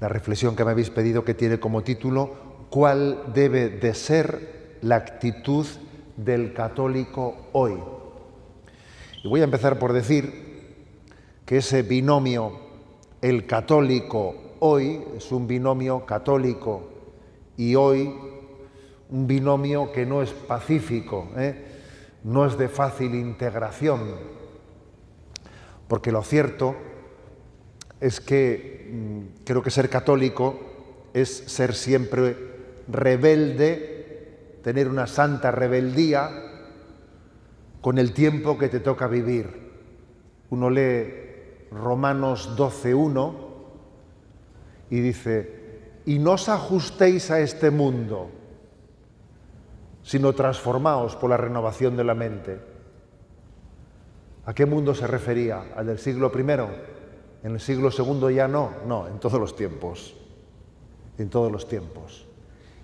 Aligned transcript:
la 0.00 0.08
reflexión 0.08 0.56
que 0.56 0.64
me 0.64 0.72
habéis 0.72 0.90
pedido 0.90 1.24
que 1.24 1.34
tiene 1.34 1.58
como 1.58 1.82
título 1.82 2.46
¿Cuál 2.70 3.32
debe 3.32 3.68
de 3.68 3.94
ser 3.94 4.78
la 4.82 4.96
actitud 4.96 5.66
del 6.16 6.52
católico 6.52 7.48
hoy? 7.52 7.78
Y 9.22 9.28
voy 9.28 9.40
a 9.40 9.44
empezar 9.44 9.78
por 9.78 9.92
decir 9.92 10.46
que 11.44 11.58
ese 11.58 11.82
binomio, 11.82 12.58
el 13.22 13.46
católico 13.46 14.34
hoy, 14.58 15.02
es 15.16 15.30
un 15.32 15.46
binomio 15.46 16.04
católico 16.04 16.90
y 17.56 17.76
hoy 17.76 18.12
un 19.08 19.26
binomio 19.26 19.92
que 19.92 20.04
no 20.04 20.22
es 20.22 20.30
pacífico, 20.30 21.28
¿eh? 21.36 21.64
no 22.24 22.44
es 22.44 22.58
de 22.58 22.68
fácil 22.68 23.14
integración, 23.14 24.00
porque 25.86 26.10
lo 26.10 26.22
cierto 26.22 26.74
es 28.00 28.20
que 28.20 28.75
mm, 28.90 29.44
creo 29.44 29.62
que 29.62 29.70
ser 29.70 29.88
católico 29.88 31.10
es 31.12 31.28
ser 31.28 31.74
siempre 31.74 32.36
rebelde, 32.88 34.58
tener 34.62 34.88
una 34.88 35.06
santa 35.06 35.50
rebeldía 35.50 36.30
con 37.80 37.98
el 37.98 38.12
tiempo 38.12 38.58
que 38.58 38.68
te 38.68 38.80
toca 38.80 39.06
vivir. 39.06 39.48
Uno 40.50 40.70
lee 40.70 41.68
Romanos 41.70 42.56
12.1 42.56 43.34
y 44.90 45.00
dice, 45.00 45.56
y 46.04 46.18
no 46.18 46.32
os 46.32 46.48
ajustéis 46.48 47.30
a 47.30 47.40
este 47.40 47.70
mundo, 47.70 48.30
sino 50.02 50.32
transformaos 50.32 51.16
por 51.16 51.30
la 51.30 51.36
renovación 51.36 51.96
de 51.96 52.04
la 52.04 52.14
mente. 52.14 52.60
¿A 54.46 54.54
qué 54.54 54.64
mundo 54.64 54.94
se 54.94 55.06
refería? 55.06 55.72
¿Al 55.74 55.86
del 55.86 55.98
siglo 55.98 56.30
I? 56.32 56.95
En 57.42 57.52
el 57.52 57.60
siglo 57.60 57.90
II 57.96 58.34
ya 58.34 58.48
no, 58.48 58.70
no, 58.86 59.06
en 59.06 59.18
todos 59.18 59.38
los 59.40 59.54
tiempos, 59.54 60.14
en 61.18 61.28
todos 61.28 61.50
los 61.52 61.68
tiempos. 61.68 62.26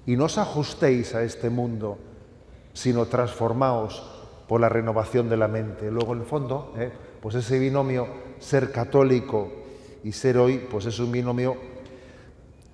Y 0.07 0.17
no 0.17 0.25
os 0.25 0.39
ajustéis 0.39 1.15
a 1.15 1.23
este 1.23 1.51
mundo, 1.51 1.99
sino 2.73 3.07
transformaos 3.07 4.03
por 4.49 4.61
la 4.61 4.69
renovación 4.69 5.29
de 5.29 5.37
la 5.37 5.49
mente. 5.49 5.91
Luego, 5.91 6.13
en 6.15 6.21
el 6.21 6.27
fondo, 6.27 6.75
¿eh? 6.77 6.91
pues 7.21 7.35
ese 7.35 7.59
binomio 7.59 8.07
ser 8.39 8.73
católico 8.73 9.51
y 10.05 10.13
ser 10.13 10.39
hoy, 10.39 10.59
pues 10.59 10.87
es 10.87 10.99
un 10.99 11.13
binomio 11.13 11.57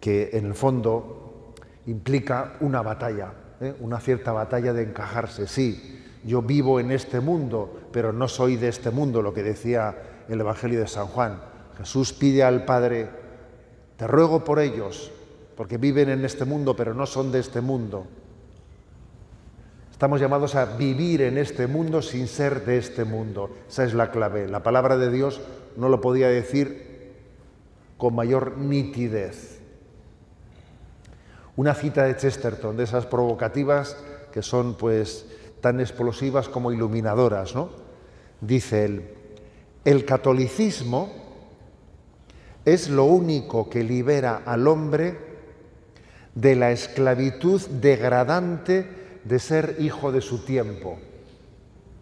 que 0.01 0.31
en 0.33 0.47
el 0.47 0.55
fondo 0.55 1.55
implica 1.87 2.55
una 2.61 2.83
batalla, 2.83 3.33
¿eh? 3.61 3.75
una 3.81 4.01
cierta 4.01 4.33
batalla 4.33 4.73
de 4.73 4.83
encajarse. 4.83 5.47
Sí, 5.47 6.05
yo 6.25 6.43
vivo 6.43 6.81
en 6.81 6.91
este 6.91 7.21
mundo, 7.21 7.89
pero 7.93 8.13
no 8.13 8.29
soy 8.29 8.57
de 8.57 8.69
este 8.69 8.91
mundo, 8.91 9.23
lo 9.23 9.33
que 9.35 9.43
decía 9.43 10.25
el 10.29 10.41
Evangelio 10.41 10.81
de 10.81 10.89
San 10.89 11.07
Juan. 11.07 11.41
Jesús 11.79 12.13
pide 12.13 12.43
al 12.43 12.65
Padre, 12.65 13.09
te 13.97 14.07
ruego 14.07 14.45
por 14.45 14.59
ellos, 14.59 15.11
porque 15.57 15.79
viven 15.79 16.09
en 16.09 16.25
este 16.25 16.45
mundo, 16.45 16.75
pero 16.77 16.93
no 16.93 17.07
son 17.07 17.33
de 17.33 17.39
este 17.39 17.61
mundo. 17.61 18.07
Estamos 19.93 20.21
llamados 20.21 20.55
a 20.55 20.77
vivir 20.77 21.23
en 21.23 21.39
este 21.39 21.67
mundo 21.67 22.03
sin 22.03 22.29
ser 22.29 22.65
de 22.65 22.79
este 22.79 23.05
mundo. 23.05 23.51
Esa 23.69 23.85
es 23.85 23.95
la 23.95 24.11
clave. 24.11 24.47
La 24.47 24.63
palabra 24.63 24.97
de 24.97 25.11
Dios 25.11 25.41
no 25.77 25.89
lo 25.89 26.01
podía 26.01 26.29
decir 26.29 27.15
con 27.97 28.15
mayor 28.15 28.59
nitidez. 28.59 29.59
Una 31.57 31.75
cita 31.75 32.05
de 32.05 32.17
Chesterton, 32.17 32.77
de 32.77 32.85
esas 32.85 33.07
provocativas 33.07 33.97
que 34.33 34.43
son 34.43 34.75
pues 34.77 35.27
tan 35.61 35.81
explosivas 35.81 36.49
como 36.49 36.71
iluminadoras, 36.71 37.57
¿no? 37.57 37.71
Dice 38.41 38.85
él, 38.85 39.11
el 39.85 40.05
catolicismo 40.05 41.28
es 42.65 42.89
lo 42.89 43.05
único 43.05 43.69
que 43.71 43.83
libera 43.83 44.43
al 44.45 44.67
hombre 44.67 45.19
de 46.35 46.55
la 46.55 46.71
esclavitud 46.71 47.61
degradante 47.69 48.87
de 49.25 49.39
ser 49.39 49.77
hijo 49.81 50.13
de 50.13 50.21
su 50.21 50.45
tiempo. 50.45 50.99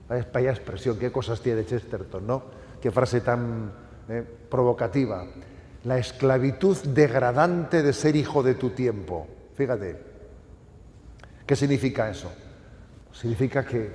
Vaya 0.08 0.50
expresión, 0.50 0.98
qué 0.98 1.10
cosas 1.10 1.40
tiene 1.40 1.64
Chesterton, 1.64 2.26
¿no? 2.26 2.42
Qué 2.80 2.90
frase 2.90 3.20
tan 3.22 3.72
eh, 4.08 4.22
provocativa. 4.50 5.26
La 5.84 5.98
esclavitud 5.98 6.76
degradante 6.88 7.82
de 7.82 7.92
ser 7.92 8.14
hijo 8.14 8.42
de 8.42 8.54
tu 8.54 8.70
tiempo. 8.70 9.26
Fíjate, 9.56 9.96
¿qué 11.46 11.56
significa 11.56 12.10
eso? 12.10 12.30
Significa 13.12 13.64
que, 13.64 13.90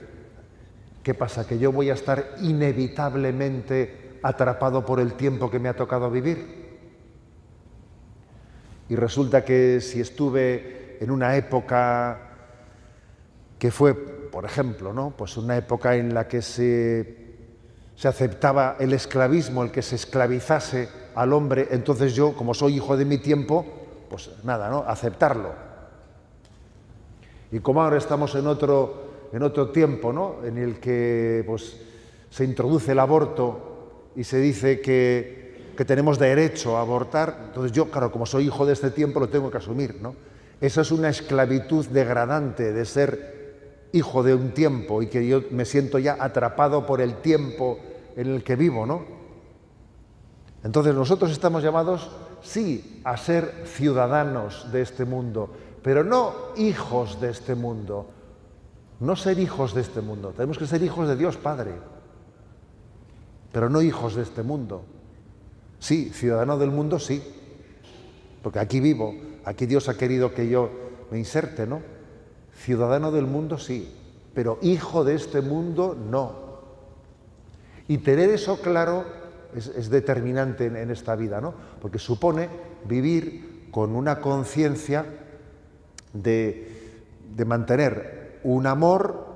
¿qué 1.04 1.14
pasa? 1.14 1.46
Que 1.46 1.60
yo 1.60 1.72
voy 1.72 1.90
a 1.92 1.94
estar 1.94 2.36
inevitablemente 2.42 4.01
atrapado 4.24 4.86
por 4.86 5.00
el 5.00 5.14
tiempo 5.14 5.50
que 5.50 5.60
me 5.60 5.70
ha 5.70 5.76
tocado 5.76 6.10
vivir. 6.10 6.62
Y 8.90 8.96
resulta 8.96 9.46
que 9.46 9.80
si 9.82 10.02
estuve 10.02 10.98
en 11.00 11.12
una 11.12 11.36
época 11.36 12.20
que 13.58 13.72
fue, 13.72 13.94
por 13.94 14.44
ejemplo, 14.46 14.92
¿no? 14.92 15.14
pues 15.18 15.38
una 15.38 15.56
época 15.56 15.96
en 15.96 16.14
la 16.14 16.28
que 16.28 16.42
se, 16.42 17.36
se 17.96 18.08
aceptaba 18.08 18.76
el 18.80 18.92
esclavismo, 18.94 19.64
el 19.64 19.72
que 19.72 19.82
se 19.82 19.96
esclavizase 19.96 20.90
al 21.16 21.32
hombre, 21.32 21.68
entonces 21.72 22.14
yo, 22.14 22.34
como 22.34 22.54
soy 22.54 22.76
hijo 22.76 22.98
de 22.98 23.06
mi 23.06 23.18
tiempo, 23.18 23.66
pues 24.10 24.30
nada, 24.44 24.70
¿no? 24.70 24.84
Aceptarlo. 24.86 25.54
Y 27.52 27.60
como 27.60 27.82
ahora 27.82 27.98
estamos 27.98 28.36
en 28.36 28.48
otro, 28.48 29.30
en 29.32 29.44
otro 29.44 29.70
tiempo, 29.70 30.12
¿no? 30.12 30.44
En 30.44 30.58
el 30.58 30.80
que 30.80 31.44
pues, 31.46 31.78
se 32.30 32.44
introduce 32.44 32.92
el 32.92 33.00
aborto 33.00 33.71
y 34.16 34.24
se 34.24 34.38
dice 34.38 34.82
que, 34.82 35.74
que 35.76 35.86
tenemos 35.86 36.20
derecho 36.20 36.78
a 36.78 36.82
abortar, 36.82 37.46
entonces 37.48 37.72
yo, 37.72 37.90
claro, 37.90 38.12
como 38.12 38.26
soy 38.26 38.46
hijo 38.46 38.66
de 38.66 38.74
este 38.74 38.92
tiempo, 38.92 39.20
lo 39.20 39.30
tengo 39.30 39.50
que 39.50 39.58
asumir, 39.58 40.00
¿no? 40.02 40.16
Esa 40.60 40.82
es 40.82 40.92
una 40.92 41.10
esclavitud 41.10 41.88
degradante 41.88 42.72
de 42.72 42.86
ser 42.86 43.88
hijo 43.94 44.24
de 44.24 44.36
un 44.36 44.52
tiempo 44.52 45.02
y 45.02 45.08
que 45.08 45.28
yo 45.28 45.42
me 45.52 45.66
siento 45.66 46.00
ya 46.00 46.18
atrapado 46.20 46.86
por 46.86 47.02
el 47.02 47.16
tiempo 47.16 47.80
en 48.16 48.28
el 48.28 48.44
que 48.44 48.56
vivo, 48.56 48.86
¿no? 48.86 49.04
Entonces 50.64 50.94
nosotros 50.94 51.32
estamos 51.32 51.64
llamados 51.64 52.12
sí, 52.42 53.02
a 53.04 53.18
ser 53.18 53.64
ciudadanos 53.66 54.72
de 54.72 54.82
este 54.82 55.06
mundo, 55.06 55.50
pero 55.82 56.04
no 56.04 56.34
hijos 56.58 57.20
de 57.20 57.32
este 57.32 57.56
mundo. 57.56 58.10
No 59.00 59.16
ser 59.16 59.40
hijos 59.40 59.74
de 59.74 59.82
este 59.82 60.02
mundo. 60.02 60.32
Tenemos 60.36 60.60
que 60.60 60.68
ser 60.68 60.84
hijos 60.84 61.08
de 61.08 61.16
Dios 61.16 61.36
Padre, 61.36 61.72
pero 63.52 63.70
no 63.70 63.82
hijos 63.82 64.16
de 64.16 64.24
este 64.24 64.44
mundo. 64.44 64.84
Sí, 65.80 66.12
ciudadano 66.14 66.58
del 66.58 66.72
mundo, 66.72 67.00
sí, 67.00 67.24
porque 68.44 68.60
aquí 68.60 68.80
vivo, 68.80 69.14
aquí 69.46 69.66
Dios 69.66 69.90
ha 69.90 69.98
querido 69.98 70.34
que 70.34 70.48
yo 70.48 70.70
me 71.12 71.18
inserte, 71.18 71.66
¿no? 71.66 71.82
Ciudadano 72.56 73.12
del 73.12 73.26
mundo, 73.26 73.58
sí, 73.58 73.92
pero 74.34 74.60
hijo 74.62 75.04
de 75.04 75.16
este 75.16 75.42
mundo, 75.42 75.96
no. 75.96 76.52
Y 77.88 77.98
tener 78.00 78.30
eso 78.30 78.62
claro 78.62 79.06
es, 79.56 79.90
determinante 79.90 80.66
en, 80.66 80.92
esta 80.92 81.16
vida, 81.16 81.42
¿no? 81.42 81.54
porque 81.82 82.00
supone 82.00 82.50
vivir 82.86 83.68
con 83.72 83.96
una 83.96 84.20
conciencia 84.20 85.06
de, 86.14 86.68
mantener 87.46 88.40
un 88.44 88.68
amor 88.68 89.31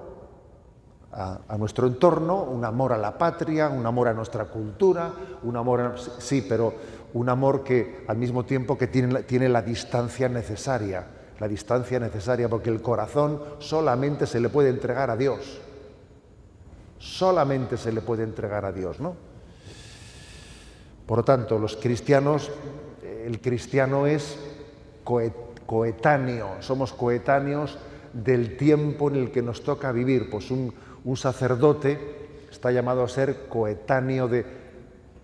a, 1.16 1.58
nuestro 1.58 1.88
entorno, 1.88 2.44
un 2.44 2.66
amor 2.66 2.92
a 2.92 2.98
la 2.98 3.18
patria, 3.18 3.70
un 3.70 3.86
amor 3.86 4.10
a 4.10 4.14
nuestra 4.14 4.46
cultura, 4.46 5.14
un 5.44 5.56
amor, 5.56 5.96
sí, 6.20 6.46
pero 6.48 6.74
un 7.14 7.30
amor 7.30 7.64
que 7.64 8.04
al 8.08 8.18
mismo 8.18 8.44
tiempo 8.44 8.78
que 8.78 8.88
tiene, 8.88 9.24
tiene 9.24 9.48
la 9.48 9.62
distancia 9.62 10.28
necesaria, 10.28 11.08
la 11.40 11.48
distancia 11.48 12.00
necesaria, 12.00 12.50
porque 12.50 12.70
el 12.70 12.82
corazón 12.82 13.42
solamente 13.60 14.28
se 14.28 14.42
le 14.42 14.50
puede 14.50 14.70
entregar 14.70 15.10
a 15.10 15.16
Dios, 15.16 15.62
solamente 16.98 17.78
se 17.78 17.94
le 17.94 18.02
puede 18.02 18.24
entregar 18.24 18.66
a 18.66 18.74
Dios, 18.74 19.00
¿no? 19.00 19.16
Por 21.06 21.20
lo 21.20 21.24
tanto, 21.24 21.60
los 21.60 21.78
cristianos, 21.78 22.52
el 23.04 23.40
cristiano 23.40 24.08
es 24.08 24.38
coetáneo, 25.66 26.56
somos 26.60 26.92
coetáneos 26.92 27.78
del 28.12 28.58
tiempo 28.58 29.10
en 29.10 29.18
el 29.18 29.32
que 29.32 29.44
nos 29.44 29.62
toca 29.64 29.92
vivir. 29.92 30.30
Pues 30.30 30.50
un, 30.50 30.74
sacerdote 31.14 32.00
está 32.50 32.72
llamado 32.72 33.04
a 33.04 33.10
ser 33.10 33.48
coetáneo 33.48 34.28
de, 34.28 34.46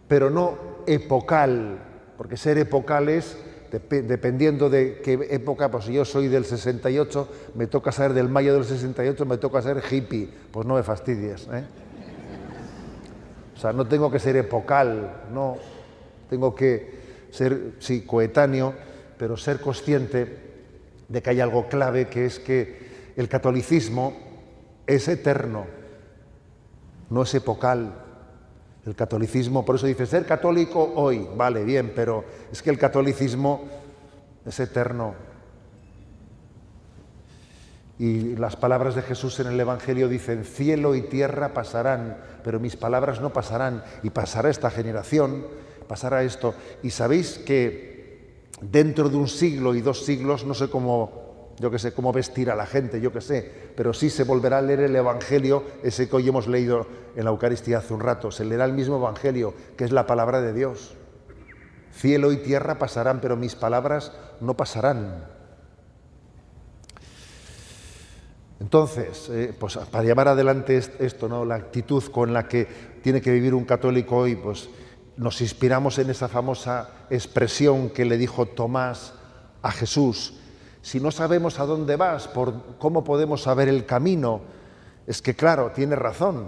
pero 0.07 0.29
no 0.29 0.57
epocal, 0.85 1.79
porque 2.17 2.37
ser 2.37 2.57
epocal 2.57 3.09
es 3.09 3.37
dependiendo 3.79 4.69
de 4.69 4.99
qué 5.01 5.27
época, 5.31 5.71
pues 5.71 5.85
si 5.85 5.93
yo 5.93 6.03
soy 6.03 6.27
del 6.27 6.43
68, 6.43 7.27
me 7.55 7.67
toca 7.67 7.91
ser 7.91 8.13
del 8.13 8.27
mayo 8.27 8.53
del 8.53 8.65
68, 8.65 9.25
me 9.25 9.37
toca 9.37 9.61
ser 9.61 9.81
hippie, 9.89 10.29
pues 10.51 10.67
no 10.67 10.75
me 10.75 10.83
fastidies. 10.83 11.47
¿eh? 11.53 11.63
O 13.55 13.59
sea, 13.59 13.71
no 13.71 13.87
tengo 13.87 14.11
que 14.11 14.19
ser 14.19 14.35
epocal, 14.35 15.21
no, 15.33 15.57
tengo 16.29 16.53
que 16.53 16.99
ser, 17.31 17.75
sí, 17.79 18.01
coetáneo, 18.01 18.73
pero 19.17 19.37
ser 19.37 19.61
consciente 19.61 20.37
de 21.07 21.21
que 21.21 21.29
hay 21.29 21.39
algo 21.39 21.67
clave, 21.69 22.07
que 22.07 22.25
es 22.25 22.39
que 22.39 23.13
el 23.15 23.29
catolicismo 23.29 24.30
es 24.87 25.07
eterno, 25.07 25.65
no 27.09 27.23
es 27.23 27.33
epocal. 27.33 27.93
El 28.85 28.95
catolicismo, 28.95 29.63
por 29.63 29.75
eso 29.75 29.85
dice, 29.85 30.05
ser 30.05 30.25
católico 30.25 30.93
hoy, 30.95 31.27
vale, 31.35 31.63
bien, 31.63 31.93
pero 31.95 32.25
es 32.51 32.61
que 32.61 32.71
el 32.71 32.79
catolicismo 32.79 33.67
es 34.45 34.59
eterno. 34.59 35.13
Y 37.99 38.35
las 38.35 38.55
palabras 38.55 38.95
de 38.95 39.03
Jesús 39.03 39.39
en 39.39 39.45
el 39.45 39.59
Evangelio 39.59 40.09
dicen, 40.09 40.43
cielo 40.43 40.95
y 40.95 41.03
tierra 41.03 41.53
pasarán, 41.53 42.17
pero 42.43 42.59
mis 42.59 42.75
palabras 42.75 43.21
no 43.21 43.31
pasarán. 43.31 43.83
Y 44.01 44.09
pasará 44.09 44.49
esta 44.49 44.71
generación, 44.71 45.45
pasará 45.87 46.23
esto. 46.23 46.55
Y 46.81 46.89
sabéis 46.89 47.37
que 47.37 48.49
dentro 48.59 49.07
de 49.07 49.17
un 49.17 49.27
siglo 49.27 49.75
y 49.75 49.81
dos 49.81 50.03
siglos, 50.03 50.45
no 50.45 50.55
sé 50.55 50.67
cómo, 50.67 51.20
yo 51.59 51.69
qué 51.71 51.79
sé, 51.79 51.93
cómo 51.93 52.11
vestir 52.11 52.49
a 52.49 52.55
la 52.55 52.65
gente, 52.65 53.01
yo 53.01 53.11
qué 53.11 53.21
sé, 53.21 53.51
pero 53.75 53.93
sí 53.93 54.09
se 54.09 54.23
volverá 54.23 54.57
a 54.59 54.61
leer 54.61 54.81
el 54.81 54.95
Evangelio, 54.95 55.63
ese 55.83 56.09
que 56.09 56.15
hoy 56.15 56.27
hemos 56.27 56.47
leído 56.47 56.87
en 57.15 57.25
la 57.25 57.31
Eucaristía 57.31 57.79
hace 57.79 57.93
un 57.93 57.99
rato. 57.99 58.31
Se 58.31 58.45
leerá 58.45 58.65
el 58.65 58.73
mismo 58.73 58.97
Evangelio, 58.97 59.53
que 59.77 59.83
es 59.83 59.91
la 59.91 60.07
palabra 60.07 60.41
de 60.41 60.53
Dios. 60.53 60.95
Cielo 61.93 62.31
y 62.31 62.37
tierra 62.37 62.79
pasarán, 62.79 63.19
pero 63.21 63.35
mis 63.35 63.55
palabras 63.55 64.11
no 64.39 64.55
pasarán. 64.55 65.25
Entonces, 68.59 69.27
eh, 69.29 69.53
pues 69.59 69.77
para 69.77 70.03
llevar 70.03 70.27
adelante 70.27 70.77
esto, 70.77 71.27
¿no? 71.27 71.45
la 71.45 71.55
actitud 71.55 72.03
con 72.11 72.31
la 72.31 72.47
que 72.47 72.67
tiene 73.01 73.19
que 73.19 73.31
vivir 73.31 73.55
un 73.55 73.65
católico 73.65 74.17
hoy, 74.17 74.35
pues 74.35 74.69
nos 75.17 75.41
inspiramos 75.41 75.97
en 75.97 76.11
esa 76.11 76.27
famosa 76.27 76.89
expresión 77.09 77.89
que 77.89 78.05
le 78.05 78.17
dijo 78.17 78.45
Tomás 78.45 79.13
a 79.63 79.71
Jesús. 79.71 80.40
Si 80.81 80.99
no 80.99 81.11
sabemos 81.11 81.59
a 81.59 81.65
dónde 81.65 81.95
vas, 81.95 82.27
por 82.27 82.77
¿cómo 82.77 83.03
podemos 83.03 83.43
saber 83.43 83.69
el 83.69 83.85
camino? 83.85 84.41
Es 85.07 85.21
que 85.21 85.35
claro, 85.35 85.71
tiene 85.73 85.95
razón 85.95 86.47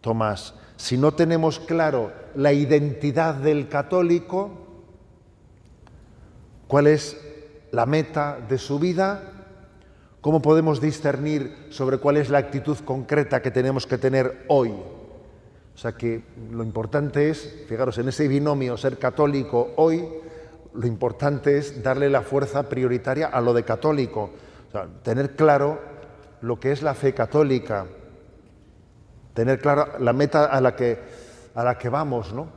Tomás. 0.00 0.54
Si 0.76 0.98
no 0.98 1.12
tenemos 1.12 1.60
claro 1.60 2.12
la 2.34 2.52
identidad 2.52 3.34
del 3.34 3.68
católico, 3.68 4.50
cuál 6.66 6.88
es 6.88 7.16
la 7.70 7.86
meta 7.86 8.38
de 8.48 8.58
su 8.58 8.78
vida, 8.78 9.32
¿Cómo 10.22 10.40
podemos 10.40 10.80
discernir 10.80 11.66
sobre 11.70 11.98
cuál 11.98 12.16
es 12.16 12.30
la 12.30 12.38
actitud 12.38 12.78
concreta 12.84 13.42
que 13.42 13.50
tenemos 13.50 13.88
que 13.88 13.98
tener 13.98 14.44
hoy? 14.46 14.70
O 14.70 15.76
sea 15.76 15.92
que 15.92 16.22
lo 16.52 16.62
importante 16.62 17.28
es, 17.28 17.64
fijaros, 17.68 17.98
en 17.98 18.08
ese 18.08 18.28
binomio 18.28 18.76
ser 18.76 19.00
católico 19.00 19.72
hoy, 19.74 20.06
lo 20.74 20.86
importante 20.86 21.58
es 21.58 21.82
darle 21.82 22.08
la 22.08 22.22
fuerza 22.22 22.68
prioritaria 22.68 23.26
a 23.26 23.40
lo 23.40 23.52
de 23.52 23.64
católico, 23.64 24.30
tener 25.02 25.36
claro 25.36 25.80
lo 26.40 26.58
que 26.58 26.72
es 26.72 26.82
la 26.82 26.94
fe 26.94 27.14
católica, 27.14 27.86
tener 29.34 29.60
clara 29.60 29.98
la 29.98 30.12
meta 30.12 30.46
a 30.46 30.60
la 30.60 30.74
que, 30.74 30.98
a 31.54 31.64
la 31.64 31.78
que 31.78 31.88
vamos, 31.88 32.32
¿no? 32.32 32.48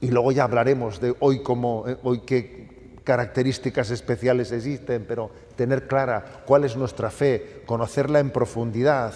Y 0.00 0.10
luego 0.10 0.32
ya 0.32 0.44
hablaremos 0.44 1.00
de 1.00 1.14
hoy 1.20 1.42
cómo, 1.42 1.84
eh, 1.86 1.96
hoy 2.02 2.20
qué, 2.20 2.68
características 3.08 3.90
especiales 3.90 4.52
existen, 4.52 5.06
pero 5.08 5.30
tener 5.56 5.88
clara 5.88 6.42
cuál 6.44 6.64
es 6.64 6.76
nuestra 6.76 7.10
fe, 7.10 7.62
conocerla 7.64 8.20
en 8.20 8.30
profundidad. 8.30 9.14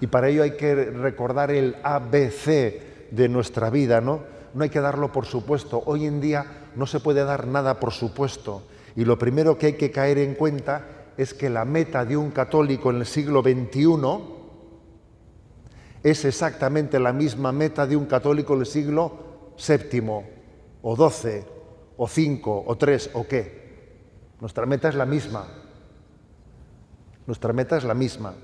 Y 0.00 0.06
para 0.06 0.28
ello 0.28 0.42
hay 0.42 0.52
que 0.52 0.74
recordar 0.74 1.50
el 1.50 1.76
ABC 1.82 3.10
de 3.10 3.28
nuestra 3.28 3.70
vida, 3.70 4.00
¿no? 4.00 4.20
No 4.52 4.64
hay 4.64 4.70
que 4.70 4.80
darlo 4.80 5.10
por 5.10 5.24
supuesto. 5.24 5.82
Hoy 5.86 6.04
en 6.04 6.20
día 6.20 6.44
no 6.76 6.86
se 6.86 7.00
puede 7.00 7.24
dar 7.24 7.46
nada 7.46 7.80
por 7.80 7.92
supuesto. 7.92 8.62
Y 8.96 9.04
lo 9.04 9.18
primero 9.18 9.58
que 9.58 9.66
hay 9.66 9.72
que 9.74 9.90
caer 9.90 10.18
en 10.18 10.34
cuenta 10.34 10.86
es 11.16 11.34
que 11.34 11.50
la 11.50 11.64
meta 11.64 12.04
de 12.04 12.16
un 12.16 12.30
católico 12.30 12.90
en 12.90 12.96
el 12.96 13.06
siglo 13.06 13.42
XXI 13.42 14.34
es 16.02 16.24
exactamente 16.24 17.00
la 17.00 17.12
misma 17.12 17.52
meta 17.52 17.86
de 17.86 17.96
un 17.96 18.06
católico 18.06 18.54
en 18.54 18.60
el 18.60 18.66
siglo 18.66 19.12
VII 19.56 20.22
o 20.82 21.10
XII 21.10 21.54
o 21.96 22.08
cinco, 22.08 22.64
o 22.66 22.76
tres, 22.76 23.10
o 23.14 23.26
qué. 23.26 23.64
Nuestra 24.40 24.66
meta 24.66 24.88
es 24.88 24.94
la 24.94 25.06
misma. 25.06 25.46
Nuestra 27.26 27.52
meta 27.52 27.76
es 27.76 27.84
la 27.84 27.94
misma. 27.94 28.34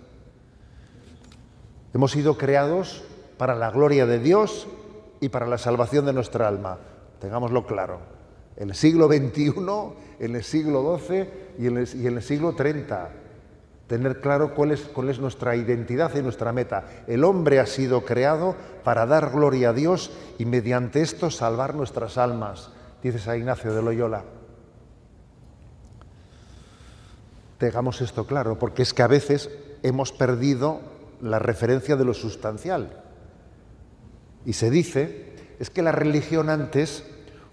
Hemos 1.93 2.13
sido 2.13 2.39
creados 2.39 3.03
para 3.37 3.55
la 3.55 3.71
gloria 3.71 4.07
de 4.07 4.21
Dios 4.21 4.69
y 5.21 5.29
para 5.29 5.47
la 5.47 5.59
salvación 5.59 6.07
de 6.07 6.13
nuestra 6.13 6.47
alma. 6.47 6.79
Tengámoslo 7.21 7.67
claro. 7.67 8.20
En 8.57 8.71
el 8.71 8.75
siglo 8.75 9.09
XXI, 9.09 9.55
en 10.19 10.37
el 10.37 10.45
siglo 10.45 10.99
XII 10.99 11.29
y 11.59 11.67
en 11.67 11.79
el, 11.79 12.23
siglo 12.23 12.53
XXX. 12.53 12.95
Tener 13.87 14.21
claro 14.21 14.55
cuál 14.55 14.73
es, 14.73 14.83
cuál 14.83 15.09
es 15.09 15.19
nuestra 15.19 15.57
identidad 15.57 16.15
y 16.15 16.23
nuestra 16.23 16.53
meta. 16.53 16.87
El 17.07 17.25
hombre 17.25 17.59
ha 17.59 17.67
sido 17.67 18.05
creado 18.05 18.55
para 18.85 19.07
dar 19.07 19.31
gloria 19.31 19.71
a 19.71 19.73
Dios 19.73 20.13
y 20.39 20.45
mediante 20.45 21.01
esto 21.01 21.31
salvar 21.31 21.75
nuestras 21.75 22.19
almas 22.19 22.71
dices 23.03 23.27
a 23.29 23.37
Ignacio 23.37 23.73
de 23.73 23.83
Loyola. 23.83 24.25
Tengamos 27.59 28.01
esto 28.01 28.27
claro, 28.27 28.59
porque 28.59 28.83
es 28.83 28.95
que 28.95 29.03
a 29.03 29.07
veces 29.07 29.51
hemos 29.83 30.13
perdido 30.13 30.81
la 31.21 31.39
referencia 31.39 31.97
de 31.97 32.05
lo 32.05 32.15
sustancial. 32.15 33.03
Y 34.47 34.55
se 34.55 34.71
dice, 34.71 35.35
es 35.59 35.69
que 35.69 35.83
la 35.83 35.93
religión 35.93 36.49
antes 36.49 37.05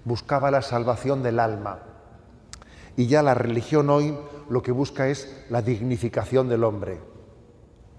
buscaba 0.08 0.52
la 0.52 0.62
salvación 0.62 1.22
del 1.22 1.38
alma. 1.38 1.80
Y 2.96 3.08
ya 3.08 3.22
la 3.22 3.34
religión 3.34 3.90
hoy 3.90 4.18
lo 4.50 4.62
que 4.64 4.72
busca 4.72 5.10
es 5.10 5.46
la 5.50 5.62
dignificación 5.62 6.48
del 6.48 6.64
hombre. 6.64 7.02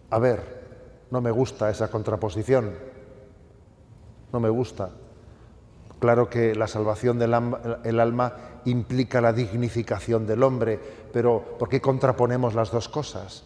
A 0.08 0.19
ver, 0.19 1.05
no 1.10 1.20
me 1.20 1.31
gusta 1.31 1.69
esa 1.69 1.90
contraposición. 1.90 2.72
No 4.32 4.40
me 4.40 4.49
gusta. 4.49 4.88
Claro 6.00 6.31
que 6.31 6.55
la 6.55 6.66
salvación 6.66 7.19
del 7.19 7.34
alma, 7.34 8.32
implica 8.64 9.20
la 9.20 9.34
dignificación 9.34 10.26
del 10.26 10.43
hombre, 10.43 10.81
pero 11.12 11.56
¿por 11.58 11.69
qué 11.69 11.81
contraponemos 11.81 12.55
las 12.55 12.70
dos 12.70 12.88
cosas? 12.88 13.44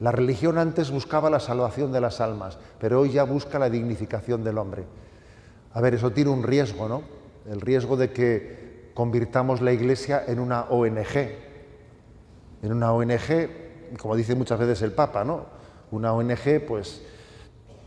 La 0.00 0.10
religión 0.10 0.58
antes 0.58 0.90
buscaba 0.90 1.30
la 1.30 1.38
salvación 1.38 1.92
de 1.92 2.00
las 2.00 2.20
almas, 2.20 2.58
pero 2.80 3.00
hoy 3.00 3.12
ya 3.12 3.22
busca 3.22 3.60
la 3.60 3.70
dignificación 3.70 4.42
del 4.42 4.58
hombre. 4.58 4.84
A 5.72 5.80
ver, 5.80 5.94
eso 5.94 6.10
tiene 6.10 6.30
un 6.30 6.42
riesgo, 6.42 6.88
¿no? 6.88 7.21
El 7.48 7.60
riesgo 7.60 7.96
de 7.96 8.12
que 8.12 8.90
convirtamos 8.94 9.60
la 9.60 9.72
Iglesia 9.72 10.24
en 10.26 10.38
una 10.38 10.62
ONG. 10.64 11.16
En 12.62 12.72
una 12.72 12.92
ONG, 12.92 13.96
como 13.98 14.16
dice 14.16 14.34
muchas 14.34 14.58
veces 14.58 14.82
el 14.82 14.92
Papa, 14.92 15.24
¿no? 15.24 15.46
Una 15.90 16.12
ONG, 16.12 16.64
pues, 16.66 17.02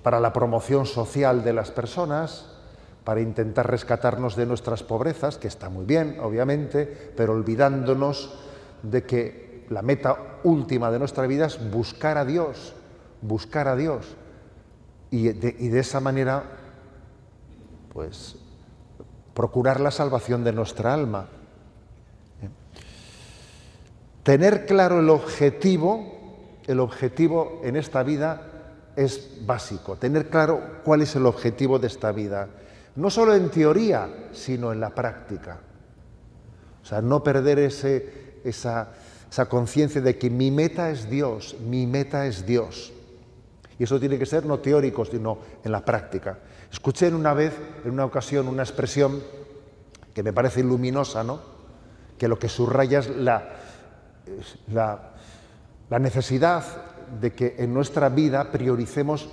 para 0.03 0.19
la 0.19 0.33
promoción 0.33 0.85
social 0.85 1.43
de 1.43 1.53
las 1.53 1.71
personas, 1.71 2.51
para 3.03 3.21
intentar 3.21 3.69
rescatarnos 3.69 4.35
de 4.35 4.45
nuestras 4.45 4.83
pobrezas, 4.83 5.37
que 5.37 5.47
está 5.47 5.69
muy 5.69 5.85
bien, 5.85 6.17
obviamente, 6.21 7.11
pero 7.15 7.33
olvidándonos 7.33 8.37
de 8.83 9.03
que 9.03 9.65
la 9.69 9.81
meta 9.81 10.39
última 10.43 10.91
de 10.91 10.99
nuestra 10.99 11.25
vida 11.27 11.45
es 11.45 11.71
buscar 11.71 12.17
a 12.17 12.25
Dios, 12.25 12.73
buscar 13.21 13.67
a 13.67 13.75
Dios. 13.75 14.15
Y 15.11 15.29
de, 15.29 15.79
esa 15.79 15.99
manera, 15.99 16.43
pues, 17.93 18.37
procurar 19.35 19.79
la 19.79 19.91
salvación 19.91 20.43
de 20.43 20.53
nuestra 20.53 20.95
alma. 20.95 21.27
Tener 24.23 24.65
claro 24.65 25.01
el 25.01 25.09
objetivo, 25.11 26.57
el 26.65 26.79
objetivo 26.79 27.61
en 27.63 27.75
esta 27.75 28.01
vida 28.01 28.41
es 28.95 29.45
básico, 29.45 29.97
tener 29.97 30.29
claro 30.29 30.79
cuál 30.83 31.03
es 31.03 31.15
el 31.15 31.27
objetivo 31.27 31.77
de 31.77 31.85
esta 31.85 32.11
vida 32.11 32.49
no 32.95 33.09
solo 33.09 33.35
en 33.35 33.49
teoría, 33.49 34.29
sino 34.31 34.71
en 34.71 34.79
la 34.79 34.89
práctica. 34.89 35.59
O 36.81 36.85
sea, 36.85 37.01
no 37.01 37.23
perder 37.23 37.59
ese, 37.59 38.39
esa, 38.43 38.93
esa 39.29 39.47
conciencia 39.47 40.01
de 40.01 40.17
que 40.17 40.29
mi 40.29 40.51
meta 40.51 40.89
es 40.89 41.09
Dios, 41.09 41.55
mi 41.59 41.87
meta 41.87 42.25
es 42.25 42.45
Dios. 42.45 42.93
Y 43.77 43.83
eso 43.83 43.99
tiene 43.99 44.17
que 44.17 44.25
ser 44.25 44.45
no 44.45 44.59
teórico, 44.59 45.03
sino 45.03 45.39
en 45.63 45.71
la 45.71 45.83
práctica. 45.83 46.39
Escuché 46.75 47.07
una 47.07 47.33
vez, 47.33 47.57
en 47.85 47.91
una 47.91 48.03
ocasión, 48.03 48.49
una 48.49 48.61
expresión 48.61 49.23
que 50.13 50.21
me 50.23 50.33
parece 50.33 50.61
luminosa, 50.61 51.23
¿no? 51.23 51.39
Que 52.17 52.27
lo 52.27 52.37
que 52.37 52.49
subraya 52.49 52.99
es 52.99 53.09
la, 53.15 53.47
la, 54.73 55.99
necesidad 55.99 56.65
de 57.21 57.31
que 57.31 57.55
en 57.59 57.73
nuestra 57.73 58.09
vida 58.09 58.51
prioricemos 58.51 59.29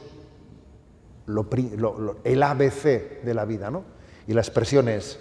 el 2.23 2.43
ABC 2.45 3.25
de 3.25 3.35
la 3.35 3.45
vida, 3.45 3.73
¿no? 3.73 3.83
Y 4.29 4.35
la 4.35 4.41
expresión 4.41 4.89
es, 4.89 5.19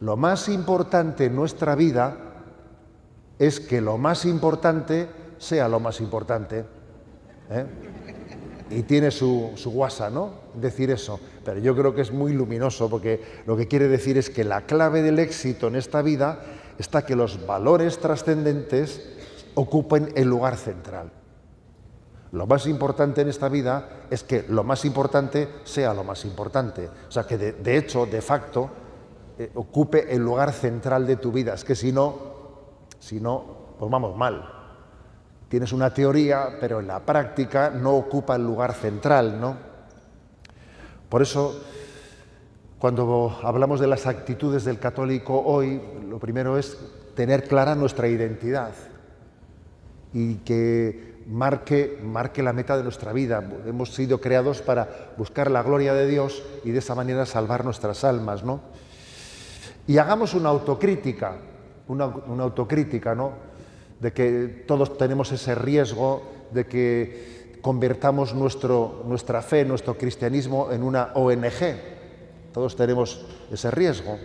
lo 0.00 0.16
más 0.16 0.48
importante 0.48 1.26
en 1.26 1.36
nuestra 1.36 1.74
vida 1.74 2.16
es 3.38 3.60
que 3.60 3.82
lo 3.82 3.98
más 3.98 4.24
importante 4.24 5.10
sea 5.36 5.68
lo 5.68 5.78
más 5.78 6.00
importante. 6.00 6.64
¿eh? 7.50 7.66
Y 8.70 8.82
tiene 8.84 9.10
su, 9.10 9.50
su 9.56 9.70
guasa, 9.72 10.08
¿no? 10.08 10.30
Decir 10.54 10.90
eso. 10.90 11.20
Pero 11.50 11.62
yo 11.62 11.74
creo 11.74 11.92
que 11.92 12.02
es 12.02 12.12
muy 12.12 12.32
luminoso 12.32 12.88
porque 12.88 13.42
lo 13.44 13.56
que 13.56 13.66
quiere 13.66 13.88
decir 13.88 14.16
es 14.16 14.30
que 14.30 14.44
la 14.44 14.66
clave 14.66 15.02
del 15.02 15.18
éxito 15.18 15.66
en 15.66 15.74
esta 15.74 16.00
vida 16.00 16.42
está 16.78 17.04
que 17.04 17.16
los 17.16 17.44
valores 17.44 17.98
trascendentes 17.98 19.18
ocupen 19.56 20.12
el 20.14 20.28
lugar 20.28 20.56
central. 20.56 21.10
Lo 22.30 22.46
más 22.46 22.68
importante 22.68 23.22
en 23.22 23.28
esta 23.30 23.48
vida 23.48 24.04
es 24.10 24.22
que 24.22 24.44
lo 24.48 24.62
más 24.62 24.84
importante 24.84 25.48
sea 25.64 25.92
lo 25.92 26.04
más 26.04 26.24
importante. 26.24 26.88
O 27.08 27.10
sea, 27.10 27.24
que 27.24 27.36
de, 27.36 27.76
hecho, 27.76 28.06
de 28.06 28.22
facto, 28.22 28.70
eh, 29.36 29.50
ocupe 29.56 30.14
el 30.14 30.22
lugar 30.22 30.52
central 30.52 31.04
de 31.04 31.16
tu 31.16 31.32
vida. 31.32 31.54
Es 31.54 31.64
que 31.64 31.74
si 31.74 31.90
no, 31.90 32.16
si 33.00 33.18
no, 33.18 33.74
pues 33.76 33.90
vamos 33.90 34.16
mal. 34.16 34.48
Tienes 35.48 35.72
una 35.72 35.92
teoría, 35.92 36.58
pero 36.60 36.78
en 36.78 36.86
la 36.86 37.04
práctica 37.04 37.70
no 37.70 37.96
ocupa 37.96 38.36
el 38.36 38.44
lugar 38.44 38.72
central, 38.72 39.40
¿no? 39.40 39.69
Por 41.10 41.22
eso, 41.22 41.60
cuando 42.78 43.36
hablamos 43.42 43.80
de 43.80 43.88
las 43.88 44.06
actitudes 44.06 44.64
del 44.64 44.78
católico 44.78 45.42
hoy, 45.44 45.82
lo 46.08 46.20
primero 46.20 46.56
es 46.56 46.78
tener 47.16 47.48
clara 47.48 47.74
nuestra 47.74 48.06
identidad 48.06 48.70
y 50.14 50.36
que 50.36 51.20
marque, 51.26 51.98
marque 52.00 52.44
la 52.44 52.52
meta 52.52 52.76
de 52.76 52.84
nuestra 52.84 53.12
vida. 53.12 53.44
Hemos 53.66 53.92
sido 53.92 54.20
creados 54.20 54.62
para 54.62 55.12
buscar 55.16 55.50
la 55.50 55.64
gloria 55.64 55.94
de 55.94 56.06
Dios 56.06 56.44
y 56.64 56.70
de 56.70 56.78
esa 56.78 56.94
manera 56.94 57.26
salvar 57.26 57.64
nuestras 57.64 58.04
almas, 58.04 58.44
¿no? 58.44 58.60
Y 59.88 59.98
hagamos 59.98 60.34
una 60.34 60.50
autocrítica, 60.50 61.38
una, 61.88 62.06
una 62.06 62.44
autocrítica, 62.44 63.16
¿no? 63.16 63.32
De 63.98 64.12
que 64.12 64.64
todos 64.64 64.96
tenemos 64.96 65.32
ese 65.32 65.56
riesgo 65.56 66.22
de 66.52 66.66
que 66.66 67.39
convertamos 67.60 68.34
nuestro, 68.34 69.02
nuestra 69.06 69.42
fe, 69.42 69.64
nuestro 69.64 69.96
cristianismo 69.96 70.70
en 70.70 70.82
una 70.82 71.12
ONG. 71.14 71.76
Todos 72.52 72.76
tenemos 72.76 73.24
ese 73.50 73.70
riesgo. 73.70 74.18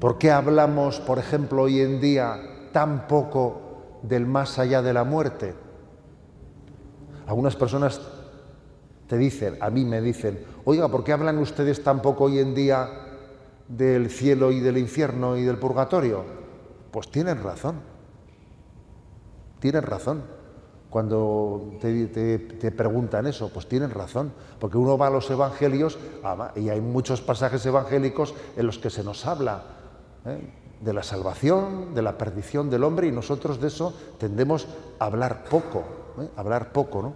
¿Por 0.00 0.18
qué 0.18 0.30
hablamos, 0.30 1.00
por 1.00 1.18
ejemplo, 1.18 1.62
hoy 1.62 1.80
en 1.80 2.00
día 2.00 2.68
tan 2.72 3.06
poco 3.06 4.00
del 4.02 4.26
más 4.26 4.58
allá 4.58 4.82
de 4.82 4.92
la 4.92 5.04
muerte? 5.04 5.54
Algunas 7.26 7.54
personas 7.54 8.00
te 9.06 9.16
dicen, 9.16 9.58
a 9.60 9.70
mí 9.70 9.84
me 9.84 10.00
dicen, 10.00 10.44
oiga, 10.64 10.88
¿por 10.88 11.04
qué 11.04 11.12
hablan 11.12 11.38
ustedes 11.38 11.84
tan 11.84 12.02
poco 12.02 12.24
hoy 12.24 12.38
en 12.38 12.54
día 12.54 12.88
del 13.68 14.10
cielo 14.10 14.50
y 14.50 14.60
del 14.60 14.78
infierno 14.78 15.36
y 15.36 15.42
del 15.42 15.58
purgatorio? 15.58 16.24
Pues 16.90 17.10
tienen 17.10 17.42
razón, 17.42 17.76
tienen 19.60 19.82
razón. 19.82 20.41
Cuando 20.92 21.78
te, 21.80 22.70
preguntan 22.70 23.26
eso, 23.26 23.48
pues 23.48 23.66
tienen 23.66 23.88
razón, 23.92 24.30
porque 24.60 24.76
uno 24.76 24.98
va 24.98 25.06
a 25.06 25.10
los 25.10 25.30
evangelios 25.30 25.98
ah, 26.22 26.52
y 26.54 26.68
hay 26.68 26.82
muchos 26.82 27.22
pasajes 27.22 27.64
evangélicos 27.64 28.34
en 28.58 28.66
los 28.66 28.78
que 28.78 28.90
se 28.90 29.02
nos 29.02 29.24
habla 29.24 29.62
¿eh? 30.26 30.38
de 30.82 30.92
la 30.92 31.02
salvación, 31.02 31.94
de 31.94 32.02
la 32.02 32.18
perdición 32.18 32.68
del 32.68 32.84
hombre, 32.84 33.06
y 33.06 33.10
nosotros 33.10 33.58
de 33.58 33.68
eso 33.68 33.94
tendemos 34.18 34.66
a 34.98 35.06
hablar 35.06 35.44
poco, 35.44 35.82
¿eh? 36.20 36.28
hablar 36.36 36.72
poco, 36.72 37.00
¿no? 37.00 37.14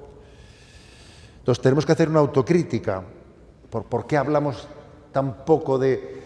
Entonces 1.41 1.61
tenemos 1.61 1.85
que 1.85 1.93
hacer 1.93 2.09
una 2.09 2.21
autocrítica. 2.21 3.03
¿Por, 3.69 4.07
qué 4.07 4.17
hablamos 4.17 4.67
tan 5.13 5.45
poco 5.45 5.79
de, 5.79 6.17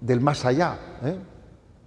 del 0.00 0.20
más 0.20 0.44
allá? 0.44 0.78
¿eh? 1.02 1.16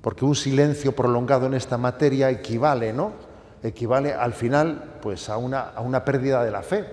Porque 0.01 0.25
un 0.25 0.35
silencio 0.35 0.93
prolongado 0.93 1.45
en 1.45 1.53
esta 1.53 1.77
materia 1.77 2.29
equivale, 2.29 2.91
¿no? 2.91 3.26
Equivale 3.63 4.13
al 4.13 4.33
final 4.33 4.99
pues, 5.01 5.29
a, 5.29 5.37
una, 5.37 5.61
a 5.69 5.81
una 5.81 6.05
pérdida 6.05 6.43
de 6.43 6.51
la 6.51 6.61
fe, 6.61 6.85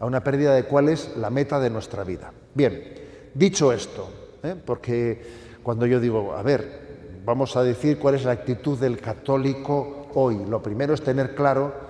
a 0.00 0.06
una 0.06 0.22
pérdida 0.22 0.54
de 0.54 0.64
cuál 0.64 0.88
es 0.88 1.16
la 1.16 1.30
meta 1.30 1.60
de 1.60 1.70
nuestra 1.70 2.04
vida. 2.04 2.32
Bien, 2.54 2.82
dicho 3.34 3.72
esto, 3.72 4.08
¿eh? 4.42 4.54
porque 4.64 5.22
cuando 5.62 5.86
yo 5.86 6.00
digo, 6.00 6.34
a 6.34 6.42
ver, 6.42 7.20
vamos 7.24 7.56
a 7.56 7.62
decir 7.62 7.98
cuál 7.98 8.14
es 8.14 8.24
la 8.24 8.32
actitud 8.32 8.78
del 8.78 9.00
católico 9.00 10.08
hoy, 10.14 10.44
lo 10.46 10.62
primero 10.62 10.94
es 10.94 11.02
tener 11.02 11.34
claro 11.34 11.88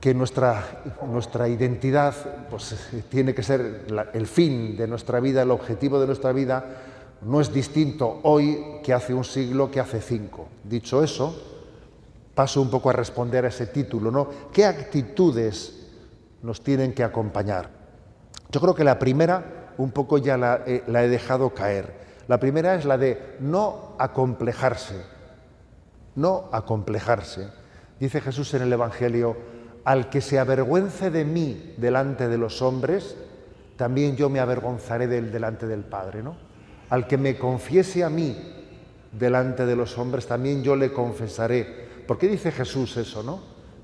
que 0.00 0.14
nuestra, 0.14 0.82
nuestra 1.06 1.48
identidad 1.48 2.14
pues, 2.48 2.76
tiene 3.08 3.34
que 3.34 3.42
ser 3.42 3.86
el 4.12 4.26
fin 4.26 4.76
de 4.76 4.86
nuestra 4.86 5.18
vida, 5.18 5.42
el 5.42 5.50
objetivo 5.50 5.98
de 5.98 6.06
nuestra 6.06 6.32
vida, 6.32 6.64
no 7.22 7.40
es 7.40 7.52
distinto 7.52 8.20
hoy 8.22 8.78
que 8.84 8.92
hace 8.92 9.12
un 9.12 9.24
siglo, 9.24 9.70
que 9.70 9.80
hace 9.80 10.00
cinco. 10.00 10.46
Dicho 10.62 11.02
eso, 11.02 11.57
paso 12.38 12.62
un 12.62 12.70
poco 12.70 12.88
a 12.88 12.92
responder 12.92 13.44
a 13.44 13.48
ese 13.48 13.66
título, 13.66 14.12
¿no? 14.12 14.28
¿Qué 14.52 14.64
actitudes 14.64 15.88
nos 16.40 16.62
tienen 16.62 16.92
que 16.92 17.02
acompañar? 17.02 17.68
Yo 18.52 18.60
creo 18.60 18.76
que 18.76 18.84
la 18.84 18.96
primera 18.96 19.72
un 19.76 19.90
poco 19.90 20.18
ya 20.18 20.62
eh, 20.64 20.84
la, 20.86 21.02
he 21.02 21.08
dejado 21.08 21.52
caer. 21.52 21.94
La 22.28 22.38
primera 22.38 22.76
es 22.76 22.84
la 22.84 22.96
de 22.96 23.34
no 23.40 23.96
acomplejarse, 23.98 25.02
no 26.14 26.48
acomplejarse. 26.52 27.48
Dice 27.98 28.20
Jesús 28.20 28.54
en 28.54 28.62
el 28.62 28.72
Evangelio, 28.72 29.36
al 29.82 30.08
que 30.08 30.20
se 30.20 30.38
avergüence 30.38 31.10
de 31.10 31.24
mí 31.24 31.74
delante 31.76 32.28
de 32.28 32.38
los 32.38 32.62
hombres, 32.62 33.16
también 33.76 34.14
yo 34.14 34.30
me 34.30 34.38
avergonzaré 34.38 35.08
de 35.08 35.18
él 35.18 35.32
delante 35.32 35.66
del 35.66 35.82
Padre, 35.82 36.22
¿no? 36.22 36.36
Al 36.90 37.08
que 37.08 37.18
me 37.18 37.36
confiese 37.36 38.04
a 38.04 38.10
mí 38.10 38.36
delante 39.10 39.66
de 39.66 39.74
los 39.74 39.98
hombres, 39.98 40.28
también 40.28 40.62
yo 40.62 40.76
le 40.76 40.92
confesaré. 40.92 41.87
¿Por 42.08 42.18
qué 42.18 42.26
dice 42.26 42.50
Jesús 42.50 42.96
eso, 42.96 43.22
no? 43.22 43.38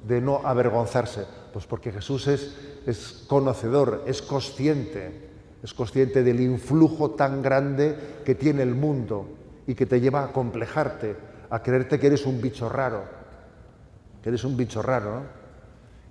De 0.04 0.20
no 0.20 0.40
avergonzarse. 0.44 1.24
Pues 1.52 1.64
porque 1.64 1.92
Jesús 1.92 2.26
es, 2.26 2.56
es 2.84 3.24
conocedor, 3.28 4.02
es 4.06 4.20
consciente 4.20 5.24
es 5.64 5.72
consciente 5.72 6.22
del 6.22 6.40
influjo 6.40 7.12
tan 7.12 7.40
grande 7.40 7.96
que 8.22 8.34
tiene 8.34 8.62
el 8.62 8.74
mundo 8.74 9.26
y 9.66 9.74
que 9.74 9.86
te 9.86 9.98
lleva 9.98 10.22
a 10.22 10.30
complejarte, 10.30 11.16
a 11.48 11.62
creerte 11.62 11.98
que 11.98 12.08
eres 12.08 12.26
un 12.26 12.38
bicho 12.38 12.68
raro, 12.68 13.02
que 14.22 14.28
eres 14.28 14.44
un 14.44 14.58
bicho 14.58 14.82
raro, 14.82 15.14
¿no? 15.14 15.22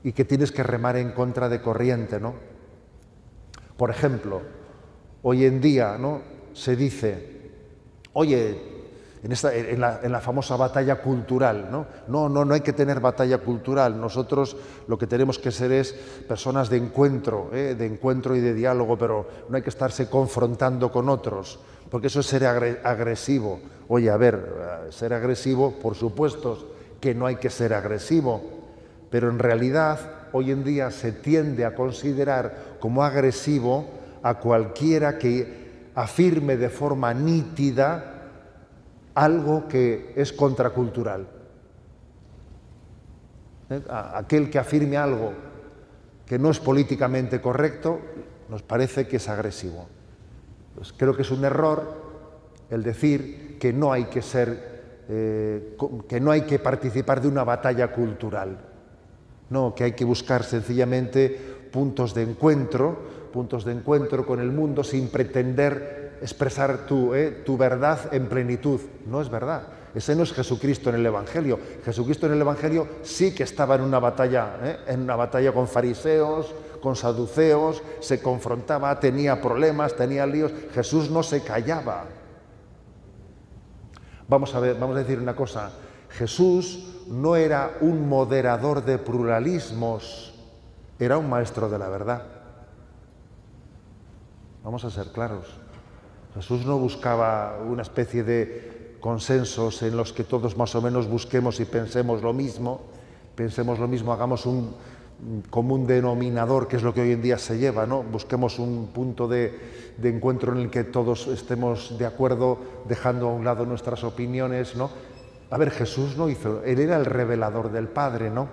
Y 0.04 0.12
que 0.12 0.26
tienes 0.26 0.52
que 0.52 0.64
remar 0.64 0.98
en 0.98 1.12
contra 1.12 1.50
de 1.50 1.62
corriente, 1.62 2.20
¿no? 2.20 2.34
Por 3.78 3.92
ejemplo, 3.92 4.42
hoy 5.22 5.46
en 5.46 5.62
día, 5.62 6.00
¿no? 6.00 6.22
Se 6.54 6.76
dice, 6.76 7.52
oye, 8.14 8.73
en, 9.24 9.80
la, 10.12 10.20
famosa 10.20 10.58
batalla 10.58 10.98
cultural. 10.98 11.70
¿no? 11.72 11.86
no, 12.08 12.28
no, 12.28 12.44
no 12.44 12.54
hay 12.54 12.62
que 12.62 12.74
tener 12.74 13.00
batalla 13.00 13.38
cultural. 13.38 14.00
Nosotros 14.00 14.58
lo 14.88 14.98
que 14.98 15.08
tenemos 15.08 15.40
que 15.40 15.52
ser 15.52 15.72
es 15.72 15.94
personas 16.28 16.70
de 16.70 16.78
encuentro, 16.78 17.50
¿eh? 17.54 17.76
de 17.78 17.86
encuentro 17.86 18.36
y 18.36 18.42
de 18.42 18.54
diálogo, 18.54 18.98
pero 18.98 19.28
no 19.48 19.56
hay 19.56 19.64
que 19.64 19.70
estarse 19.70 20.10
confrontando 20.10 20.92
con 20.92 21.08
otros, 21.08 21.60
porque 21.90 22.08
eso 22.08 22.20
es 22.20 22.26
ser 22.26 22.46
agresivo. 22.46 23.62
Oye, 23.88 24.10
a 24.10 24.18
ver, 24.18 24.36
eh, 24.36 24.92
ser 24.92 25.14
agresivo, 25.14 25.72
por 25.72 25.96
supuesto 25.96 26.72
que 27.00 27.16
no 27.16 27.26
hay 27.26 27.38
que 27.38 27.50
ser 27.50 27.74
agresivo, 27.74 28.42
pero 29.10 29.30
en 29.30 29.40
realidad 29.40 30.00
hoy 30.34 30.52
en 30.52 30.64
día 30.64 30.92
se 30.92 31.14
tiende 31.14 31.64
a 31.64 31.76
considerar 31.76 32.78
como 32.80 33.04
agresivo 33.04 33.86
a 34.22 34.36
cualquiera 34.36 35.18
que 35.18 35.64
afirme 35.96 36.58
de 36.58 36.70
forma 36.70 37.14
nítida 37.14 38.13
algo 39.16 39.68
que 39.68 40.14
es 40.16 40.34
contracultural. 40.34 41.28
¿Eh? 43.70 43.82
Aquel 43.90 44.50
que 44.50 44.60
afirme 44.60 44.98
algo 44.98 45.34
que 46.26 46.40
no 46.40 46.50
es 46.50 46.60
políticamente 46.60 47.42
correcto, 47.42 48.00
nos 48.50 48.64
parece 48.64 49.08
que 49.08 49.18
es 49.18 49.30
agresivo. 49.30 49.88
Pues 50.76 50.94
creo 50.94 51.16
que 51.16 51.22
es 51.22 51.32
un 51.32 51.46
error 51.46 52.02
el 52.70 52.82
decir 52.82 53.58
que 53.60 53.74
no 53.74 53.92
hay 53.92 54.06
que 54.06 54.22
ser, 54.22 55.06
eh, 55.10 55.78
que 56.08 56.20
no 56.20 56.32
hay 56.32 56.42
que 56.42 56.60
participar 56.60 57.22
de 57.22 57.28
una 57.28 57.44
batalla 57.44 57.92
cultural. 57.92 58.58
No, 59.50 59.76
que 59.76 59.84
hay 59.84 59.92
que 59.92 60.06
buscar 60.06 60.44
sencillamente 60.44 61.30
puntos 61.72 62.14
de 62.14 62.24
encuentro, 62.24 62.98
puntos 63.32 63.66
de 63.66 63.74
encuentro 63.74 64.26
con 64.26 64.40
el 64.40 64.52
mundo 64.52 64.84
sin 64.84 65.10
pretender 65.10 66.03
expresar 66.24 66.88
eh, 66.90 67.44
tu, 67.46 67.58
verdad 67.58 68.14
en 68.14 68.28
plenitud. 68.28 68.80
No 69.06 69.22
es 69.22 69.30
verdad. 69.30 69.64
Ese 69.94 70.16
no 70.16 70.24
es 70.24 70.32
Jesucristo 70.32 70.90
en 70.90 70.96
el 70.96 71.06
Evangelio. 71.06 71.60
Jesucristo 71.84 72.28
en 72.28 72.34
el 72.34 72.42
Evangelio 72.42 72.88
sí 73.04 73.36
que 73.36 73.44
estaba 73.44 73.76
en 73.76 73.82
una 73.82 74.00
batalla, 74.00 74.58
eh, 74.64 74.78
en 74.88 75.02
una 75.02 75.18
batalla 75.18 75.52
con 75.52 75.68
fariseos, 75.68 76.56
con 76.82 76.96
saduceos, 76.96 77.84
se 78.00 78.22
confrontaba, 78.22 78.98
tenía 79.02 79.42
problemas, 79.42 79.96
tenía 79.96 80.26
líos. 80.26 80.54
Jesús 80.74 81.12
no 81.12 81.24
se 81.24 81.44
callaba. 81.44 82.06
Vamos 84.30 84.56
a 84.56 84.62
ver, 84.62 84.80
vamos 84.80 84.96
a 84.96 85.00
decir 85.00 85.20
una 85.20 85.36
cosa. 85.36 85.72
Jesús 86.10 87.04
no 87.10 87.36
era 87.36 87.78
un 87.82 88.08
moderador 88.08 88.86
de 88.86 88.98
pluralismos, 88.98 90.34
era 90.98 91.18
un 91.18 91.30
maestro 91.30 91.70
de 91.70 91.78
la 91.78 91.90
verdad. 91.90 92.24
Vamos 94.64 94.86
a 94.86 94.90
ser 94.90 95.08
claros. 95.12 95.63
Jesús 96.36 96.66
no 96.66 96.78
buscaba 96.78 97.60
una 97.60 97.84
especie 97.84 98.24
de 98.24 98.98
consensos 99.00 99.82
en 99.84 99.98
los 99.98 100.14
que 100.14 100.24
todos 100.24 100.58
más 100.58 100.74
o 100.76 100.82
menos 100.82 101.08
busquemos 101.08 101.60
y 101.60 101.66
pensemos 101.66 102.24
lo 102.24 102.34
mismo, 102.34 102.82
pensemos 103.36 103.78
lo 103.78 103.88
mismo, 103.88 104.14
hagamos 104.14 104.46
un 104.46 104.74
común 105.50 105.86
denominador, 105.86 106.68
que 106.68 106.78
es 106.78 106.84
lo 106.84 106.94
que 106.94 107.02
hoy 107.02 107.12
en 107.12 107.22
día 107.22 107.38
se 107.38 107.58
lleva, 107.58 107.86
¿no? 107.86 108.02
Busquemos 108.04 108.60
un 108.60 108.88
punto 108.94 109.28
de, 109.28 109.94
encuentro 110.02 110.54
en 110.54 110.60
el 110.60 110.70
que 110.70 110.84
todos 110.84 111.28
estemos 111.28 111.98
de 111.98 112.06
acuerdo, 112.06 112.58
dejando 112.88 113.30
a 113.30 113.34
un 113.34 113.46
lado 113.46 113.66
nuestras 113.66 114.04
opiniones, 114.04 114.76
¿no? 114.76 114.90
A 115.52 115.58
ver, 115.58 115.70
Jesús 115.70 116.18
no 116.18 116.30
hizo, 116.30 116.64
él 116.64 116.80
era 116.80 116.98
el 116.98 117.06
revelador 117.06 117.72
del 117.72 117.88
Padre, 117.88 118.30
¿no? 118.30 118.48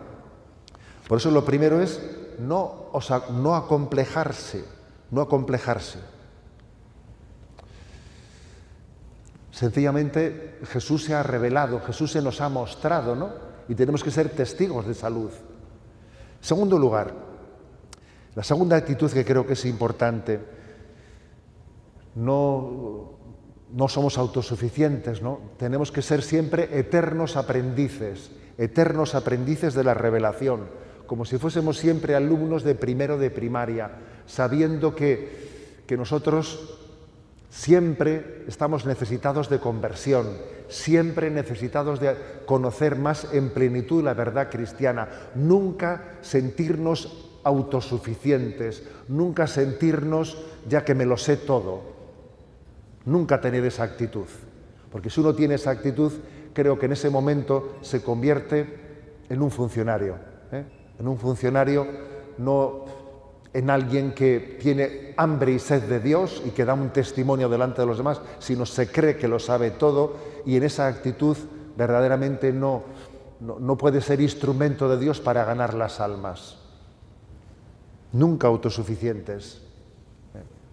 Por 1.09 1.19
eso 1.19 1.31
lo 1.31 1.45
primero 1.45 1.81
es 1.81 2.01
no, 2.39 2.91
no 3.33 3.55
acomplejarse, 3.55 4.65
no 5.11 5.23
acomplejarse. 5.23 6.10
Sencillamente 9.51 10.59
Jesús 10.65 11.05
se 11.05 11.15
ha 11.15 11.23
revelado, 11.23 11.81
Jesús 11.81 12.13
se 12.13 12.23
nos 12.23 12.41
ha 12.41 12.49
mostrado, 12.49 13.17
¿no? 13.17 13.31
Y 13.69 13.75
tenemos 13.75 14.05
que 14.05 14.11
ser 14.11 14.31
testigos 14.31 14.87
de 14.87 14.95
salud. 14.95 15.31
Segundo 16.41 16.79
lugar, 16.79 17.13
la 18.35 18.45
segunda 18.45 18.77
actitud 18.77 19.11
que 19.11 19.25
creo 19.25 19.47
que 19.47 19.55
es 19.55 19.65
importante, 19.65 20.41
no, 22.15 23.13
no 23.73 23.89
somos 23.89 24.19
autosuficientes, 24.19 25.21
¿no? 25.21 25.41
Tenemos 25.59 25.91
que 25.91 26.03
ser 26.03 26.23
siempre 26.23 26.79
eternos 26.79 27.37
aprendices, 27.37 28.31
eternos 28.57 29.15
aprendices 29.15 29.75
de 29.75 29.85
la 29.85 29.95
revelación, 29.95 30.69
como 31.07 31.25
si 31.25 31.39
fuésemos 31.39 31.77
siempre 31.77 32.15
alumnos 32.15 32.63
de 32.63 32.77
primero 32.77 33.19
de 33.19 33.31
primaria, 33.31 33.91
sabiendo 34.27 34.95
que, 34.95 35.83
que 35.87 35.97
nosotros 35.97 36.80
Siempre 37.51 38.45
estamos 38.47 38.87
necesitados 38.87 39.51
de 39.51 39.59
conversión, 39.59 40.29
siempre 40.69 41.31
necesitados 41.31 41.99
de 41.99 42.15
conocer 42.47 42.95
más 42.97 43.27
en 43.33 43.51
plenitud 43.51 44.05
la 44.05 44.15
verdad 44.15 44.49
cristiana, 44.49 45.09
nunca 45.35 46.19
sentirnos 46.21 47.29
autosuficientes, 47.43 48.85
nunca 49.09 49.49
sentirnos 49.49 50.39
ya 50.69 50.85
que 50.85 50.95
me 50.95 51.07
lo 51.07 51.17
sé 51.17 51.37
todo, 51.37 51.83
nunca 53.05 53.41
tener 53.41 53.65
esa 53.65 53.83
actitud. 53.83 54.27
Porque 54.93 55.11
si 55.11 55.21
uno 55.21 55.35
tiene 55.35 55.55
esa 55.55 55.71
actitud, 55.71 56.13
creo 56.53 56.79
que 56.79 56.87
en 56.87 56.93
ese 56.93 57.11
momento 57.11 57.79
se 57.81 58.03
convierte 58.03 58.79
en 59.29 59.43
un 59.43 59.51
funcionario, 59.51 60.17
¿eh? 60.53 60.65
en 60.99 61.09
un 61.09 61.19
funcionario 61.19 61.87
no 62.39 62.85
en 63.53 63.71
alguien 63.71 64.13
que 64.13 64.59
tiene 64.61 65.15
hambre 65.17 65.53
y 65.53 65.59
sed 65.59 65.83
de 65.83 66.01
Dios 66.01 66.43
y 66.47 66.51
que 66.51 66.65
da 66.65 66.75
un 66.75 66.91
testimonio 66.91 67.49
delante 67.49 67.81
de 67.81 67.87
los 67.87 67.99
demás, 67.99 68.21
sino 68.39 68.65
se 68.65 68.91
cree 68.91 69.17
que 69.17 69.29
lo 69.29 69.39
sabe 69.39 69.73
todo 69.73 70.17
y 70.47 70.57
en 70.57 70.63
esa 70.63 70.87
actitud 70.87 71.37
verdaderamente 71.77 72.53
no, 72.53 72.85
no, 73.41 73.77
puede 73.77 74.01
ser 74.01 74.21
instrumento 74.21 74.89
de 74.89 74.99
Dios 74.99 75.21
para 75.21 75.45
ganar 75.45 75.75
las 75.75 75.99
almas. 76.01 76.59
Nunca 78.13 78.49
autosuficientes, 78.49 79.63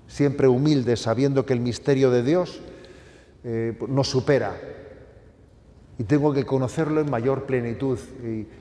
siempre 0.07 0.48
humildes, 0.48 1.01
sabiendo 1.01 1.46
que 1.46 1.53
el 1.53 1.60
misterio 1.60 2.12
de 2.12 2.24
Dios 2.24 2.60
eh, 3.43 3.77
nos 3.88 4.10
supera 4.10 4.55
y 5.98 6.03
tengo 6.03 6.31
que 6.31 6.46
conocerlo 6.46 7.01
en 7.01 7.10
mayor 7.10 7.46
plenitud 7.46 7.98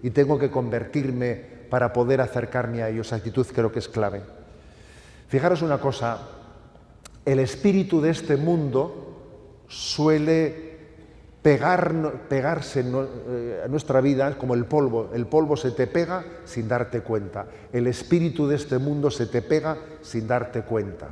y 0.03 0.11
tengo 0.11 0.39
que 0.39 0.51
convertirme 0.51 1.56
para 1.71 1.93
poder 1.93 2.21
acercarme 2.21 2.83
a 2.83 2.89
ellos. 2.89 3.13
Actitud 3.13 3.47
creo 3.55 3.73
que 3.73 3.79
es 3.79 3.89
clave. 3.89 4.23
Fijaros 5.29 5.63
una 5.63 5.79
cosa, 5.79 6.19
el 7.25 7.41
espíritu 7.41 8.01
de 8.01 8.11
este 8.11 8.37
mundo 8.37 9.65
suele 9.69 10.67
pegar, 11.43 12.27
pegarse 12.29 12.85
eh, 12.85 13.63
a 13.65 13.69
nuestra 13.69 14.01
vida 14.01 14.37
como 14.37 14.55
el 14.55 14.65
polvo. 14.65 15.11
El 15.15 15.27
polvo 15.27 15.57
se 15.57 15.71
te 15.71 15.87
pega 15.87 16.25
sin 16.45 16.69
darte 16.69 17.03
cuenta. 17.03 17.47
El 17.73 17.87
espíritu 17.87 18.49
de 18.49 18.57
este 18.57 18.79
mundo 18.79 19.11
se 19.11 19.27
te 19.27 19.43
pega 19.43 19.79
sin 20.03 20.27
darte 20.27 20.63
cuenta. 20.63 21.09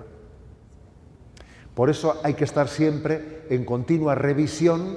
Por 1.74 1.90
eso 1.90 2.20
hay 2.22 2.34
que 2.34 2.44
estar 2.44 2.68
siempre 2.68 3.42
en 3.50 3.64
continua 3.64 4.14
revisión 4.14 4.96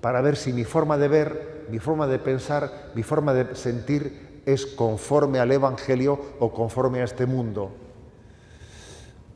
para 0.00 0.20
ver 0.20 0.36
si 0.36 0.52
mi 0.52 0.64
forma 0.64 0.98
de 0.98 1.08
ver, 1.08 1.66
mi 1.70 1.78
forma 1.78 2.06
de 2.06 2.18
pensar, 2.18 2.90
mi 2.94 3.02
forma 3.02 3.34
de 3.34 3.54
sentir 3.56 4.23
es 4.46 4.66
conforme 4.66 5.38
al 5.38 5.52
Evangelio 5.52 6.18
o 6.38 6.52
conforme 6.52 7.00
a 7.00 7.04
este 7.04 7.26
mundo. 7.26 7.70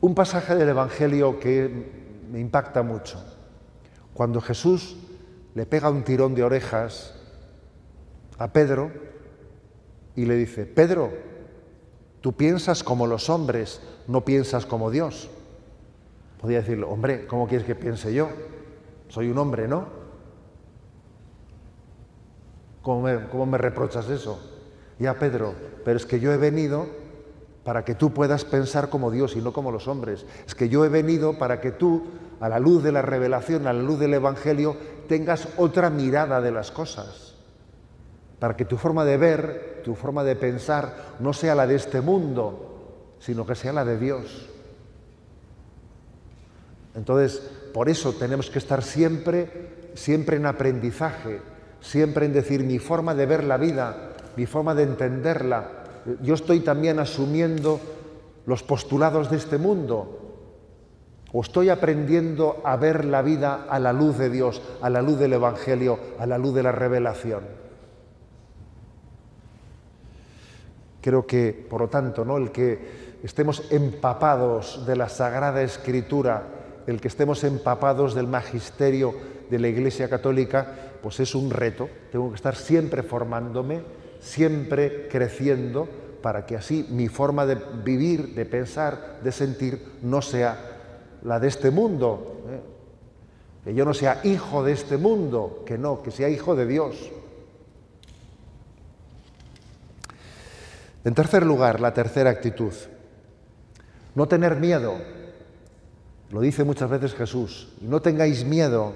Un 0.01 0.15
pasaje 0.15 0.55
del 0.55 0.69
Evangelio 0.69 1.39
que 1.39 1.69
me 2.31 2.39
impacta 2.39 2.83
mucho. 2.83 3.21
Cuando 4.13 4.39
Jesús 4.41 4.97
le 5.55 5.65
pega 5.65 5.89
un 5.89 6.03
tirón 6.03 6.35
de 6.35 6.43
orejas 6.43 7.15
a 8.37 8.53
Pedro 8.53 8.91
y 10.15 10.25
le 10.25 10.35
dice, 10.35 10.65
Pedro, 10.65 11.11
tú 12.21 12.33
piensas 12.33 12.83
como 12.83 13.07
los 13.07 13.29
hombres, 13.29 13.81
no 14.07 14.23
piensas 14.23 14.65
como 14.65 14.91
Dios. 14.91 15.29
Podría 16.39 16.59
decirle, 16.59 16.85
hombre, 16.85 17.27
¿cómo 17.27 17.47
quieres 17.47 17.65
que 17.67 17.75
piense 17.75 18.13
yo? 18.13 18.29
Soy 19.09 19.29
un 19.29 19.37
hombre, 19.37 19.67
¿no? 19.67 19.87
¿Cómo 22.81 23.01
me, 23.01 23.27
cómo 23.27 23.45
me 23.45 23.57
reprochas 23.57 24.09
eso? 24.09 24.48
Ya, 24.99 25.17
Pedro, 25.17 25.55
pero 25.85 25.97
es 25.97 26.05
que 26.05 26.19
yo 26.19 26.31
he 26.33 26.37
venido 26.37 26.87
para 27.63 27.85
que 27.85 27.95
tú 27.95 28.13
puedas 28.13 28.45
pensar 28.45 28.89
como 28.89 29.11
Dios 29.11 29.35
y 29.35 29.41
no 29.41 29.53
como 29.53 29.71
los 29.71 29.87
hombres. 29.87 30.25
Es 30.45 30.55
que 30.55 30.69
yo 30.69 30.83
he 30.83 30.89
venido 30.89 31.37
para 31.37 31.61
que 31.61 31.71
tú, 31.71 32.03
a 32.39 32.49
la 32.49 32.59
luz 32.59 32.83
de 32.83 32.91
la 32.91 33.01
revelación, 33.01 33.65
a 33.67 33.73
la 33.73 33.81
luz 33.81 33.99
del 33.99 34.13
Evangelio, 34.13 34.75
tengas 35.07 35.47
otra 35.57 35.89
mirada 35.89 36.41
de 36.41 36.51
las 36.51 36.71
cosas. 36.71 37.35
Para 38.39 38.55
que 38.55 38.65
tu 38.65 38.77
forma 38.77 39.05
de 39.05 39.17
ver, 39.17 39.81
tu 39.83 39.95
forma 39.95 40.23
de 40.23 40.35
pensar, 40.35 41.15
no 41.19 41.31
sea 41.31 41.55
la 41.55 41.67
de 41.67 41.75
este 41.75 42.01
mundo, 42.01 43.15
sino 43.19 43.45
que 43.45 43.55
sea 43.55 43.73
la 43.73 43.85
de 43.85 43.97
Dios. 43.97 44.49
Entonces, 46.95 47.39
por 47.73 47.87
eso 47.87 48.13
tenemos 48.13 48.49
que 48.49 48.59
estar 48.59 48.83
siempre, 48.83 49.91
siempre 49.93 50.37
en 50.37 50.45
aprendizaje, 50.45 51.41
siempre 51.81 52.25
en 52.25 52.33
decir 52.33 52.63
mi 52.63 52.79
forma 52.79 53.15
de 53.15 53.25
ver 53.25 53.43
la 53.43 53.57
vida, 53.57 54.08
mi 54.39 54.45
forma 54.45 54.73
de 54.73 54.83
entenderla. 54.83 55.67
Yo 56.21 56.33
estoy 56.33 56.61
también 56.61 56.97
asumiendo 56.99 57.77
los 58.45 58.63
postulados 58.63 59.29
de 59.29 59.35
este 59.35 59.57
mundo 59.57 60.17
o 61.33 61.41
estoy 61.41 61.67
aprendiendo 61.67 62.61
a 62.63 62.77
ver 62.77 63.03
la 63.03 63.21
vida 63.21 63.65
a 63.69 63.79
la 63.79 63.91
luz 63.91 64.17
de 64.17 64.29
Dios, 64.29 64.61
a 64.81 64.89
la 64.89 65.01
luz 65.01 65.19
del 65.19 65.33
Evangelio, 65.33 65.99
a 66.17 66.25
la 66.25 66.37
luz 66.37 66.55
de 66.55 66.63
la 66.63 66.71
revelación. 66.71 67.43
Creo 71.01 71.27
que, 71.27 71.67
por 71.69 71.81
lo 71.81 71.89
tanto, 71.89 72.23
¿no? 72.23 72.37
el 72.37 72.51
que 72.51 73.19
estemos 73.21 73.69
empapados 73.71 74.85
de 74.87 74.95
la 74.95 75.09
Sagrada 75.09 75.61
Escritura, 75.61 76.43
el 76.87 77.01
que 77.01 77.09
estemos 77.09 77.43
empapados 77.43 78.15
del 78.15 78.27
magisterio 78.27 79.13
de 79.49 79.59
la 79.59 79.67
Iglesia 79.67 80.09
Católica, 80.09 80.75
pues 81.03 81.19
es 81.19 81.35
un 81.35 81.51
reto. 81.51 81.89
Tengo 82.09 82.29
que 82.29 82.35
estar 82.35 82.55
siempre 82.55 83.03
formándome, 83.03 83.98
siempre 84.19 85.07
creciendo 85.09 85.87
para 86.21 86.45
que 86.45 86.55
así 86.55 86.85
mi 86.89 87.07
forma 87.07 87.45
de 87.45 87.57
vivir, 87.83 88.35
de 88.35 88.45
pensar, 88.45 89.19
de 89.23 89.31
sentir 89.31 89.81
no 90.01 90.21
sea 90.21 90.57
la 91.23 91.39
de 91.39 91.47
este 91.47 91.71
mundo. 91.71 92.43
¿eh? 92.49 92.61
Que 93.63 93.73
yo 93.73 93.85
no 93.85 93.93
sea 93.93 94.21
hijo 94.23 94.63
de 94.63 94.73
este 94.73 94.97
mundo, 94.97 95.63
que 95.65 95.77
no, 95.77 96.01
que 96.01 96.11
sea 96.11 96.29
hijo 96.29 96.55
de 96.55 96.65
Dios. 96.65 97.11
En 101.03 101.13
tercer 101.13 101.45
lugar, 101.45 101.79
la 101.79 101.93
tercera 101.93 102.29
actitud, 102.29 102.73
no 104.15 104.27
tener 104.27 104.57
miedo. 104.57 104.95
Lo 106.31 106.41
dice 106.41 106.63
muchas 106.63 106.89
veces 106.89 107.15
Jesús, 107.15 107.73
no 107.81 108.01
tengáis 108.01 108.45
miedo 108.45 108.93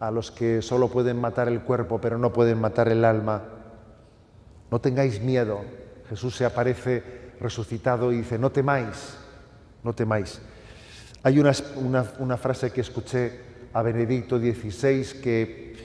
a 0.00 0.10
los 0.10 0.30
que 0.30 0.62
solo 0.62 0.88
pueden 0.88 1.20
matar 1.20 1.48
el 1.48 1.60
cuerpo, 1.60 2.00
pero 2.00 2.18
no 2.18 2.32
pueden 2.32 2.60
matar 2.60 2.88
el 2.88 3.04
alma. 3.04 3.55
No 4.70 4.80
tengáis 4.80 5.20
miedo. 5.20 5.60
Jesús 6.08 6.36
se 6.36 6.44
aparece 6.44 7.02
resucitado 7.40 8.12
y 8.12 8.18
dice, 8.18 8.38
no 8.38 8.50
temáis, 8.50 9.16
no 9.82 9.94
temáis. 9.94 10.40
Hay 11.22 11.38
una, 11.38 12.36
frase 12.36 12.70
que 12.70 12.80
escuché 12.80 13.40
a 13.72 13.82
Benedicto 13.82 14.38
XVI 14.38 15.20
que 15.20 15.76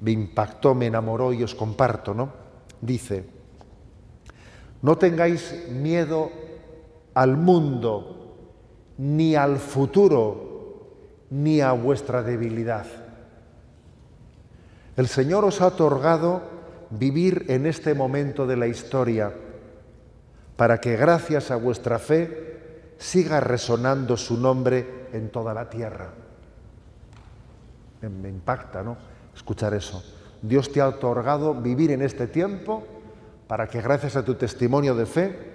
me 0.00 0.10
impactó, 0.10 0.74
me 0.74 0.86
enamoró 0.86 1.32
y 1.32 1.42
os 1.42 1.54
comparto, 1.54 2.12
¿no? 2.12 2.32
Dice, 2.80 3.24
no 4.82 4.98
tengáis 4.98 5.68
miedo 5.70 6.30
al 7.14 7.36
mundo, 7.36 8.36
ni 8.98 9.34
al 9.34 9.58
futuro, 9.58 10.50
ni 11.30 11.60
a 11.60 11.72
vuestra 11.72 12.22
debilidad. 12.22 12.86
El 14.96 15.08
Señor 15.08 15.44
os 15.44 15.60
ha 15.62 15.68
otorgado 15.68 16.42
vivir 16.98 17.46
en 17.48 17.66
este 17.66 17.94
momento 17.94 18.46
de 18.46 18.56
la 18.56 18.66
historia, 18.66 19.32
para 20.56 20.78
que 20.78 20.96
gracias 20.96 21.50
a 21.50 21.56
vuestra 21.56 21.98
fe 21.98 22.94
siga 22.98 23.40
resonando 23.40 24.16
su 24.16 24.36
nombre 24.38 25.08
en 25.12 25.30
toda 25.30 25.54
la 25.54 25.68
tierra. 25.68 26.10
Me, 28.02 28.28
impacta, 28.28 28.82
¿no? 28.82 28.96
Escuchar 29.34 29.74
eso. 29.74 30.02
Dios 30.42 30.70
te 30.72 30.80
ha 30.80 30.88
otorgado 30.88 31.54
vivir 31.54 31.92
en 31.92 32.02
este 32.02 32.26
tiempo 32.26 32.84
para 33.46 33.68
que 33.68 33.80
gracias 33.80 34.16
a 34.16 34.24
tu 34.24 34.34
testimonio 34.34 34.94
de 34.94 35.06
fe 35.06 35.52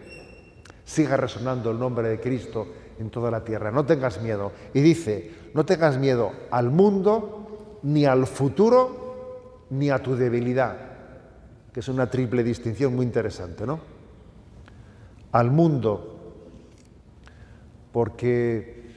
siga 0.86 1.17
resonando 1.17 1.71
el 1.71 1.80
nombre 1.80 2.08
de 2.08 2.19
Cristo 2.19 2.67
en 3.00 3.10
toda 3.10 3.30
la 3.30 3.43
tierra. 3.43 3.69
No 3.69 3.86
tengas 3.86 4.21
miedo. 4.21 4.54
Y 4.73 4.82
dice, 4.82 5.32
no 5.54 5.65
tengas 5.65 5.97
miedo 5.97 6.32
al 6.50 6.71
mundo, 6.71 7.80
ni 7.84 8.06
al 8.06 8.26
futuro, 8.28 9.65
ni 9.69 9.89
a 9.89 10.00
tu 10.00 10.15
debilidad. 10.15 10.87
Que 11.77 11.81
es 11.81 11.89
una 11.89 12.09
triple 12.09 12.43
distinción 12.43 12.95
muy 12.95 13.05
interesante, 13.05 13.63
¿no? 13.63 13.79
Al 15.31 15.51
mundo, 15.51 16.33
porque, 17.91 18.89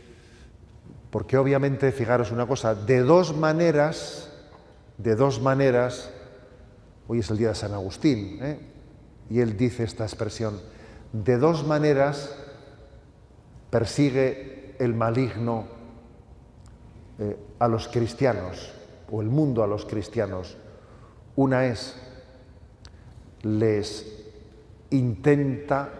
porque 1.11 1.37
obviamente, 1.37 1.93
fijaros 1.93 2.33
una 2.33 2.47
cosa, 2.47 2.75
de 2.75 3.03
dos 3.03 3.37
maneras, 3.37 4.33
de 4.97 5.15
dos 5.15 5.43
maneras, 5.43 6.11
hoy 7.07 7.19
es 7.19 7.29
el 7.31 7.37
día 7.37 7.49
de 7.49 7.55
San 7.55 7.75
Agustín, 7.75 8.39
¿eh? 8.43 8.59
y 9.29 9.41
él 9.41 9.59
dice 9.59 9.85
esta 9.85 10.05
expresión, 10.05 10.59
de 11.13 11.37
dos 11.37 11.67
maneras 11.67 12.35
persigue 13.69 14.75
el 14.79 14.95
maligno 14.95 15.67
eh, 17.19 17.37
a 17.59 17.69
los 17.69 17.89
cristianos, 17.89 18.73
o 19.13 19.21
el 19.21 19.29
mundo 19.29 19.63
a 19.63 19.67
los 19.67 19.85
cristianos. 19.85 20.57
Una 21.37 21.67
es, 21.67 21.95
les 23.43 24.07
intenta 24.91 25.91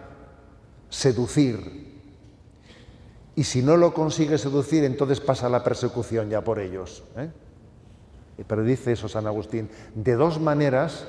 seducir, 0.89 1.81
y 3.35 3.43
si 3.43 3.61
no 3.63 3.77
lo 3.77 3.93
consigue 3.93 4.37
seducir, 4.37 4.83
entonces 4.83 5.19
pasa 5.21 5.49
la 5.49 5.63
persecución 5.63 6.29
ya 6.29 6.43
por 6.43 6.59
ellos. 6.59 7.03
¿eh? 7.17 7.29
Pero 8.45 8.63
dice 8.63 8.91
eso 8.91 9.07
San 9.07 9.27
Agustín, 9.27 9.69
de 9.95 10.13
dos 10.13 10.39
maneras 10.39 11.07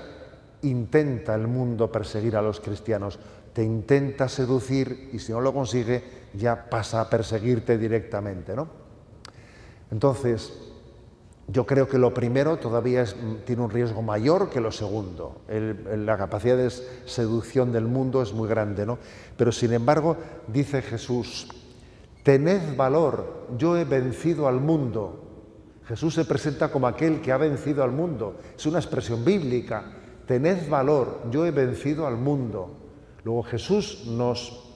intenta 0.63 1.35
el 1.35 1.49
mundo 1.49 1.91
perseguir 1.91 2.37
a 2.37 2.43
los 2.43 2.61
cristianos. 2.61 3.19
Te 3.53 3.63
intenta 3.63 4.29
seducir 4.29 5.11
y 5.13 5.19
si 5.19 5.33
no 5.33 5.41
lo 5.41 5.53
consigue, 5.53 6.03
ya 6.35 6.71
pasa 6.71 7.01
a 7.01 7.11
perseguirte 7.11 7.77
directamente. 7.77 8.55
¿no? 8.55 8.69
Entonces, 9.91 10.72
yo 11.53 11.67
creo 11.67 11.87
que 11.87 11.99
lo 11.99 12.15
primero 12.15 12.57
todavía 12.57 13.05
tiene 13.45 13.63
un 13.63 13.71
riesgo 13.71 14.01
mayor 14.01 14.49
que 14.49 14.61
lo 14.61 14.73
segundo. 14.73 15.43
la 15.49 16.17
capacidad 16.17 16.57
de 16.57 16.71
seducción 16.71 17.73
del 17.73 17.87
mundo 17.87 18.23
es 18.23 18.33
muy 18.33 18.49
grande, 18.49 18.87
¿no? 18.87 18.99
Pero 19.37 19.53
sin 19.53 19.75
embargo, 19.75 20.17
dice 20.49 20.81
Jesús, 20.81 21.49
tened 22.23 22.75
valor, 22.75 23.49
yo 23.59 23.77
he 23.77 23.85
vencido 23.85 24.49
al 24.49 24.61
mundo. 24.61 25.19
Jesús 25.87 26.15
se 26.15 26.25
presenta 26.25 26.71
como 26.71 26.87
aquel 26.87 27.21
que 27.21 27.33
ha 27.33 27.37
vencido 27.37 27.83
al 27.85 27.93
mundo. 27.93 28.37
Es 28.57 28.65
una 28.65 28.79
expresión 28.79 29.23
bíblica. 29.23 29.85
Tened 30.27 30.71
valor, 30.71 31.21
yo 31.31 31.45
he 31.45 31.51
vencido 31.51 32.07
al 32.07 32.17
mundo. 32.17 32.79
Luego 33.25 33.43
Jesús 33.43 34.07
nos, 34.07 34.73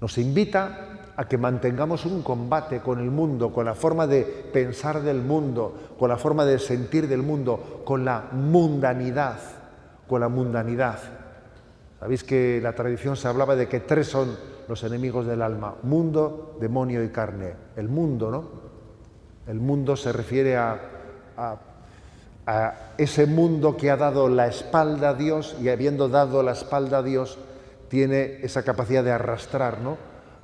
nos 0.00 0.16
invita 0.16 0.87
a 1.18 1.26
que 1.26 1.36
mantengamos 1.36 2.06
un 2.06 2.22
combate 2.22 2.78
con 2.78 3.00
el 3.00 3.10
mundo, 3.10 3.52
con 3.52 3.64
la 3.66 3.74
forma 3.74 4.06
de 4.06 4.22
pensar 4.22 5.02
del 5.02 5.20
mundo, 5.20 5.74
con 5.98 6.08
la 6.08 6.16
forma 6.16 6.44
de 6.44 6.60
sentir 6.60 7.08
del 7.08 7.24
mundo, 7.24 7.82
con 7.84 8.04
la 8.04 8.28
mundanidad, 8.30 9.40
con 10.06 10.20
la 10.20 10.28
mundanidad. 10.28 11.00
Sabéis 11.98 12.22
que 12.22 12.60
la 12.62 12.72
tradición 12.72 13.16
se 13.16 13.26
hablaba 13.26 13.56
de 13.56 13.66
que 13.66 13.80
tres 13.80 14.06
son 14.06 14.36
los 14.68 14.84
enemigos 14.84 15.26
del 15.26 15.42
alma, 15.42 15.74
mundo, 15.82 16.56
demonio 16.60 17.02
y 17.02 17.08
carne. 17.08 17.54
El 17.74 17.88
mundo, 17.88 18.30
¿no? 18.30 18.44
El 19.48 19.58
mundo 19.58 19.96
se 19.96 20.12
refiere 20.12 20.56
a, 20.56 20.78
a, 22.46 22.74
ese 22.96 23.26
mundo 23.26 23.76
que 23.76 23.90
ha 23.90 23.96
dado 23.96 24.28
la 24.28 24.46
espalda 24.46 25.08
a 25.08 25.14
Dios 25.14 25.56
y 25.60 25.68
habiendo 25.68 26.08
dado 26.08 26.44
la 26.44 26.52
espalda 26.52 26.98
a 26.98 27.02
Dios, 27.02 27.38
tiene 27.88 28.38
esa 28.42 28.62
capacidad 28.62 29.02
de 29.02 29.10
arrastrar, 29.10 29.80
¿no? 29.80 29.96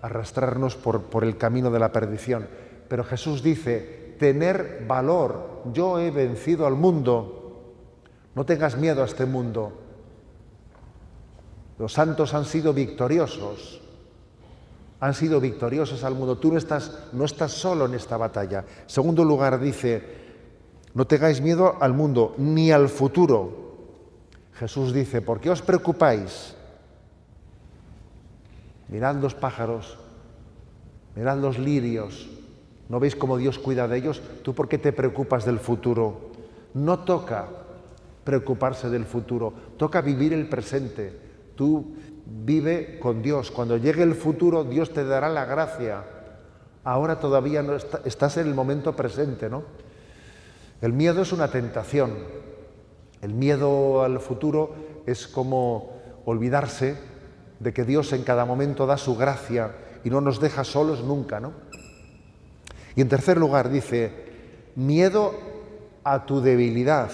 Arrastrarnos 0.04 0.76
por, 0.76 1.04
por 1.04 1.24
el 1.24 1.36
camino 1.36 1.70
de 1.70 1.78
la 1.78 1.92
perdición. 1.92 2.46
Pero 2.88 3.04
Jesús 3.04 3.42
dice, 3.42 4.14
tener 4.18 4.84
valor, 4.86 5.62
yo 5.72 5.98
he 5.98 6.10
vencido 6.10 6.66
al 6.66 6.74
mundo, 6.74 7.74
no 8.34 8.44
tengas 8.44 8.76
miedo 8.76 9.02
a 9.02 9.06
este 9.06 9.24
mundo. 9.26 9.72
Los 11.78 11.92
santos 11.92 12.34
han 12.34 12.44
sido 12.44 12.72
victoriosos 12.72 13.80
han 15.04 15.12
sido 15.12 15.38
victoriosos 15.38 16.02
al 16.02 16.14
mundo. 16.14 16.38
Tú 16.38 16.50
no 16.50 16.56
estás, 16.56 16.90
no 17.12 17.26
estás 17.26 17.52
solo 17.52 17.84
en 17.84 17.92
esta 17.92 18.16
batalla. 18.16 18.64
Segundo 18.86 19.22
lugar, 19.22 19.60
dice, 19.60 20.02
no 20.94 21.06
tengáis 21.06 21.42
miedo 21.42 21.76
al 21.78 21.92
mundo 21.92 22.34
ni 22.38 22.70
al 22.72 22.88
futuro. 22.88 23.74
Jesús 24.54 24.94
dice, 24.94 25.20
¿por 25.20 25.40
qué 25.40 25.50
os 25.50 25.60
preocupáis? 25.60 26.53
Mirad 28.88 29.16
los 29.16 29.34
pájaros, 29.34 29.98
mirad 31.16 31.38
los 31.38 31.58
lirios. 31.58 32.28
¿No 32.88 33.00
veis 33.00 33.16
cómo 33.16 33.38
Dios 33.38 33.58
cuida 33.58 33.88
de 33.88 33.96
ellos? 33.96 34.20
¿Tú 34.42 34.54
por 34.54 34.68
qué 34.68 34.78
te 34.78 34.92
preocupas 34.92 35.44
del 35.44 35.58
futuro? 35.58 36.30
No 36.74 37.00
toca 37.00 37.48
preocuparse 38.24 38.90
del 38.90 39.04
futuro, 39.04 39.52
toca 39.76 40.00
vivir 40.00 40.32
el 40.32 40.48
presente. 40.48 41.12
Tú 41.54 41.94
vive 42.26 42.98
con 42.98 43.22
Dios. 43.22 43.50
Cuando 43.50 43.76
llegue 43.76 44.02
el 44.02 44.14
futuro, 44.14 44.64
Dios 44.64 44.92
te 44.92 45.04
dará 45.04 45.28
la 45.28 45.44
gracia. 45.44 46.04
Ahora 46.82 47.20
todavía 47.20 47.62
no 47.62 47.76
estás 47.76 48.36
en 48.36 48.46
el 48.46 48.54
momento 48.54 48.94
presente, 48.94 49.48
¿no? 49.48 49.62
El 50.82 50.92
miedo 50.92 51.22
es 51.22 51.32
una 51.32 51.48
tentación. 51.48 52.12
El 53.22 53.32
miedo 53.32 54.02
al 54.02 54.20
futuro 54.20 54.74
es 55.06 55.26
como 55.26 55.94
olvidarse 56.26 56.98
de 57.64 57.72
que 57.72 57.82
Dios 57.82 58.12
en 58.12 58.22
cada 58.22 58.44
momento 58.44 58.86
da 58.86 58.96
su 58.96 59.16
gracia 59.16 59.74
y 60.04 60.10
no 60.10 60.20
nos 60.20 60.38
deja 60.38 60.62
solos 60.62 61.02
nunca, 61.02 61.40
¿no? 61.40 61.52
Y 62.94 63.00
en 63.00 63.08
tercer 63.08 63.38
lugar 63.38 63.70
dice, 63.70 64.12
miedo 64.76 65.34
a 66.04 66.24
tu 66.26 66.40
debilidad. 66.40 67.10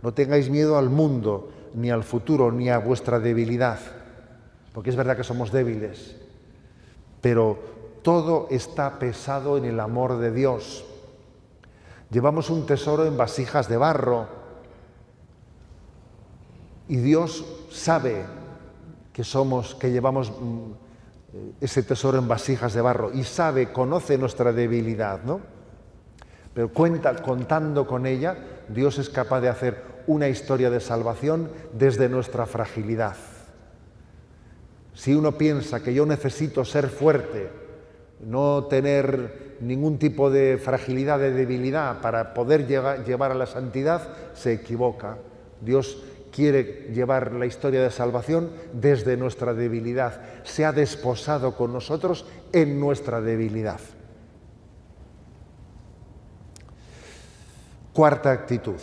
No 0.00 0.14
tengáis 0.14 0.48
miedo 0.48 0.78
al 0.78 0.88
mundo, 0.88 1.52
ni 1.74 1.90
al 1.90 2.02
futuro, 2.02 2.50
ni 2.50 2.70
a 2.70 2.78
vuestra 2.78 3.20
debilidad 3.20 3.78
porque 4.72 4.90
es 4.90 4.96
verdad 4.96 5.16
que 5.16 5.24
somos 5.24 5.52
débiles, 5.52 6.16
pero 7.20 7.58
todo 8.02 8.48
está 8.50 8.98
pesado 8.98 9.58
en 9.58 9.64
el 9.64 9.78
amor 9.80 10.18
de 10.18 10.32
Dios. 10.32 10.84
Llevamos 12.10 12.50
un 12.50 12.66
tesoro 12.66 13.06
en 13.06 13.16
vasijas 13.16 13.68
de 13.68 13.76
barro 13.76 14.26
y 16.88 16.96
Dios 16.96 17.44
sabe 17.70 18.24
que 19.12 19.24
somos, 19.24 19.74
que 19.74 19.90
llevamos 19.90 20.30
mm, 20.30 20.72
ese 21.60 21.82
tesoro 21.82 22.18
en 22.18 22.28
vasijas 22.28 22.74
de 22.74 22.80
barro 22.80 23.12
y 23.12 23.24
sabe, 23.24 23.72
conoce 23.72 24.18
nuestra 24.18 24.52
debilidad, 24.52 25.22
¿no? 25.24 25.40
Pero 26.54 26.72
cuenta, 26.72 27.14
contando 27.22 27.86
con 27.86 28.06
ella, 28.06 28.36
Dios 28.68 28.98
es 28.98 29.08
capaz 29.08 29.40
de 29.40 29.48
hacer 29.48 29.82
una 30.06 30.28
historia 30.28 30.70
de 30.70 30.80
salvación 30.80 31.50
desde 31.72 32.08
nuestra 32.08 32.46
fragilidad. 32.46 33.16
Si 34.94 35.14
uno 35.14 35.38
piensa 35.38 35.82
que 35.82 35.94
yo 35.94 36.04
necesito 36.04 36.64
ser 36.64 36.88
fuerte, 36.88 37.50
no 38.20 38.64
tener 38.64 39.56
ningún 39.60 39.98
tipo 39.98 40.30
de 40.30 40.58
fragilidad, 40.58 41.18
de 41.18 41.32
debilidad 41.32 42.00
para 42.00 42.34
poder 42.34 42.66
llevar 42.66 43.30
a 43.30 43.34
la 43.34 43.46
santidad, 43.46 44.08
se 44.34 44.52
equivoca. 44.52 45.16
Dios 45.60 46.02
quiere 46.32 46.88
llevar 46.92 47.32
la 47.32 47.46
historia 47.46 47.82
de 47.82 47.90
salvación 47.90 48.50
desde 48.72 49.16
nuestra 49.16 49.54
debilidad. 49.54 50.20
Se 50.44 50.64
ha 50.64 50.72
desposado 50.72 51.54
con 51.54 51.72
nosotros 51.72 52.24
en 52.52 52.80
nuestra 52.80 53.20
debilidad. 53.20 53.80
Cuarta 57.92 58.32
actitud. 58.32 58.80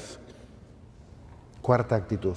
Cuarta 1.62 1.95
actitud. 1.95 2.35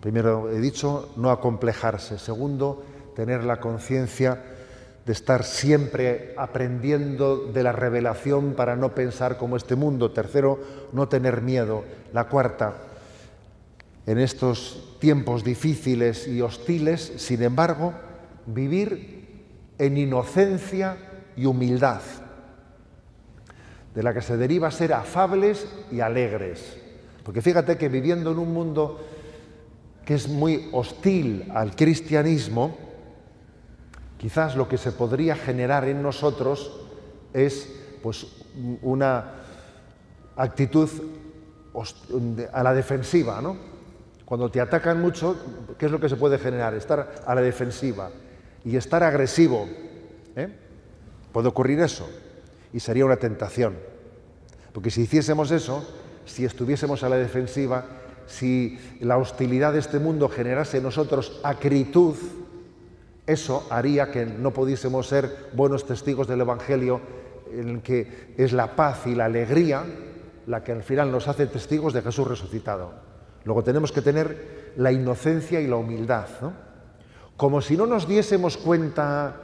Primero 0.00 0.50
he 0.50 0.58
dicho, 0.58 1.10
no 1.16 1.30
acomplejarse. 1.30 2.18
Segundo, 2.18 2.82
tener 3.14 3.44
la 3.44 3.60
conciencia 3.60 4.42
de 5.06 5.12
estar 5.12 5.44
siempre 5.44 6.34
aprendiendo 6.36 7.46
de 7.52 7.62
la 7.62 7.72
revelación 7.72 8.54
para 8.54 8.74
no 8.74 8.94
pensar 8.94 9.36
como 9.36 9.56
este 9.56 9.76
mundo. 9.76 10.10
Tercero, 10.10 10.58
no 10.92 11.08
tener 11.08 11.40
miedo. 11.40 11.84
La 12.12 12.28
cuarta, 12.28 12.74
en 14.06 14.18
estos 14.18 14.96
tiempos 14.98 15.44
difíciles 15.44 16.26
y 16.26 16.40
hostiles, 16.40 17.12
sin 17.16 17.42
embargo, 17.42 17.94
vivir 18.46 19.22
en 19.78 19.96
inocencia 19.96 20.96
y 21.36 21.46
humildad, 21.46 22.00
de 23.94 24.02
la 24.02 24.12
que 24.12 24.22
se 24.22 24.36
deriva 24.36 24.70
ser 24.70 24.92
afables 24.92 25.66
y 25.90 26.00
alegres. 26.00 26.78
Porque 27.24 27.42
fíjate 27.42 27.76
que 27.76 27.88
viviendo 27.88 28.32
en 28.32 28.38
un 28.38 28.52
mundo 28.52 29.06
que 30.04 30.14
es 30.14 30.28
muy 30.28 30.68
hostil 30.72 31.50
al 31.54 31.76
cristianismo, 31.76 32.76
quizás 34.18 34.56
lo 34.56 34.68
que 34.68 34.78
se 34.78 34.92
podría 34.92 35.36
generar 35.36 35.86
en 35.86 36.02
nosotros 36.02 36.80
es 37.32 37.68
pues, 38.02 38.26
una 38.82 39.32
actitud 40.36 40.88
a 42.52 42.62
la 42.62 42.74
defensiva, 42.74 43.40
¿no? 43.40 43.71
Cuando 44.32 44.50
te 44.50 44.62
atacan 44.62 44.98
mucho, 44.98 45.36
¿qué 45.76 45.84
es 45.84 45.92
lo 45.92 46.00
que 46.00 46.08
se 46.08 46.16
puede 46.16 46.38
generar? 46.38 46.72
Estar 46.72 47.16
a 47.26 47.34
la 47.34 47.42
defensiva 47.42 48.08
y 48.64 48.76
estar 48.76 49.02
agresivo. 49.02 49.68
¿eh? 50.34 50.48
Puede 51.30 51.48
ocurrir 51.48 51.80
eso 51.80 52.08
y 52.72 52.80
sería 52.80 53.04
una 53.04 53.18
tentación. 53.18 53.76
Porque 54.72 54.90
si 54.90 55.02
hiciésemos 55.02 55.50
eso, 55.50 55.86
si 56.24 56.46
estuviésemos 56.46 57.02
a 57.02 57.10
la 57.10 57.16
defensiva, 57.16 57.84
si 58.26 58.78
la 59.00 59.18
hostilidad 59.18 59.74
de 59.74 59.80
este 59.80 59.98
mundo 59.98 60.30
generase 60.30 60.78
en 60.78 60.84
nosotros 60.84 61.38
acritud, 61.44 62.16
eso 63.26 63.66
haría 63.68 64.10
que 64.10 64.24
no 64.24 64.52
pudiésemos 64.52 65.08
ser 65.08 65.50
buenos 65.52 65.84
testigos 65.84 66.26
del 66.26 66.40
Evangelio, 66.40 67.02
en 67.52 67.68
el 67.68 67.82
que 67.82 68.32
es 68.38 68.54
la 68.54 68.76
paz 68.76 69.06
y 69.06 69.14
la 69.14 69.26
alegría 69.26 69.84
la 70.46 70.64
que 70.64 70.72
al 70.72 70.84
final 70.84 71.12
nos 71.12 71.28
hace 71.28 71.46
testigos 71.48 71.92
de 71.92 72.00
Jesús 72.00 72.26
resucitado. 72.26 73.11
Luego 73.44 73.62
tenemos 73.62 73.92
que 73.92 74.02
tener 74.02 74.72
la 74.76 74.92
inocencia 74.92 75.60
y 75.60 75.66
la 75.66 75.76
humildad, 75.76 76.28
como 77.36 77.60
si 77.60 77.76
no 77.76 77.86
nos 77.86 78.06
diésemos 78.06 78.56
cuenta 78.56 79.36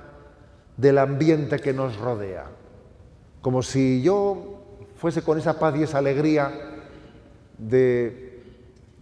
del 0.76 0.98
ambiente 0.98 1.58
que 1.58 1.72
nos 1.72 1.96
rodea, 1.96 2.46
como 3.42 3.62
si 3.62 4.02
yo 4.02 4.62
fuese 4.96 5.22
con 5.22 5.38
esa 5.38 5.58
paz 5.58 5.74
y 5.76 5.82
esa 5.82 5.98
alegría 5.98 6.52
de, 7.58 8.42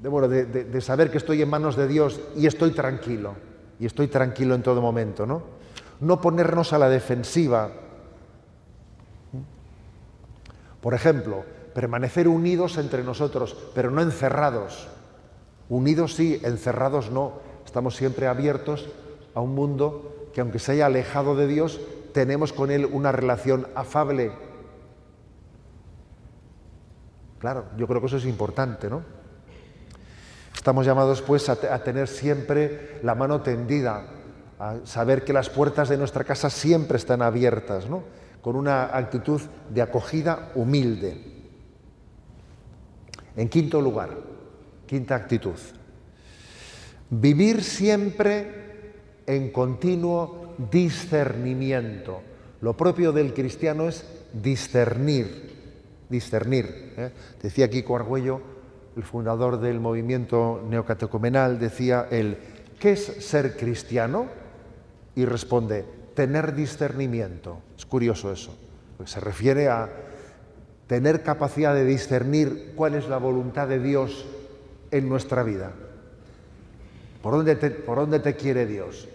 de, 0.01 0.81
saber 0.81 1.11
que 1.11 1.19
estoy 1.19 1.43
en 1.43 1.51
manos 1.51 1.77
de 1.77 1.87
Dios 1.87 2.21
y 2.37 2.47
estoy 2.47 2.71
tranquilo, 2.71 3.35
y 3.79 3.87
estoy 3.87 4.09
tranquilo 4.09 4.55
en 4.55 4.63
todo 4.63 4.81
momento, 4.81 5.27
¿no? 5.27 5.43
No 6.01 6.21
ponernos 6.21 6.73
a 6.73 6.79
la 6.79 6.89
defensiva. 6.89 7.71
Por 10.81 10.95
ejemplo, 10.95 11.45
permanecer 11.77 12.27
unidos 12.27 12.79
entre 12.79 13.05
nosotros, 13.05 13.55
pero 13.75 13.91
no 13.91 14.01
encerrados. 14.01 14.89
Unidos 15.69 16.15
sí, 16.15 16.41
encerrados 16.43 17.11
no. 17.11 17.35
Estamos 17.67 17.97
siempre 17.97 18.29
abiertos 18.29 18.89
a 19.35 19.43
un 19.43 19.55
mundo 19.55 20.31
que 20.33 20.41
aunque 20.41 20.59
se 20.59 20.73
haya 20.73 20.87
alejado 20.87 21.37
de 21.37 21.47
Dios, 21.47 21.79
tenemos 22.15 22.55
con 22.55 22.71
Él 22.71 22.87
una 22.87 23.13
relación 23.13 23.67
afable, 23.75 24.33
Claro, 27.39 27.67
yo 27.77 27.87
creo 27.87 28.01
que 28.01 28.07
eso 28.07 28.17
es 28.17 28.25
importante, 28.25 28.89
¿no? 28.89 29.03
Estamos 30.55 30.87
llamados 30.87 31.21
pues 31.21 31.51
a, 31.51 31.57
tener 31.85 32.09
siempre 32.09 32.99
la 33.03 33.15
mano 33.15 33.43
tendida, 33.43 34.07
a 34.59 34.77
saber 34.85 35.25
que 35.25 35.35
las 35.35 35.51
puertas 35.51 35.91
de 35.91 35.99
nuestra 35.99 36.25
casa 36.25 36.49
siempre 36.49 36.97
están 36.97 37.21
abiertas, 37.21 37.87
¿no? 37.87 38.05
Con 38.41 38.57
una 38.57 38.97
actitud 38.97 39.43
de 39.69 39.83
acogida 39.83 40.51
humilde. 40.55 41.36
En 43.37 43.49
quinto 43.49 43.81
lugar, 43.81 44.11
quinta 44.87 45.15
actitud, 45.15 45.59
vivir 47.11 47.63
siempre 47.63 48.93
en 49.27 49.51
continuo 49.53 50.55
discernimiento. 50.71 52.23
Lo 52.63 52.77
propio 52.77 53.13
del 53.13 53.35
cristiano 53.35 53.89
es 53.89 54.05
discernir, 54.33 55.55
discernir. 56.09 56.95
¿eh? 56.97 57.11
Decía 57.43 57.69
Kiko 57.69 57.97
Argüello, 57.97 58.41
el 58.97 59.03
fundador 59.03 59.61
del 59.61 59.81
movimiento 59.81 60.65
neocatecumenal, 60.69 61.59
decía 61.59 62.09
él, 62.11 62.39
¿qué 62.81 62.93
es 62.93 63.05
ser 63.05 63.57
cristiano? 63.57 64.27
Y 65.15 65.27
responde, 65.27 65.85
tener 66.15 66.55
discernimiento. 66.55 67.59
Es 67.77 67.85
curioso 67.85 68.33
eso, 68.33 68.57
se 69.05 69.21
refiere 69.21 69.69
a 69.69 70.06
tener 70.87 71.23
capacidad 71.23 71.75
de 71.75 71.85
discernir 71.85 72.73
cuál 72.77 72.95
es 72.95 73.09
la 73.09 73.19
voluntad 73.19 73.69
de 73.69 73.81
Dios 73.81 74.25
en 74.91 75.09
nuestra 75.09 75.43
vida. 75.43 75.73
¿Por 77.23 77.35
dónde 77.35 77.57
te, 77.57 77.71
por 77.71 77.99
dónde 77.99 78.21
te 78.21 78.37
quiere 78.37 78.67
Dios? 78.67 79.09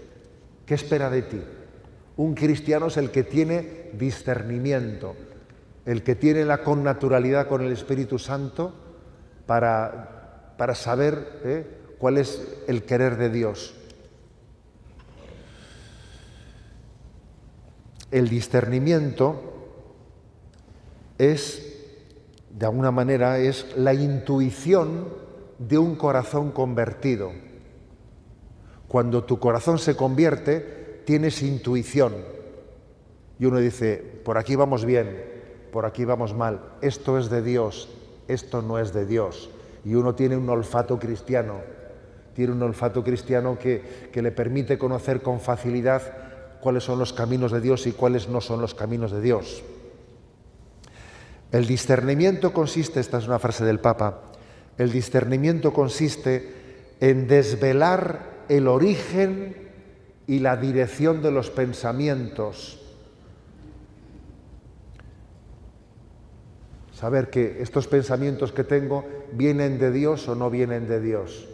¿Qué 0.66 0.74
espera 0.74 1.10
de 1.10 1.22
ti? 1.22 1.42
Un 2.18 2.36
cristiano 2.36 2.88
es 2.88 2.98
el 2.98 3.10
que 3.10 3.24
tiene 3.24 3.90
discernimiento, 3.94 5.16
el 5.86 6.04
que 6.04 6.16
tiene 6.16 6.44
la 6.44 6.62
connaturalidad 6.62 7.48
con 7.48 7.62
el 7.62 7.72
Espíritu 7.72 8.20
Santo 8.20 8.74
para, 9.46 10.54
para 10.58 10.76
saber 10.76 11.42
¿eh? 11.46 11.66
cuál 11.98 12.18
es 12.18 12.46
el 12.68 12.84
querer 12.84 13.16
de 13.16 13.30
Dios. 13.30 13.76
El 18.12 18.28
discernimiento 18.28 19.51
es, 21.22 21.78
de 22.50 22.66
alguna 22.66 22.90
manera, 22.90 23.38
es 23.38 23.78
la 23.78 23.94
intuición 23.94 25.08
de 25.60 25.78
un 25.78 25.96
corazón 25.96 26.52
convertido. 26.52 27.32
Cuando 28.88 29.24
tu 29.24 29.38
corazón 29.38 29.78
se 29.78 29.96
convierte, 29.96 31.04
tienes 31.06 31.44
intuición. 31.44 32.16
Y 33.38 33.46
uno 33.46 33.60
dice, 33.60 33.98
por 34.26 34.40
aquí 34.40 34.56
vamos 34.56 34.84
bien, 34.84 35.24
por 35.72 35.86
aquí 35.86 36.06
vamos 36.06 36.34
mal, 36.34 36.60
esto 36.82 37.20
es 37.20 37.30
de 37.30 37.44
Dios, 37.44 37.90
esto 38.28 38.64
no 38.64 38.80
es 38.80 38.92
de 38.92 39.06
Dios. 39.06 39.52
Y 39.86 39.94
uno 39.94 40.16
tiene 40.16 40.38
un 40.38 40.50
olfato 40.50 40.98
cristiano, 40.98 41.60
tiene 42.34 42.54
un 42.54 42.64
olfato 42.64 43.04
cristiano 43.04 43.60
que, 43.60 44.10
que 44.12 44.24
le 44.24 44.32
permite 44.32 44.80
conocer 44.80 45.22
con 45.22 45.40
facilidad 45.40 46.02
cuáles 46.62 46.84
son 46.84 46.98
los 46.98 47.14
caminos 47.14 47.52
de 47.52 47.62
Dios 47.62 47.86
y 47.86 47.92
cuáles 47.92 48.28
no 48.28 48.42
son 48.42 48.60
los 48.60 48.74
caminos 48.74 49.12
de 49.12 49.22
Dios. 49.22 49.64
El 51.52 51.68
discernimiento 51.68 52.54
consiste, 52.54 53.00
esta 53.00 53.18
es 53.18 53.28
una 53.28 53.40
frase 53.40 53.66
del 53.66 53.80
Papa, 53.80 54.22
el 54.78 54.92
discernimiento 54.92 55.74
consiste 55.74 56.96
en 57.00 57.28
desvelar 57.28 58.46
el 58.48 58.68
origen 58.68 59.56
y 60.28 60.40
la 60.40 60.56
dirección 60.56 61.22
de 61.22 61.32
los 61.32 61.50
pensamientos 61.50 62.82
saber 67.02 67.32
que 67.32 67.64
estos 67.64 67.88
pensamientos 67.88 68.52
que 68.52 68.64
tengo 68.64 69.04
vienen 69.32 69.80
de 69.80 69.92
Dios 69.92 70.28
o 70.28 70.36
no 70.36 70.52
vienen 70.52 70.88
de 70.88 71.02
Dios. 71.02 71.50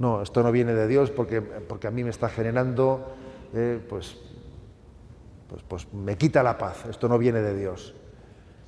No, 0.00 0.22
esto 0.22 0.42
no 0.42 0.50
viene 0.50 0.74
de 0.74 0.88
Dios 0.88 1.12
porque, 1.12 1.40
porque 1.40 1.86
a 1.86 1.92
mí 1.92 2.02
me 2.02 2.10
está 2.10 2.28
generando, 2.28 3.14
eh, 3.54 3.78
pues, 3.88 4.16
pues, 5.48 5.62
pues 5.68 5.94
me 5.94 6.18
quita 6.18 6.42
la 6.42 6.58
paz, 6.58 6.84
esto 6.90 7.08
no 7.08 7.16
viene 7.16 7.40
de 7.40 7.56
Dios. 7.56 7.94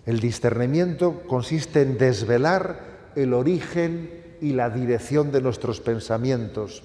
El 0.08 0.20
discernimiento 0.20 1.22
consiste 1.26 1.82
en 1.82 1.98
desvelar 1.98 3.10
el 3.14 3.34
origen 3.34 4.38
y 4.40 4.54
la 4.54 4.70
dirección 4.70 5.30
de 5.32 5.42
nuestros 5.42 5.82
pensamientos. 5.82 6.82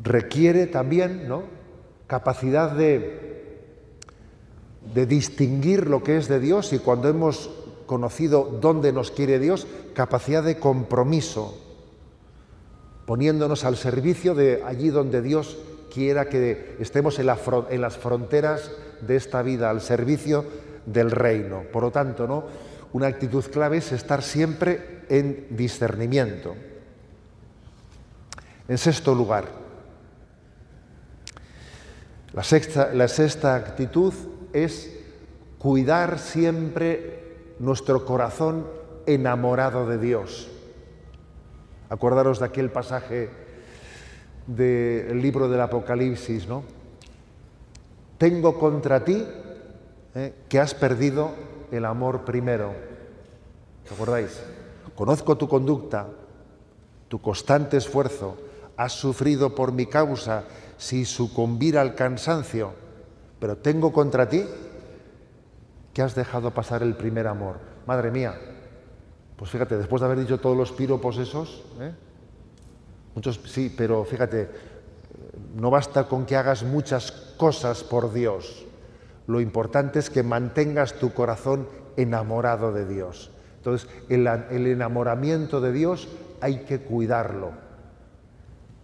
Requiere 0.00 0.68
también 0.68 1.26
¿no? 1.26 1.42
capacidad 2.06 2.70
de, 2.70 3.58
de 4.94 5.06
distinguir 5.06 5.88
lo 5.88 6.04
que 6.04 6.18
es 6.18 6.28
de 6.28 6.38
Dios 6.38 6.72
y 6.72 6.78
cuando 6.78 7.08
hemos 7.08 7.50
conocido 7.86 8.44
dónde 8.60 8.92
nos 8.92 9.10
quiere 9.10 9.40
Dios, 9.40 9.66
capacidad 9.92 10.44
de 10.44 10.60
compromiso, 10.60 11.60
poniéndonos 13.06 13.64
al 13.64 13.76
servicio 13.76 14.36
de 14.36 14.62
allí 14.64 14.90
donde 14.90 15.20
Dios 15.20 15.58
quiera 15.92 16.28
que 16.28 16.76
estemos 16.78 17.18
en, 17.18 17.26
las 17.26 17.98
fronteras 17.98 18.70
de 19.02 19.16
esta 19.16 19.42
vida, 19.42 19.70
al 19.70 19.80
servicio 19.80 20.44
del 20.86 21.10
reino. 21.10 21.62
Por 21.72 21.82
lo 21.84 21.90
tanto, 21.90 22.26
¿no? 22.26 22.44
una 22.92 23.06
actitud 23.06 23.44
clave 23.44 23.78
es 23.78 23.92
estar 23.92 24.22
siempre 24.22 25.02
en 25.08 25.46
discernimiento. 25.50 26.54
En 28.68 28.78
sexto 28.78 29.14
lugar, 29.14 29.46
la 32.32 32.44
sexta, 32.44 32.94
la 32.94 33.08
sexta 33.08 33.56
actitud 33.56 34.14
es 34.52 34.96
cuidar 35.58 36.18
siempre 36.18 37.54
nuestro 37.58 38.04
corazón 38.04 38.66
enamorado 39.06 39.88
de 39.88 39.98
Dios. 39.98 40.48
Acordaros 41.88 42.38
de 42.38 42.46
aquel 42.46 42.70
pasaje 42.70 43.30
del 44.46 45.20
libro 45.20 45.48
del 45.48 45.60
Apocalipsis, 45.60 46.46
¿no? 46.46 46.62
Tengo 48.20 48.60
contra 48.60 49.02
ti 49.02 49.24
¿eh? 50.14 50.34
que 50.46 50.60
has 50.60 50.74
perdido 50.74 51.32
el 51.72 51.86
amor 51.86 52.26
primero. 52.26 52.74
¿Os 53.86 53.92
acordáis? 53.92 54.36
Conozco 54.94 55.38
tu 55.38 55.48
conducta, 55.48 56.06
tu 57.08 57.18
constante 57.20 57.78
esfuerzo. 57.78 58.36
Has 58.76 58.92
sufrido 58.92 59.54
por 59.54 59.72
mi 59.72 59.86
causa 59.86 60.44
si 60.76 61.06
sucumbir 61.06 61.78
al 61.78 61.94
cansancio 61.94 62.80
pero 63.40 63.56
tengo 63.56 63.90
contra 63.90 64.28
ti 64.28 64.44
que 65.94 66.02
has 66.02 66.14
dejado 66.14 66.52
pasar 66.52 66.82
el 66.82 66.94
primer 66.94 67.26
amor. 67.26 67.56
Madre 67.86 68.10
mía, 68.10 68.38
pues 69.36 69.50
fíjate, 69.50 69.78
después 69.78 70.00
de 70.00 70.06
haber 70.06 70.20
dicho 70.20 70.38
todos 70.38 70.56
los 70.56 70.70
piropos 70.70 71.16
esos, 71.16 71.64
¿eh? 71.80 71.92
muchos 73.14 73.40
sí, 73.46 73.74
pero 73.76 74.04
fíjate, 74.04 74.48
no 75.60 75.70
basta 75.70 76.04
con 76.04 76.24
que 76.24 76.36
hagas 76.36 76.62
muchas 76.62 77.12
cosas 77.12 77.84
por 77.84 78.14
Dios. 78.14 78.64
Lo 79.26 79.42
importante 79.42 79.98
es 79.98 80.08
que 80.08 80.22
mantengas 80.22 80.94
tu 80.94 81.12
corazón 81.12 81.68
enamorado 81.98 82.72
de 82.72 82.86
Dios. 82.86 83.30
Entonces, 83.58 83.86
el, 84.08 84.26
enamoramiento 84.66 85.60
de 85.60 85.72
Dios 85.72 86.08
hay 86.40 86.60
que 86.60 86.80
cuidarlo. 86.80 87.50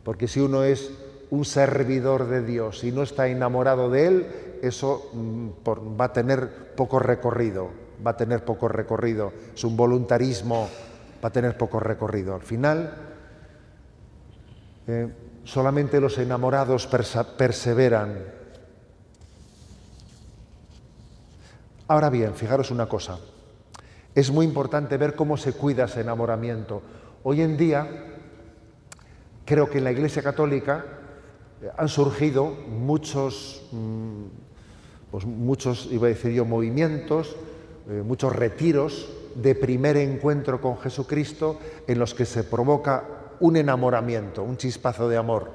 Porque 0.05 0.29
si 0.29 0.41
uno 0.41 0.65
es 0.65 0.91
un 1.31 1.47
servidor 1.47 2.29
de 2.29 2.43
Dios 2.43 2.85
y 2.85 2.93
no 2.93 3.03
está 3.03 3.27
enamorado 3.29 3.89
de 3.89 4.07
Él, 4.07 4.27
eso 4.61 5.09
mm, 5.15 5.49
va 5.99 6.05
a 6.05 6.12
tener 6.12 6.75
poco 6.77 6.99
recorrido. 6.99 7.71
va 8.07 8.11
a 8.11 8.17
tener 8.19 8.45
poco 8.45 8.69
recorrido, 8.69 9.33
es 9.55 9.65
un 9.65 9.79
voluntarismo, 9.79 10.69
va 11.25 11.29
a 11.31 11.33
tener 11.33 11.57
poco 11.57 11.81
recorrido. 11.81 12.35
Al 12.35 12.43
final, 12.43 12.93
eh, 14.87 15.09
solamente 15.47 16.01
los 16.01 16.19
enamorados 16.19 16.89
perseveran. 17.39 18.19
Ahora 21.87 22.11
bien, 22.11 22.35
fijaros 22.35 22.73
una 22.73 22.89
cosa, 22.89 23.19
es 24.13 24.31
muy 24.33 24.45
importante 24.45 24.97
ver 24.97 25.15
cómo 25.15 25.37
se 25.37 25.53
cuida 25.53 25.85
ese 25.85 26.01
enamoramiento. 26.01 26.83
Hoy 27.23 27.43
en 27.43 27.57
día, 27.57 27.89
creo 29.45 29.71
que 29.71 29.79
en 29.79 29.85
la 29.85 29.93
Iglesia 29.93 30.21
Católica 30.21 30.85
eh, 31.63 31.71
han 31.77 31.89
surgido 31.89 32.47
muchos, 32.47 33.69
mm, 33.71 34.25
pues 35.13 35.25
muchos, 35.27 35.89
iba 35.93 36.07
a 36.07 36.11
decir 36.11 36.33
yo, 36.33 36.45
movimientos, 36.45 37.37
eh, 37.89 38.03
muchos 38.05 38.35
retiros 38.35 39.09
de 39.37 39.55
primer 39.55 39.97
encuentro 39.97 40.61
con 40.61 40.77
Jesucristo 40.79 41.61
en 41.87 42.01
los 42.01 42.15
que 42.15 42.25
se 42.25 42.43
provoca 42.43 43.26
un 43.40 43.57
enamoramiento, 43.57 44.42
un 44.42 44.57
chispazo 44.57 45.09
de 45.09 45.16
amor. 45.16 45.51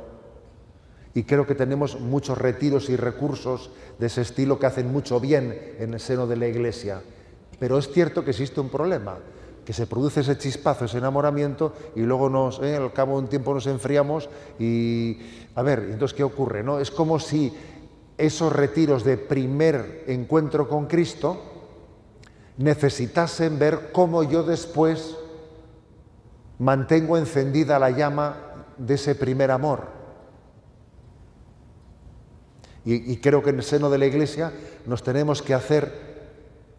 Y 1.13 1.23
creo 1.23 1.45
que 1.45 1.55
tenemos 1.55 1.99
muchos 1.99 2.37
retiros 2.37 2.89
y 2.89 2.95
recursos 2.95 3.71
de 3.99 4.07
ese 4.07 4.21
estilo 4.21 4.59
que 4.59 4.65
hacen 4.65 4.91
mucho 4.91 5.19
bien 5.19 5.75
en 5.79 5.93
el 5.93 5.99
seno 5.99 6.25
de 6.25 6.37
la 6.37 6.47
Iglesia. 6.47 7.01
Pero 7.59 7.77
es 7.77 7.89
cierto 7.89 8.23
que 8.23 8.31
existe 8.31 8.59
un 8.61 8.69
problema, 8.69 9.17
que 9.65 9.73
se 9.73 9.87
produce 9.87 10.21
ese 10.21 10.37
chispazo, 10.37 10.85
ese 10.85 10.97
enamoramiento, 10.97 11.73
y 11.95 12.01
luego 12.01 12.29
nos, 12.29 12.59
eh, 12.61 12.77
al 12.77 12.93
cabo 12.93 13.17
de 13.17 13.23
un 13.23 13.29
tiempo 13.29 13.53
nos 13.53 13.67
enfriamos 13.67 14.29
y, 14.57 15.19
a 15.53 15.61
ver, 15.61 15.79
entonces, 15.91 16.15
¿qué 16.15 16.23
ocurre? 16.23 16.63
No? 16.63 16.79
Es 16.79 16.89
como 16.89 17.19
si 17.19 17.53
esos 18.17 18.53
retiros 18.53 19.03
de 19.03 19.17
primer 19.17 20.05
encuentro 20.07 20.67
con 20.67 20.87
Cristo 20.87 21.41
necesitasen 22.57 23.59
ver 23.59 23.91
cómo 23.91 24.23
yo 24.23 24.43
después 24.43 25.17
mantengo 26.62 27.17
encendida 27.17 27.80
la 27.80 27.89
llama 27.89 28.36
de 28.78 28.93
ese 28.93 29.15
primer 29.15 29.50
amor. 29.50 29.88
Y, 32.86 33.17
creo 33.17 33.43
que 33.43 33.50
en 33.50 33.58
el 33.58 33.63
seno 33.63 33.89
de 33.89 33.97
la 33.97 34.06
Iglesia 34.06 34.54
nos 34.86 35.04
tenemos 35.04 35.41
que 35.41 35.54
hacer 35.54 35.91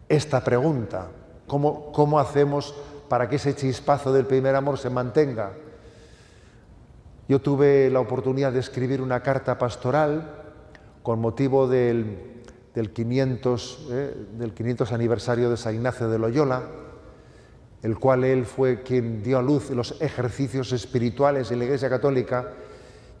esta 0.09 0.43
pregunta. 0.43 1.07
¿Cómo, 1.47 1.91
¿Cómo 1.91 2.19
hacemos 2.19 2.75
para 3.09 3.29
que 3.29 3.37
ese 3.37 3.55
chispazo 3.55 4.11
del 4.11 4.25
primer 4.25 4.55
amor 4.55 4.77
se 4.77 4.89
mantenga? 4.89 5.51
Yo 7.27 7.39
tuve 7.39 7.89
la 7.89 7.99
oportunidad 7.99 8.51
de 8.51 8.59
escribir 8.59 9.01
una 9.01 9.21
carta 9.21 9.57
pastoral 9.57 10.29
con 11.03 11.19
motivo 11.19 11.67
del, 11.67 12.43
del 12.73 12.91
500, 12.91 13.87
eh, 13.91 14.27
del 14.37 14.53
500 14.53 14.91
aniversario 14.91 15.49
de 15.49 15.57
San 15.57 15.75
Ignacio 15.75 16.09
de 16.09 16.19
Loyola, 16.19 16.63
el 17.83 17.99
cual 17.99 18.23
él 18.23 18.45
fue 18.45 18.81
quien 18.81 19.21
dio 19.21 19.37
a 19.37 19.41
luz 19.41 19.69
los 19.69 20.01
ejercicios 20.01 20.71
espirituales 20.71 21.51
en 21.51 21.59
la 21.59 21.65
Iglesia 21.65 21.89
Católica. 21.89 22.53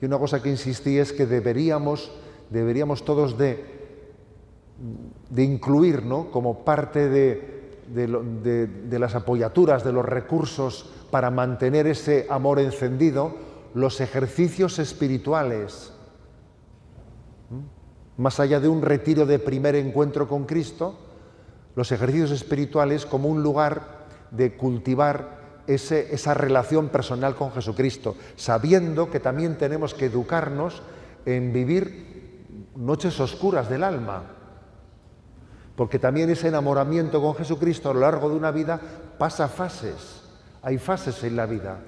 Y 0.01 0.05
una 0.05 0.17
cosa 0.17 0.41
que 0.41 0.49
insistí 0.49 0.97
es 0.97 1.11
que 1.11 1.25
deberíamos, 1.25 2.11
deberíamos 2.49 3.03
todos 3.03 3.37
de, 3.37 3.63
de 5.29 5.43
incluir 5.43 6.03
¿no? 6.03 6.31
como 6.31 6.63
parte 6.63 7.09
de, 7.09 7.53
de, 7.93 8.99
las 8.99 9.15
apoyaturas, 9.15 9.83
de 9.83 9.91
los 9.91 10.05
recursos 10.05 10.89
para 11.11 11.29
mantener 11.29 11.85
ese 11.87 12.25
amor 12.29 12.59
encendido, 12.59 13.35
los 13.73 13.99
ejercicios 14.01 14.79
espirituales. 14.79 15.91
Más 18.15 18.39
allá 18.39 18.59
de 18.59 18.69
un 18.69 18.81
retiro 18.81 19.25
de 19.25 19.39
primer 19.39 19.75
encuentro 19.75 20.27
con 20.27 20.45
Cristo, 20.45 20.97
los 21.75 21.91
ejercicios 21.91 22.31
espirituales 22.31 23.05
como 23.05 23.27
un 23.27 23.43
lugar 23.43 24.02
de 24.33 24.55
cultivar 24.57 25.63
esa 25.67 26.33
relación 26.33 26.89
personal 26.89 27.35
con 27.35 27.51
Jesucristo, 27.51 28.17
sabiendo 28.35 29.09
que 29.09 29.19
también 29.19 29.57
tenemos 29.57 29.93
que 29.93 30.05
educarnos 30.05 30.81
en 31.25 31.53
vivir 31.53 32.45
noches 32.75 33.19
oscuras 33.19 33.69
del 33.69 33.83
alma, 33.83 34.23
porque 35.75 35.99
también 35.99 36.29
ese 36.29 36.49
enamoramiento 36.49 37.21
con 37.21 37.35
Jesucristo 37.35 37.89
a 37.89 37.93
lo 37.93 38.01
largo 38.01 38.29
de 38.29 38.35
una 38.35 38.51
vida 38.51 38.79
pasa 39.17 39.47
fases, 39.47 40.23
hay 40.61 40.77
fases 40.77 41.23
en 41.23 41.35
la 41.35 41.45
vida, 41.45 41.79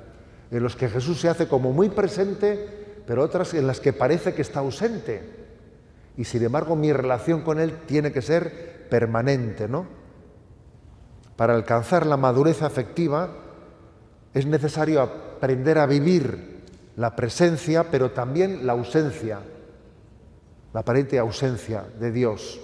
en 0.51 0.63
los 0.63 0.75
que 0.75 0.87
Jesús 0.87 1.19
se 1.19 1.29
hace 1.29 1.47
como 1.47 1.73
muy 1.73 1.89
presente, 1.89 3.03
pero 3.05 3.23
otras 3.23 3.53
en 3.53 3.67
las 3.67 3.79
que 3.79 3.93
parece 3.93 4.33
que 4.33 4.41
está 4.41 4.59
ausente. 4.59 5.45
Y 6.17 6.23
sin 6.23 6.43
embargo 6.43 6.75
mi 6.75 6.93
relación 6.93 7.41
con 7.41 7.59
Él 7.59 7.79
tiene 7.85 8.11
que 8.11 8.21
ser 8.21 8.87
permanente, 8.89 9.67
¿no? 9.67 10.04
Para 11.35 11.55
alcanzar 11.55 12.05
la 12.05 12.17
madurez 12.17 12.61
afectiva 12.61 13.29
es 14.33 14.45
necesario 14.45 15.01
aprender 15.01 15.77
a 15.77 15.85
vivir 15.85 16.63
la 16.95 17.15
presencia, 17.15 17.89
pero 17.91 18.11
también 18.11 18.65
la 18.65 18.73
ausencia, 18.73 19.39
la 20.73 20.79
aparente 20.79 21.19
ausencia 21.19 21.85
de 21.99 22.11
Dios. 22.11 22.59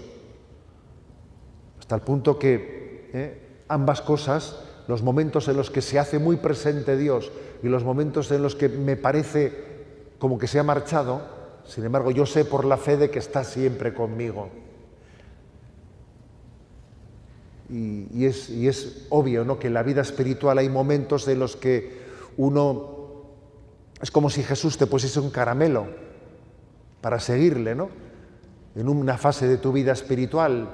Hasta 1.80 1.96
el 1.96 2.02
punto 2.02 2.40
que 2.40 3.10
eh, 3.14 3.64
ambas 3.68 4.02
cosas, 4.02 4.58
los 4.88 5.04
momentos 5.04 5.48
en 5.48 5.58
los 5.58 5.70
que 5.70 5.82
se 5.82 6.00
hace 6.00 6.20
muy 6.20 6.38
presente 6.38 6.96
Dios 6.96 7.32
y 7.64 7.68
los 7.68 7.84
momentos 7.84 8.32
en 8.32 8.42
los 8.42 8.56
que 8.56 8.70
me 8.70 8.96
parece 8.96 9.72
como 10.18 10.38
que 10.38 10.48
se 10.48 10.60
ha 10.60 10.64
marchado, 10.64 11.22
sin 11.66 11.84
embargo 11.84 12.12
yo 12.12 12.26
sé 12.26 12.46
por 12.46 12.64
la 12.64 12.78
fe 12.78 12.96
de 12.96 13.10
que 13.10 13.20
está 13.20 13.44
siempre 13.44 13.94
conmigo. 13.94 14.50
Y, 17.72 18.26
es, 18.26 19.06
obvio 19.10 19.46
¿no? 19.46 19.58
que 19.58 19.68
en 19.68 19.74
la 19.74 19.84
vida 19.84 20.02
espiritual 20.02 20.58
hay 20.58 20.68
momentos 20.68 21.28
en 21.28 21.40
los 21.40 21.56
que 21.56 22.02
uno 22.38 23.00
es 24.02 24.12
como 24.12 24.30
si 24.30 24.44
Jesús 24.44 24.78
te 24.78 24.88
pusiese 24.88 25.20
un 25.20 25.30
caramelo 25.30 25.88
para 27.02 27.20
seguirle, 27.20 27.76
¿no? 27.76 27.90
En 28.76 28.90
una 28.90 29.18
fase 29.18 29.48
de 29.48 29.58
tu 29.58 29.72
vida 29.72 29.92
espiritual. 29.92 30.70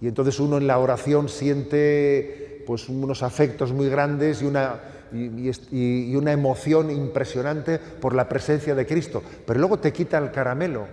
Y 0.00 0.08
entonces 0.08 0.38
uno 0.38 0.58
en 0.58 0.66
la 0.66 0.78
oración 0.78 1.28
siente 1.28 2.62
pues, 2.66 2.88
unos 2.88 3.22
afectos 3.22 3.72
muy 3.72 3.88
grandes 3.88 4.40
y 4.42 4.46
una, 4.46 4.80
y 5.12 6.14
una 6.14 6.32
emoción 6.32 6.90
impresionante 6.90 7.78
por 7.78 8.14
la 8.14 8.28
presencia 8.28 8.74
de 8.74 8.86
Cristo. 8.86 9.22
Pero 9.46 9.58
luego 9.58 9.78
te 9.78 9.92
quita 9.92 10.18
el 10.18 10.30
caramelo 10.30 10.86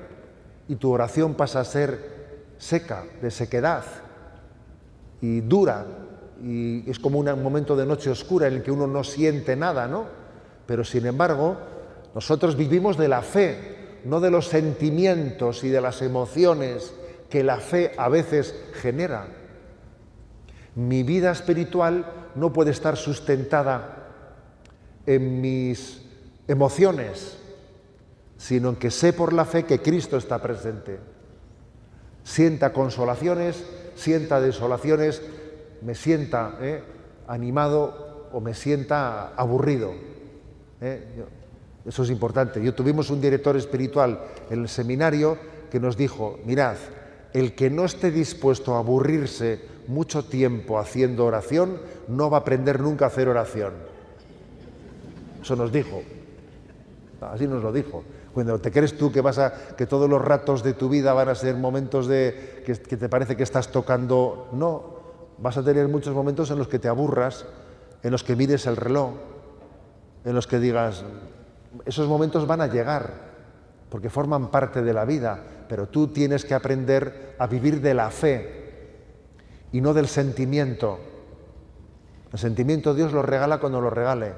y 0.67 0.75
tu 0.75 0.91
oración 0.91 1.35
pasa 1.35 1.59
a 1.59 1.65
ser 1.65 1.99
seca, 2.57 3.03
de 3.21 3.29
sequedad 3.29 3.83
y 5.21 5.41
dura 5.41 5.85
y 6.43 6.89
es 6.89 6.99
como 6.99 7.19
un 7.19 7.43
momento 7.43 7.75
de 7.75 7.85
noche 7.85 8.09
oscura 8.09 8.47
en 8.47 8.55
el 8.55 8.63
que 8.63 8.71
uno 8.71 8.87
no 8.87 9.03
siente 9.03 9.55
nada, 9.55 9.87
¿no? 9.87 10.05
Pero 10.65 10.83
sin 10.83 11.05
embargo, 11.05 11.57
nosotros 12.15 12.57
vivimos 12.57 12.97
de 12.97 13.07
la 13.07 13.21
fe, 13.21 13.99
no 14.05 14.19
de 14.19 14.31
los 14.31 14.47
sentimientos 14.47 15.63
y 15.63 15.69
de 15.69 15.81
las 15.81 16.01
emociones 16.01 16.93
que 17.29 17.43
la 17.43 17.57
fe 17.57 17.91
a 17.97 18.09
veces 18.09 18.55
genera. 18.73 19.27
Mi 20.75 21.03
vida 21.03 21.31
espiritual 21.31 22.05
no 22.35 22.51
puede 22.51 22.71
estar 22.71 22.97
sustentada 22.97 24.07
en 25.05 25.41
mis 25.41 26.05
emociones, 26.47 27.37
sino 28.37 28.69
en 28.69 28.75
que 28.77 28.89
sé 28.89 29.13
por 29.13 29.33
la 29.33 29.45
fe 29.45 29.65
que 29.65 29.81
Cristo 29.81 30.17
está 30.17 30.41
presente. 30.41 30.99
Sienta 32.23 32.73
consolaciones 32.73 33.63
sienta 34.01 34.41
desolaciones, 34.41 35.21
me 35.81 35.95
sienta 35.95 36.57
eh, 36.59 36.83
animado 37.27 38.29
o 38.33 38.41
me 38.41 38.53
sienta 38.53 39.33
aburrido. 39.35 39.93
Eh. 40.81 41.23
Eso 41.85 42.03
es 42.03 42.09
importante. 42.09 42.63
Yo 42.63 42.73
tuvimos 42.73 43.09
un 43.09 43.21
director 43.21 43.55
espiritual 43.57 44.19
en 44.49 44.61
el 44.61 44.69
seminario 44.69 45.37
que 45.71 45.79
nos 45.79 45.97
dijo, 45.97 46.39
mirad, 46.45 46.75
el 47.33 47.55
que 47.55 47.69
no 47.69 47.85
esté 47.85 48.11
dispuesto 48.11 48.75
a 48.75 48.79
aburrirse 48.79 49.61
mucho 49.87 50.25
tiempo 50.25 50.77
haciendo 50.77 51.25
oración, 51.25 51.77
no 52.07 52.29
va 52.29 52.37
a 52.37 52.41
aprender 52.41 52.79
nunca 52.79 53.05
a 53.05 53.07
hacer 53.07 53.29
oración. 53.29 53.73
Eso 55.41 55.55
nos 55.55 55.71
dijo. 55.71 56.03
Así 57.21 57.47
nos 57.47 57.63
lo 57.63 57.71
dijo. 57.71 58.03
Cuando 58.33 58.59
te 58.59 58.71
crees 58.71 58.97
tú 58.97 59.11
que 59.11 59.21
vas 59.21 59.37
a 59.37 59.75
que 59.75 59.85
todos 59.85 60.09
los 60.09 60.21
ratos 60.21 60.63
de 60.63 60.73
tu 60.73 60.87
vida 60.87 61.13
van 61.13 61.29
a 61.29 61.35
ser 61.35 61.55
momentos 61.55 62.07
de 62.07 62.63
que, 62.65 62.75
te 62.75 63.09
parece 63.09 63.35
que 63.35 63.43
estás 63.43 63.71
tocando, 63.71 64.47
no, 64.53 64.83
vas 65.37 65.57
a 65.57 65.63
tener 65.63 65.87
muchos 65.87 66.15
momentos 66.15 66.49
en 66.51 66.57
los 66.57 66.67
que 66.67 66.79
te 66.79 66.87
aburras, 66.87 67.45
en 68.03 68.11
los 68.11 68.23
que 68.23 68.35
mires 68.35 68.67
el 68.67 68.77
reloj, 68.77 69.11
en 70.23 70.35
los 70.35 70.47
que 70.47 70.59
digas, 70.59 71.03
esos 71.85 72.07
momentos 72.07 72.47
van 72.47 72.61
a 72.61 72.67
llegar, 72.67 73.31
porque 73.89 74.09
forman 74.09 74.49
parte 74.49 74.81
de 74.81 74.93
la 74.93 75.03
vida, 75.03 75.39
pero 75.67 75.87
tú 75.87 76.07
tienes 76.07 76.45
que 76.45 76.53
aprender 76.53 77.35
a 77.37 77.47
vivir 77.47 77.81
de 77.81 77.93
la 77.93 78.09
fe 78.09 78.61
y 79.73 79.81
no 79.81 79.93
del 79.93 80.07
sentimiento. 80.07 80.99
El 82.31 82.39
sentimiento 82.39 82.93
Dios 82.93 83.11
lo 83.11 83.21
regala 83.21 83.59
cuando 83.59 83.81
lo 83.81 83.89
regale, 83.89 84.33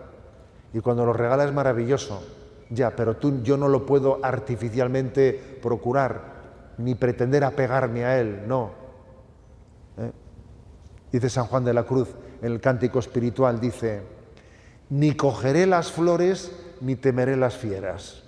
y 0.74 0.80
cuando 0.80 1.06
lo 1.06 1.14
regala 1.14 1.44
es 1.44 1.54
maravilloso. 1.54 2.24
Ya, 2.70 2.96
pero 2.96 3.18
tú, 3.18 3.42
yo 3.44 3.58
no 3.58 3.68
lo 3.68 3.86
puedo 3.86 4.20
artificialmente 4.24 5.60
procurar, 5.62 6.34
ni 6.78 6.96
pretender 6.96 7.44
apegarme 7.44 8.06
a 8.06 8.20
él, 8.20 8.48
no. 8.48 8.72
¿Eh? 9.98 10.12
Dice 11.12 11.30
San 11.30 11.46
Juan 11.46 11.64
de 11.64 11.74
la 11.74 11.84
Cruz 11.84 12.10
en 12.42 12.52
el 12.52 12.60
cántico 12.60 13.00
espiritual, 13.00 13.60
dice, 13.60 14.02
ni 14.90 15.16
cogeré 15.16 15.66
las 15.66 15.92
flores 15.92 16.52
ni 16.82 16.96
temeré 16.96 17.38
las 17.38 17.56
fieras. 17.56 18.24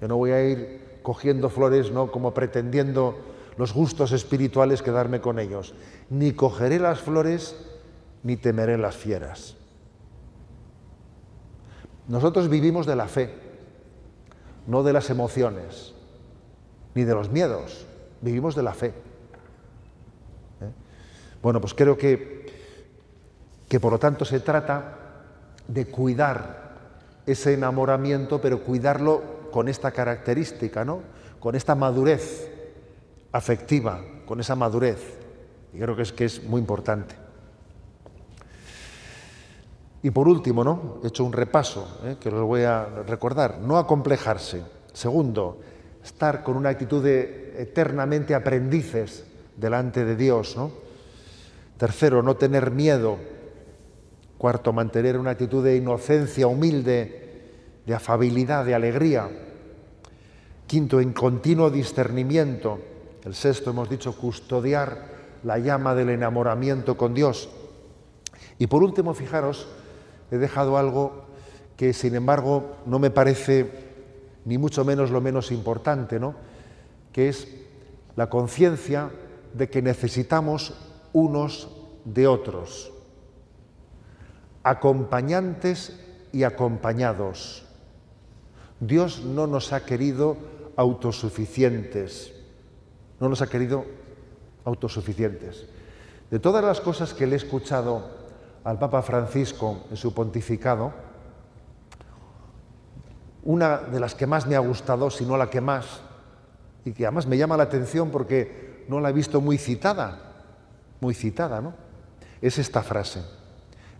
Yo 0.00 0.08
no 0.08 0.16
voy 0.16 0.32
a 0.32 0.44
ir 0.44 1.00
cogiendo 1.02 1.48
flores, 1.48 1.90
no 1.90 2.10
como 2.10 2.34
pretendiendo 2.34 3.16
los 3.56 3.72
gustos 3.72 4.12
espirituales 4.12 4.82
quedarme 4.82 5.20
con 5.20 5.38
ellos. 5.38 5.74
Ni 6.10 6.32
cogeré 6.32 6.78
las 6.78 7.00
flores 7.00 7.56
ni 8.22 8.36
temeré 8.36 8.78
las 8.78 8.96
fieras. 8.96 9.56
Nosotros 12.08 12.48
vivimos 12.48 12.86
de 12.86 12.96
la 12.96 13.06
fe, 13.06 13.34
no 14.68 14.82
de 14.82 14.92
las 14.92 15.08
emociones, 15.08 15.94
ni 16.94 17.04
de 17.04 17.14
los 17.14 17.30
miedos, 17.30 17.86
vivimos 18.20 18.54
de 18.54 18.62
la 18.62 18.74
fe. 18.74 18.88
¿Eh? 18.88 20.70
Bueno, 21.42 21.58
pues 21.58 21.72
creo 21.72 21.96
que, 21.96 22.46
que 23.66 23.80
por 23.80 23.92
lo 23.92 23.98
tanto 23.98 24.26
se 24.26 24.40
trata 24.40 24.94
de 25.66 25.86
cuidar 25.86 26.68
ese 27.24 27.54
enamoramiento, 27.54 28.42
pero 28.42 28.62
cuidarlo 28.62 29.22
con 29.50 29.68
esta 29.68 29.90
característica, 29.90 30.84
¿no? 30.84 31.00
Con 31.40 31.54
esta 31.54 31.74
madurez 31.74 32.50
afectiva, 33.32 34.02
con 34.26 34.38
esa 34.38 34.54
madurez. 34.54 35.18
Y 35.72 35.78
creo 35.78 35.96
que 35.96 36.02
es, 36.02 36.12
que 36.12 36.26
es 36.26 36.44
muy 36.44 36.60
importante. 36.60 37.14
Y 40.02 40.10
por 40.10 40.28
último, 40.28 40.62
¿no? 40.62 40.98
He 41.02 41.08
hecho 41.08 41.24
un 41.24 41.32
repaso, 41.32 42.00
¿eh? 42.04 42.16
que 42.20 42.30
lo 42.30 42.46
voy 42.46 42.62
a 42.62 42.84
recordar. 43.06 43.58
No 43.58 43.78
acomplejarse. 43.78 44.62
Segundo, 44.92 45.58
estar 46.04 46.44
con 46.44 46.56
una 46.56 46.68
actitud 46.68 47.02
de 47.02 47.54
eternamente 47.58 48.34
aprendices 48.34 49.24
delante 49.56 50.04
de 50.04 50.14
Dios, 50.14 50.56
¿no? 50.56 50.70
Tercero, 51.76 52.22
no 52.22 52.36
tener 52.36 52.70
miedo. 52.70 53.18
Cuarto, 54.36 54.72
mantener 54.72 55.18
una 55.18 55.30
actitud 55.30 55.64
de 55.64 55.76
inocencia 55.76 56.46
humilde, 56.46 57.82
de 57.84 57.94
afabilidad, 57.94 58.64
de 58.64 58.74
alegría. 58.74 59.28
Quinto, 60.66 61.00
en 61.00 61.12
continuo 61.12 61.70
discernimiento. 61.70 62.78
El 63.24 63.34
sexto, 63.34 63.70
hemos 63.70 63.90
dicho, 63.90 64.16
custodiar 64.16 65.18
la 65.42 65.58
llama 65.58 65.94
del 65.94 66.10
enamoramiento 66.10 66.96
con 66.96 67.14
Dios. 67.14 67.48
Y 68.58 68.66
por 68.66 68.82
último, 68.82 69.14
fijaros, 69.14 69.68
he 70.30 70.38
dejado 70.38 70.78
algo 70.78 71.24
que, 71.76 71.92
sin 71.92 72.14
embargo, 72.14 72.76
no 72.86 72.98
me 72.98 73.10
parece 73.10 73.70
ni 74.44 74.58
mucho 74.58 74.84
menos 74.84 75.10
lo 75.10 75.20
menos 75.20 75.52
importante, 75.52 76.18
¿no? 76.18 76.34
que 77.12 77.28
es 77.28 77.48
la 78.16 78.28
conciencia 78.28 79.10
de 79.54 79.68
que 79.68 79.82
necesitamos 79.82 80.74
unos 81.12 81.68
de 82.04 82.26
otros, 82.26 82.92
acompañantes 84.62 85.98
y 86.32 86.42
acompañados. 86.42 87.64
Dios 88.80 89.24
no 89.24 89.46
nos 89.46 89.72
ha 89.72 89.84
querido 89.84 90.36
autosuficientes, 90.76 92.32
no 93.20 93.28
nos 93.28 93.42
ha 93.42 93.48
querido 93.48 93.84
autosuficientes. 94.64 95.66
De 96.30 96.38
todas 96.38 96.64
las 96.64 96.80
cosas 96.80 97.14
que 97.14 97.26
le 97.26 97.34
he 97.34 97.36
escuchado 97.36 98.17
al 98.68 98.78
Papa 98.78 99.00
Francisco 99.00 99.86
en 99.88 99.96
su 99.96 100.12
pontificado, 100.12 100.92
una 103.44 103.78
de 103.78 103.98
las 103.98 104.14
que 104.14 104.26
más 104.26 104.46
me 104.46 104.56
ha 104.56 104.58
gustado, 104.58 105.08
si 105.08 105.24
no 105.24 105.38
la 105.38 105.48
que 105.48 105.62
más, 105.62 106.02
y 106.84 106.92
que 106.92 107.06
además 107.06 107.26
me 107.26 107.38
llama 107.38 107.56
la 107.56 107.62
atención 107.62 108.10
porque 108.10 108.84
no 108.86 109.00
la 109.00 109.08
he 109.08 109.14
visto 109.14 109.40
muy 109.40 109.56
citada, 109.56 110.18
muy 111.00 111.14
citada, 111.14 111.62
¿no? 111.62 111.72
Es 112.42 112.58
esta 112.58 112.82
frase. 112.82 113.22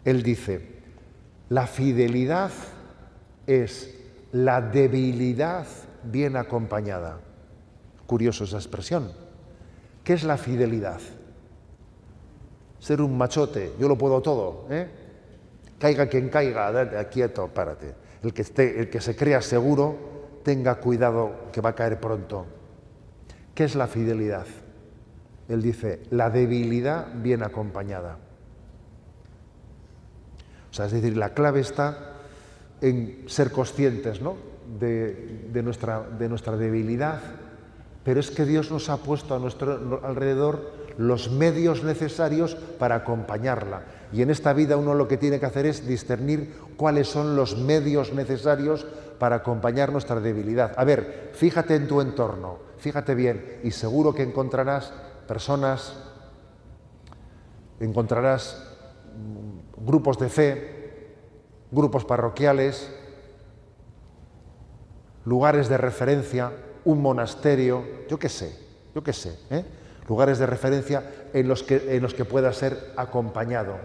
Él 0.05 0.23
dice, 0.23 0.83
la 1.49 1.67
fidelidad 1.67 2.51
es 3.47 3.95
la 4.33 4.61
debilidad 4.61 5.67
bien 6.03 6.37
acompañada. 6.37 7.21
Curioso 8.07 8.45
esa 8.45 8.59
expresión. 8.59 9.13
¿Qué 10.05 10.13
es 10.13 10.25
la 10.25 10.37
fidelidad? 10.37 11.01
Ser 12.81 13.01
un 13.01 13.17
machote, 13.17 13.73
yo 13.79 13.89
lo 13.89 13.99
puedo 13.99 14.21
todo, 14.23 14.67
¿eh? 14.71 14.89
Caiga 15.79 16.07
quien 16.07 16.29
caiga, 16.29 17.09
quieto, 17.09 17.49
párate. 17.49 17.95
El 18.23 18.33
que, 18.33 18.45
el 18.79 18.91
que 18.91 19.01
se 19.01 19.15
crea 19.15 19.41
seguro, 19.41 19.97
tenga 20.43 20.77
cuidado 20.77 21.51
que 21.53 21.61
va 21.61 21.71
a 21.71 21.75
caer 21.75 22.01
pronto. 22.01 22.47
¿Qué 23.55 23.65
es 23.65 23.75
la 23.75 23.87
fidelidad? 23.87 24.47
Él 25.49 25.63
dice, 25.63 26.03
la 26.11 26.31
debilidad 26.31 27.09
bien 27.15 27.43
acompañada. 27.43 28.19
O 30.71 30.75
sea, 30.75 30.87
es 30.87 30.93
decir, 30.93 31.17
la 31.17 31.35
clave 31.35 31.61
está 31.61 32.15
en 32.81 33.25
ser 33.27 33.51
conscientes 33.51 34.21
¿no? 34.21 34.37
de, 34.79 35.63
nuestra, 35.63 36.03
de 36.03 36.29
nuestra 36.29 36.57
debilidad, 36.57 37.21
pero 38.05 38.21
es 38.21 38.31
que 38.31 38.45
Dios 38.45 38.71
nos 38.71 38.89
ha 38.91 38.99
puesto 38.99 39.35
a 39.35 39.39
nuestro 39.39 40.01
alrededor 40.05 40.78
los 40.99 41.31
medios 41.31 41.85
necesarios 41.85 42.57
para 42.79 42.97
acompañarla. 42.97 43.83
Y 44.13 44.21
en 44.21 44.31
esta 44.31 44.53
vida 44.53 44.77
uno 44.77 44.95
lo 44.95 45.07
que 45.07 45.17
tiene 45.17 45.39
que 45.39 45.47
hacer 45.47 45.65
es 45.65 45.87
discernir 45.87 46.55
cuáles 46.77 47.09
son 47.09 47.37
los 47.37 47.57
medios 47.57 48.13
necesarios 48.13 48.85
para 49.19 49.37
acompañar 49.37 49.93
nuestra 49.93 50.21
debilidad. 50.21 50.73
A 50.77 50.85
ver, 50.85 51.31
fíjate 51.35 51.77
en 51.77 51.87
tu 51.87 52.01
entorno, 52.01 52.59
fíjate 52.79 53.15
bien 53.15 53.61
y 53.63 53.71
seguro 53.71 54.13
que 54.13 54.25
encontrarás 54.25 54.93
personas, 55.29 55.95
encontrarás 57.79 58.61
mm, 59.17 59.87
grupos 59.87 60.19
de 60.19 60.29
fe, 60.29 61.15
grupos 61.71 62.05
parroquiales, 62.05 62.93
lugares 65.25 65.69
de 65.69 65.79
referencia, 65.79 66.53
un 66.85 67.01
monasterio, 67.01 67.85
yo 68.09 68.19
qué 68.19 68.29
sé, 68.29 68.59
yo 68.95 69.03
qué 69.05 69.13
sé, 69.13 69.39
¿eh? 69.51 69.78
Lugares 70.09 70.39
de 70.39 70.47
referencia 70.47 71.03
en 71.33 71.49
los, 71.49 71.63
que, 71.63 71.97
en 71.97 72.03
los 72.03 72.15
que 72.15 72.25
pueda 72.25 72.53
ser 72.53 72.93
acompañado. 72.97 73.77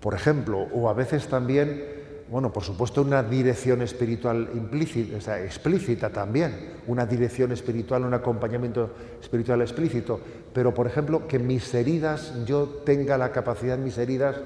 Por 0.00 0.14
ejemplo, 0.14 0.66
o 0.72 0.88
a 0.88 0.94
veces 0.94 1.28
también 1.28 2.00
bueno, 2.30 2.52
por 2.52 2.62
supuesto 2.62 3.02
una 3.02 3.24
dirección 3.24 3.82
espiritual 3.82 4.50
implícita, 4.54 5.16
o 5.16 5.20
sea, 5.20 5.42
explícita 5.42 6.10
también, 6.10 6.74
una 6.86 7.04
dirección 7.04 7.50
espiritual, 7.50 8.04
un 8.04 8.14
acompañamiento 8.14 8.90
espiritual 9.20 9.60
explícito, 9.62 10.20
pero 10.52 10.72
por 10.72 10.86
ejemplo 10.86 11.26
que 11.26 11.40
mis 11.40 11.74
heridas, 11.74 12.32
yo 12.46 12.82
tenga 12.86 13.18
la 13.18 13.32
capacidad, 13.32 13.76
mis 13.78 13.98
heridas, 13.98 14.36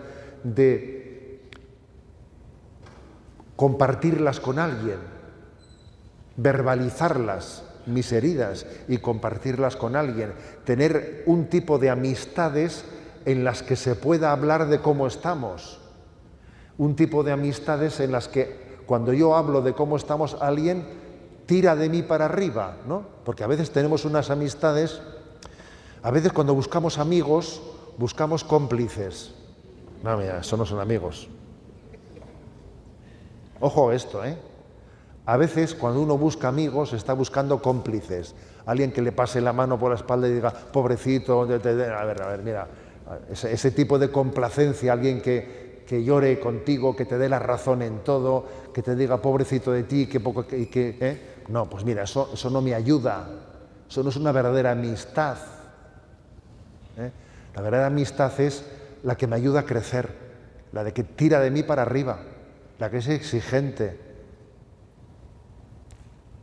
de 0.42 1.42
compartirlas 3.54 4.40
con 4.40 4.58
alguien, 4.58 4.98
verbalizarlas, 6.38 7.64
mis 7.86 8.12
heridas, 8.12 8.66
y 8.88 8.98
compartirlas 8.98 9.76
con 9.76 9.96
alguien, 9.96 10.32
tener 10.64 11.22
un 11.26 11.46
tipo 11.46 11.78
de 11.78 11.90
amistades 11.90 12.84
en 13.24 13.44
las 13.44 13.62
que 13.62 13.76
se 13.76 13.94
pueda 13.94 14.32
hablar 14.32 14.68
de 14.68 14.80
cómo 14.80 15.06
estamos 15.06 15.80
un 16.78 16.96
tipo 16.96 17.22
de 17.22 17.32
amistades 17.32 18.00
en 18.00 18.12
las 18.12 18.28
que 18.28 18.64
cuando 18.86 19.12
yo 19.12 19.36
hablo 19.36 19.62
de 19.62 19.74
cómo 19.74 19.96
estamos, 19.96 20.36
alguien 20.40 20.86
tira 21.46 21.76
de 21.76 21.88
mí 21.88 22.02
para 22.02 22.26
arriba, 22.26 22.78
¿no? 22.86 23.02
Porque 23.24 23.44
a 23.44 23.46
veces 23.46 23.70
tenemos 23.70 24.04
unas 24.04 24.30
amistades, 24.30 25.00
a 26.02 26.10
veces 26.10 26.32
cuando 26.32 26.54
buscamos 26.54 26.98
amigos, 26.98 27.62
buscamos 27.96 28.44
cómplices. 28.44 29.32
No, 30.02 30.16
mira, 30.18 30.40
eso 30.40 30.56
no 30.56 30.66
son 30.66 30.80
amigos. 30.80 31.28
Ojo 33.60 33.92
esto, 33.92 34.24
¿eh? 34.24 34.36
A 35.26 35.36
veces 35.38 35.74
cuando 35.74 36.02
uno 36.02 36.18
busca 36.18 36.48
amigos 36.48 36.92
está 36.92 37.14
buscando 37.14 37.62
cómplices. 37.62 38.34
Alguien 38.66 38.92
que 38.92 39.00
le 39.00 39.12
pase 39.12 39.40
la 39.40 39.52
mano 39.52 39.78
por 39.78 39.90
la 39.90 39.96
espalda 39.96 40.28
y 40.28 40.32
diga, 40.32 40.50
pobrecito, 40.50 41.42
a 41.42 41.46
ver, 41.46 42.22
a 42.22 42.28
ver, 42.28 42.42
mira, 42.42 42.68
ese, 43.30 43.70
tipo 43.70 43.98
de 43.98 44.10
complacencia, 44.10 44.92
alguien 44.92 45.22
que, 45.22 45.82
que 45.86 46.04
llore 46.04 46.38
contigo, 46.40 46.94
que 46.94 47.06
te 47.06 47.16
dé 47.16 47.28
la 47.28 47.38
razón 47.38 47.82
en 47.82 48.00
todo, 48.00 48.46
que 48.72 48.82
te 48.82 48.96
diga 48.96 49.20
pobrecito 49.20 49.72
de 49.72 49.84
ti, 49.84 50.06
que 50.06 50.20
poco 50.20 50.46
que, 50.46 50.68
¿eh? 50.72 51.34
no, 51.48 51.68
pues 51.68 51.84
mira, 51.84 52.02
eso, 52.02 52.30
eso 52.32 52.50
no 52.50 52.60
me 52.60 52.74
ayuda, 52.74 53.28
eso 53.88 54.02
no 54.02 54.10
es 54.10 54.16
una 54.16 54.32
verdadera 54.32 54.72
amistad. 54.72 55.38
¿eh? 56.98 57.10
La 57.54 57.62
verdadera 57.62 57.86
amistad 57.86 58.38
es 58.40 58.64
la 59.02 59.16
que 59.16 59.26
me 59.26 59.36
ayuda 59.36 59.60
a 59.60 59.64
crecer, 59.64 60.10
la 60.72 60.84
de 60.84 60.92
que 60.92 61.04
tira 61.04 61.40
de 61.40 61.50
mí 61.50 61.62
para 61.62 61.82
arriba, 61.82 62.18
la 62.78 62.90
que 62.90 62.98
es 62.98 63.08
exigente, 63.08 64.03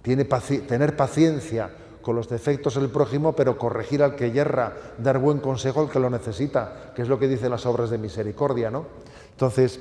tener 0.02 0.96
paciencia 0.96 1.70
con 2.02 2.16
los 2.16 2.28
defectos 2.28 2.76
del 2.76 2.90
prójimo, 2.90 3.34
pero 3.34 3.58
corregir 3.58 4.04
al 4.04 4.16
que 4.16 4.32
yerra, 4.32 4.74
dar 4.98 5.20
buen 5.20 5.40
consejo 5.40 5.82
al 5.82 5.90
que 5.90 6.00
lo 6.00 6.10
necesita, 6.10 6.92
que 6.96 7.04
es 7.04 7.08
lo 7.08 7.20
que 7.20 7.28
dicen 7.28 7.52
las 7.52 7.66
obras 7.66 7.90
de 7.90 7.98
misericordia, 7.98 8.72
¿no? 8.72 8.86
Entonces, 9.32 9.80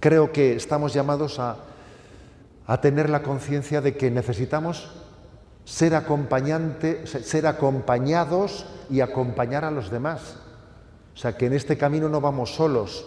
creo 0.00 0.32
que 0.32 0.56
estamos 0.56 0.92
llamados 0.92 1.38
a, 1.38 1.56
tener 2.80 3.10
la 3.10 3.22
conciencia 3.22 3.80
de 3.80 3.96
que 3.96 4.10
necesitamos 4.10 4.90
ser, 5.64 5.94
acompañante, 5.94 7.06
ser 7.06 7.46
acompañados 7.46 8.66
y 8.90 9.00
acompañar 9.00 9.64
a 9.64 9.70
los 9.70 9.90
demás. 9.90 10.36
O 11.14 11.16
sea, 11.16 11.36
que 11.36 11.46
en 11.46 11.52
este 11.52 11.78
camino 11.78 12.08
no 12.08 12.20
vamos 12.20 12.56
solos. 12.56 13.06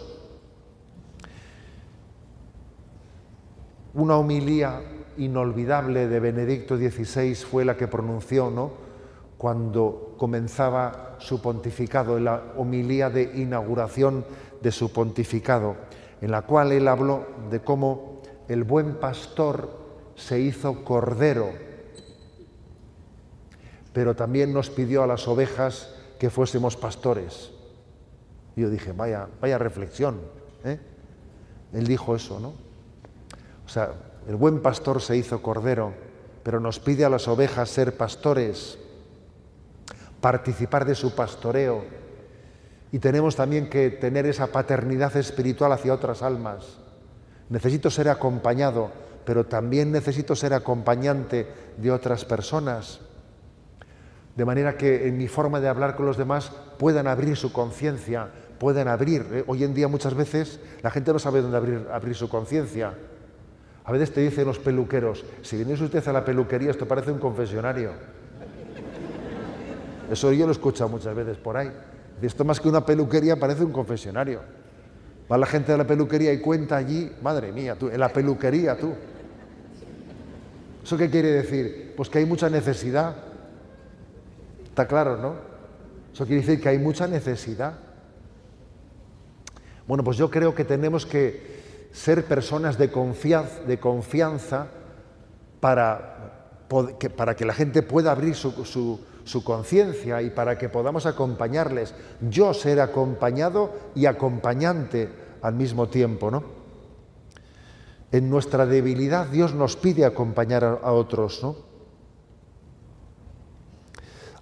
Una 3.93 4.15
homilía 4.15 4.81
inolvidable 5.19 6.07
de 6.07 6.19
Benedicto 6.19 6.77
XVI 6.77 7.35
fue 7.35 7.65
la 7.65 7.77
que 7.77 7.87
pronunció, 7.87 8.49
¿no? 8.49 8.71
Cuando 9.37 10.15
comenzaba 10.17 11.15
su 11.19 11.41
pontificado, 11.41 12.17
en 12.17 12.25
la 12.25 12.43
homilía 12.57 13.09
de 13.09 13.23
inauguración 13.35 14.25
de 14.61 14.71
su 14.71 14.91
pontificado, 14.91 15.75
en 16.21 16.31
la 16.31 16.41
cual 16.41 16.71
él 16.71 16.87
habló 16.87 17.27
de 17.49 17.61
cómo 17.61 18.21
el 18.47 18.63
buen 18.63 18.95
pastor 18.95 19.69
se 20.15 20.39
hizo 20.39 20.83
cordero, 20.83 21.49
pero 23.93 24.15
también 24.15 24.53
nos 24.53 24.69
pidió 24.69 25.03
a 25.03 25.07
las 25.07 25.27
ovejas 25.27 25.95
que 26.19 26.29
fuésemos 26.29 26.75
pastores. 26.75 27.51
Y 28.55 28.61
yo 28.61 28.69
dije, 28.69 28.91
vaya, 28.91 29.27
vaya 29.39 29.57
reflexión. 29.57 30.19
¿eh? 30.65 30.79
Él 31.73 31.87
dijo 31.87 32.15
eso, 32.15 32.39
¿no? 32.39 32.53
O 33.65 33.69
sea, 33.69 33.93
el 34.29 34.35
buen 34.35 34.59
pastor 34.61 35.01
se 35.01 35.17
hizo 35.17 35.41
cordero, 35.41 35.91
pero 36.43 36.59
nos 36.59 36.79
pide 36.79 37.03
a 37.03 37.09
las 37.09 37.27
ovejas 37.27 37.67
ser 37.67 37.97
pastores, 37.97 38.77
participar 40.21 40.85
de 40.85 40.93
su 40.93 41.15
pastoreo. 41.15 41.83
Y 42.91 42.99
tenemos 42.99 43.35
también 43.35 43.71
que 43.71 43.89
tener 43.89 44.27
esa 44.27 44.51
paternidad 44.51 45.17
espiritual 45.17 45.71
hacia 45.71 45.95
otras 45.95 46.21
almas. 46.21 46.77
Necesito 47.49 47.89
ser 47.89 48.07
acompañado, 48.07 48.91
pero 49.25 49.47
también 49.47 49.91
necesito 49.91 50.35
ser 50.35 50.53
acompañante 50.53 51.47
de 51.77 51.91
otras 51.91 52.23
personas. 52.23 52.99
De 54.35 54.45
manera 54.45 54.77
que 54.77 55.07
en 55.07 55.17
mi 55.17 55.27
forma 55.27 55.59
de 55.59 55.69
hablar 55.69 55.95
con 55.95 56.05
los 56.05 56.17
demás 56.17 56.51
puedan 56.77 57.07
abrir 57.07 57.35
su 57.35 57.51
conciencia, 57.51 58.29
puedan 58.59 58.89
abrir. 58.89 59.25
¿eh? 59.31 59.43
Hoy 59.47 59.63
en 59.63 59.73
día 59.73 59.87
muchas 59.87 60.13
veces 60.13 60.59
la 60.83 60.91
gente 60.91 61.11
no 61.11 61.17
sabe 61.17 61.41
dónde 61.41 61.57
abrir, 61.57 61.87
abrir 61.91 62.13
su 62.13 62.29
conciencia. 62.29 62.93
A 63.89 63.91
veces 63.91 64.13
te 64.13 64.21
dicen 64.21 64.45
los 64.45 64.59
peluqueros, 64.59 65.25
si 65.41 65.55
vienes 65.55 65.81
usted 65.81 66.07
a 66.07 66.13
la 66.13 66.23
peluquería, 66.23 66.69
esto 66.69 66.87
parece 66.87 67.11
un 67.11 67.17
confesionario. 67.17 67.89
Eso 70.11 70.31
yo 70.31 70.45
lo 70.45 70.51
he 70.51 70.53
escuchado 70.53 70.91
muchas 70.91 71.15
veces 71.15 71.37
por 71.37 71.57
ahí. 71.57 71.71
Esto 72.21 72.45
más 72.45 72.59
que 72.59 72.69
una 72.69 72.85
peluquería 72.85 73.39
parece 73.39 73.63
un 73.63 73.71
confesionario. 73.71 74.41
Va 75.31 75.39
la 75.39 75.47
gente 75.47 75.71
de 75.71 75.79
la 75.79 75.87
peluquería 75.87 76.31
y 76.31 76.39
cuenta 76.39 76.77
allí, 76.77 77.11
madre 77.23 77.51
mía, 77.51 77.77
tú, 77.79 77.89
en 77.89 77.99
la 77.99 78.09
peluquería 78.09 78.77
tú. 78.77 78.93
¿Eso 80.83 80.95
qué 80.95 81.09
quiere 81.09 81.31
decir? 81.31 81.95
Pues 81.97 82.09
que 82.09 82.19
hay 82.19 82.25
mucha 82.27 82.47
necesidad. 82.47 83.15
Está 84.65 84.87
claro, 84.87 85.17
¿no? 85.17 85.33
Eso 86.13 86.27
quiere 86.27 86.41
decir 86.41 86.61
que 86.61 86.69
hay 86.69 86.77
mucha 86.77 87.07
necesidad. 87.07 87.73
Bueno, 89.87 90.03
pues 90.03 90.15
yo 90.15 90.29
creo 90.29 90.53
que 90.53 90.63
tenemos 90.63 91.07
que 91.07 91.58
ser 91.91 92.25
personas 92.25 92.77
de 92.77 92.89
confianza, 92.91 94.67
para, 95.59 96.65
que, 96.99 97.45
la 97.45 97.53
gente 97.53 97.81
pueda 97.83 98.11
abrir 98.11 98.35
su, 98.35 98.99
su 99.23 99.43
conciencia 99.43 100.21
y 100.21 100.29
para 100.29 100.57
que 100.57 100.69
podamos 100.69 101.05
acompañarles. 101.05 101.93
Yo 102.21 102.53
ser 102.53 102.79
acompañado 102.79 103.73
y 103.95 104.05
acompañante 104.05 105.09
al 105.41 105.53
mismo 105.53 105.87
tiempo, 105.87 106.31
¿no? 106.31 106.59
En 108.11 108.29
nuestra 108.29 108.65
debilidad 108.65 109.27
Dios 109.27 109.53
nos 109.53 109.75
pide 109.75 110.03
acompañar 110.03 110.63
a, 110.63 110.91
otros, 110.91 111.43
¿no? 111.43 111.55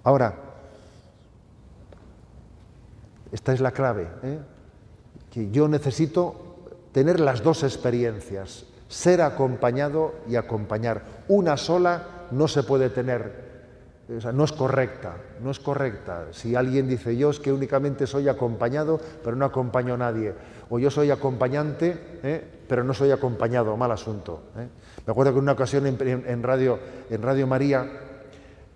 Ahora, 0.04 0.34
esta 3.30 3.52
es 3.52 3.60
la 3.60 3.72
clave, 3.72 4.08
¿eh? 4.22 4.38
que 5.30 5.50
yo 5.50 5.68
necesito 5.68 6.47
tener 6.98 7.20
las 7.20 7.44
dos 7.44 7.62
experiencias, 7.62 8.64
ser 8.88 9.22
acompañado 9.22 10.16
y 10.28 10.34
acompañar. 10.34 11.04
Una 11.28 11.56
sola 11.56 12.26
no 12.32 12.48
se 12.48 12.64
puede 12.64 12.90
tener, 12.90 14.02
no 14.34 14.42
es 14.42 14.50
correcta, 14.50 15.14
no 15.40 15.52
es 15.52 15.60
correcta. 15.60 16.26
Si 16.32 16.56
alguien 16.56 16.88
dice 16.88 17.16
yo 17.16 17.30
es 17.30 17.38
que 17.38 17.52
únicamente 17.52 18.08
soy 18.08 18.28
acompañado, 18.28 18.98
pero 19.22 19.36
no 19.36 19.44
acompaño 19.44 19.94
a 19.94 19.98
nadie, 19.98 20.34
o 20.70 20.80
yo 20.80 20.90
soy 20.90 21.12
acompañante, 21.12 22.18
¿eh? 22.24 22.44
pero 22.66 22.82
no 22.82 22.92
soy 22.92 23.12
acompañado, 23.12 23.76
mal 23.76 23.92
asunto. 23.92 24.50
¿eh? 24.56 24.66
Me 25.06 25.12
acuerdo 25.12 25.30
que 25.30 25.38
en 25.38 25.44
una 25.44 25.52
ocasión 25.52 25.86
en, 25.86 26.42
radio, 26.42 26.80
en 27.10 27.22
Radio 27.22 27.46
María, 27.46 27.88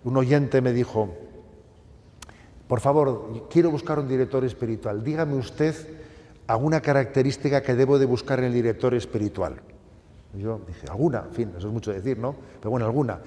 un 0.05 0.15
oyente 0.15 0.61
me 0.61 0.71
dijo, 0.71 1.13
por 2.69 2.79
favor, 2.79 3.49
quiero 3.49 3.69
buscar 3.69 3.99
un 3.99 4.07
director 4.07 4.45
espiritual, 4.45 5.03
dígame 5.03 5.35
usted 5.35 6.02
alguna 6.47 6.81
característica 6.81 7.61
que 7.61 7.75
debo 7.75 7.99
de 7.99 8.05
buscar 8.05 8.39
en 8.39 8.45
el 8.45 8.53
director 8.53 8.93
espiritual. 8.93 9.61
yo 10.33 10.61
dije, 10.67 10.87
alguna, 10.89 11.25
en 11.27 11.33
fin, 11.33 11.53
eso 11.57 11.67
es 11.67 11.73
mucho 11.73 11.91
decir, 11.91 12.17
¿no? 12.17 12.35
Pero 12.59 12.71
bueno, 12.71 12.85
alguna. 12.85 13.19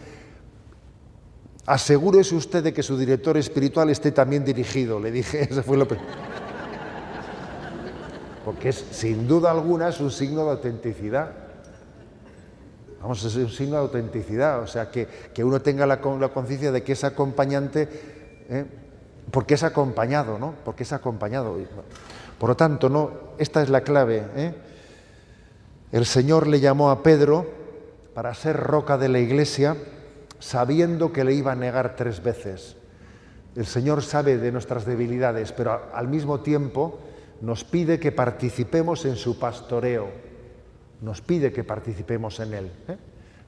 Asegúrese 1.67 2.35
usted 2.35 2.63
de 2.63 2.73
que 2.73 2.83
su 2.83 2.97
director 2.97 3.37
espiritual 3.37 3.91
esté 3.91 4.13
también 4.13 4.45
dirigido, 4.45 5.01
le 5.01 5.11
dije, 5.11 5.43
eso 5.51 5.63
fue 5.63 5.77
lo 5.77 5.89
primero. 5.89 6.09
Porque 8.45 8.69
es, 8.69 8.77
sin 8.93 9.27
duda 9.27 9.51
alguna 9.51 9.89
es 9.89 9.99
un 10.01 10.11
signo 10.11 10.45
de 10.45 10.51
autenticidad. 10.53 11.33
Vamos, 13.03 13.25
es 13.25 13.35
un 13.35 13.49
signo 13.49 13.77
de 13.77 13.83
autenticidad, 13.83 14.61
o 14.61 14.67
sea, 14.67 14.91
que, 14.91 15.09
uno 15.45 15.61
tenga 15.61 15.87
la, 15.87 16.01
conciencia 16.01 16.73
de 16.73 16.83
que 16.83 16.93
es 16.93 17.05
acompañante, 17.05 17.89
¿eh? 18.49 18.65
porque 19.31 19.55
es 19.55 19.63
acompañado, 19.63 20.39
¿no? 20.39 20.55
Porque 20.65 20.85
es 20.85 20.93
acompañado. 20.93 21.57
Por 22.39 22.51
lo 22.51 22.57
tanto, 22.57 22.89
no, 22.89 23.11
esta 23.39 23.63
es 23.63 23.69
la 23.69 23.81
clave. 23.81 24.25
¿eh? 24.37 24.55
El 25.93 26.05
Señor 26.05 26.47
le 26.47 26.61
llamó 26.61 26.91
a 26.91 27.03
Pedro 27.03 27.47
para 28.15 28.35
ser 28.35 28.57
roca 28.57 28.99
de 28.99 29.09
la 29.09 29.19
iglesia, 29.19 29.77
sabiendo 30.39 31.13
que 31.13 31.25
le 31.25 31.35
iba 31.35 31.53
a 31.53 31.57
negar 31.57 31.97
tres 31.97 32.23
veces. 32.23 32.77
El 33.55 33.67
Señor 33.67 34.03
sabe 34.03 34.37
de 34.37 34.53
nuestras 34.53 34.85
debilidades, 34.85 35.53
pero 35.53 35.81
al 35.95 36.09
mismo 36.09 36.41
tiempo 36.41 36.99
nos 37.41 37.65
pide 37.65 37.99
que 37.99 38.13
participemos 38.13 39.05
en 39.07 39.17
su 39.17 39.39
pastoreo, 39.39 40.09
nos 41.01 41.23
pide 41.23 41.53
que 41.53 41.65
participemos 41.65 42.41
en 42.41 42.55
él, 42.55 42.73
¿eh? 42.89 42.97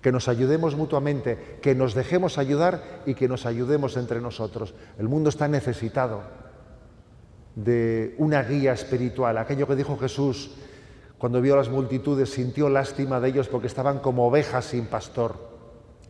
que 0.01 0.12
nos 0.12 0.28
ayudemos 0.28 0.76
mutuamente, 0.76 1.59
que 1.61 1.74
nos 1.74 1.95
dejemos 1.95 2.39
ayudar 2.39 3.03
y 3.05 3.14
que 3.14 3.28
nos 3.28 3.45
ayudemos 3.45 3.97
entre 3.99 4.20
nosotros. 4.20 4.74
El 4.99 5.09
mundo 5.09 5.28
está 5.28 5.49
necesitado 5.49 6.22
de 7.65 8.15
una 8.19 8.43
guía 8.45 8.73
espiritual, 8.73 9.37
aquello 9.37 9.67
que 9.67 9.75
dijo 9.75 9.99
Jesús 9.99 10.51
cuando 11.19 11.41
vio 11.41 11.55
a 11.55 11.57
las 11.57 11.69
multitudes, 11.69 12.31
sintió 12.31 12.69
lástima 12.69 13.19
de 13.19 13.31
ellos 13.31 13.49
porque 13.49 13.67
estaban 13.67 13.99
como 13.99 14.29
ovejas 14.29 14.67
sin 14.67 14.87
pastor, 14.87 15.35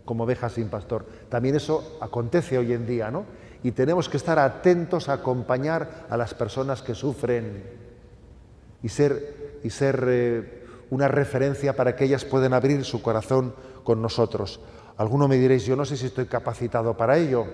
como 0.04 0.24
ovejas 0.24 0.52
sin 0.52 0.68
pastor. 0.68 1.06
También 1.30 1.56
eso 1.56 1.96
acontece 2.02 2.58
hoy 2.58 2.74
en 2.74 2.86
día, 2.86 3.10
¿no? 3.10 3.24
Y 3.62 3.72
tenemos 3.72 4.10
que 4.10 4.18
estar 4.18 4.38
atentos 4.38 5.08
a 5.08 5.14
acompañar 5.14 6.06
a 6.10 6.16
las 6.18 6.34
personas 6.34 6.82
que 6.82 6.94
sufren 6.94 7.64
y 8.82 8.90
ser, 8.90 9.60
y 9.64 9.70
ser 9.70 10.04
eh, 10.06 10.64
una 10.90 11.08
referencia 11.08 11.74
para 11.74 11.96
que 11.96 12.04
ellas 12.04 12.26
puedan 12.26 12.52
abrir 12.52 12.84
su 12.84 13.00
corazón 13.00 13.54
con 13.84 14.02
nosotros. 14.02 14.60
Alguno 14.98 15.26
me 15.26 15.38
diréis, 15.38 15.64
yo 15.64 15.74
no 15.74 15.86
sé 15.86 15.96
si 15.96 16.06
estoy 16.06 16.26
capacitado 16.26 16.94
para 16.94 17.16
ello, 17.16 17.46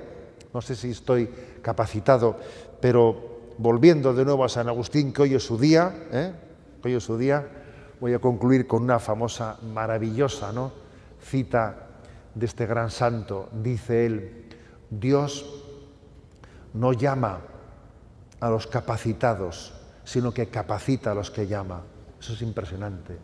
no 0.52 0.60
sé 0.60 0.74
si 0.74 0.90
estoy 0.90 1.30
capacitado, 1.62 2.36
pero 2.80 3.33
volviendo 3.58 4.12
de 4.14 4.24
nuevo 4.24 4.44
a 4.44 4.48
San 4.48 4.68
Agustín, 4.68 5.12
que 5.12 5.22
hoy 5.22 5.34
es 5.34 5.44
su 5.44 5.58
día, 5.58 5.94
¿eh? 6.12 6.32
es 6.84 7.02
su 7.04 7.16
día, 7.16 7.46
voy 8.00 8.12
a 8.12 8.18
concluir 8.18 8.66
con 8.66 8.82
una 8.82 8.98
famosa, 8.98 9.58
maravillosa 9.62 10.52
¿no? 10.52 10.72
cita 11.22 11.88
de 12.34 12.46
este 12.46 12.66
gran 12.66 12.90
santo. 12.90 13.48
Dice 13.52 14.06
él, 14.06 14.48
Dios 14.90 15.64
no 16.74 16.92
llama 16.92 17.40
a 18.40 18.50
los 18.50 18.66
capacitados, 18.66 19.72
sino 20.04 20.34
que 20.34 20.48
capacita 20.48 21.12
a 21.12 21.14
los 21.14 21.30
que 21.30 21.46
llama. 21.46 21.82
Eso 22.20 22.34
es 22.34 22.42
impresionante. 22.42 23.16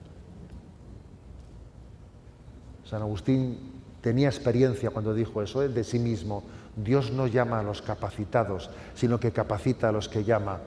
San 2.85 3.03
Agustín 3.03 3.70
tenía 4.01 4.28
experiencia 4.28 4.90
cuando 4.90 5.14
dijo 5.14 5.42
eso 5.42 5.61
de 5.61 5.84
sí 5.84 5.98
mismo. 5.98 6.42
Dios 6.76 7.11
no 7.11 7.26
llama 7.26 7.61
a 7.61 7.62
los 7.62 7.82
capacitados, 7.82 8.70
sino 8.94 9.18
que 9.20 9.32
capacita 9.32 9.88
a 9.88 9.92
los 9.92 10.09
que 10.09 10.24
llama. 10.24 10.61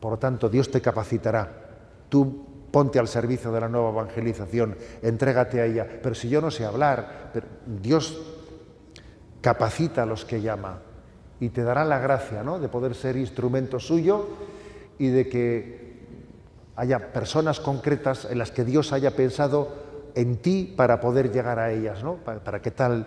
Por 0.00 0.12
lo 0.12 0.18
tanto, 0.18 0.48
Dios 0.48 0.70
te 0.70 0.80
capacitará. 0.80 1.48
Tú 2.08 2.46
ponte 2.70 2.98
al 2.98 3.08
servicio 3.08 3.50
de 3.50 3.60
la 3.60 3.68
nueva 3.68 3.90
evangelización, 3.90 4.76
entrégate 5.02 5.60
a 5.60 5.66
ella. 5.66 5.86
Pero 6.02 6.14
si 6.14 6.28
yo 6.28 6.40
no 6.40 6.50
sé 6.50 6.64
hablar, 6.64 7.32
Dios 7.66 8.20
capacita 9.40 10.02
a 10.02 10.06
los 10.06 10.24
que 10.24 10.40
llama 10.40 10.80
y 11.40 11.50
te 11.50 11.62
dará 11.62 11.84
la 11.84 11.98
gracia 11.98 12.42
¿no? 12.42 12.58
de 12.58 12.68
poder 12.68 12.94
ser 12.94 13.16
instrumento 13.16 13.78
suyo 13.78 14.28
y 14.98 15.08
de 15.08 15.28
que 15.28 15.88
haya 16.76 17.12
personas 17.12 17.60
concretas 17.60 18.26
en 18.30 18.38
las 18.38 18.50
que 18.50 18.64
Dios 18.64 18.92
haya 18.92 19.16
pensado 19.16 19.87
en 20.14 20.36
ti 20.36 20.74
para 20.76 21.00
poder 21.00 21.32
llegar 21.32 21.58
a 21.58 21.72
ellas, 21.72 22.02
¿no? 22.02 22.16
para, 22.16 22.60
que 22.60 22.70
tal 22.70 23.06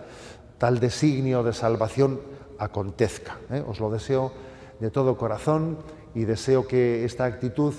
tal 0.62 0.80
designio 0.80 1.41
de 1.41 1.54
salvación 1.54 2.22
acontezca. 2.60 3.39
¿eh? 3.49 3.64
Os 3.66 3.80
lo 3.80 3.89
deseo 3.89 4.32
de 4.80 4.91
todo 4.91 5.18
corazón 5.18 5.80
y 6.14 6.26
deseo 6.26 6.68
que 6.68 7.04
esta 7.04 7.26
actitud 7.26 7.74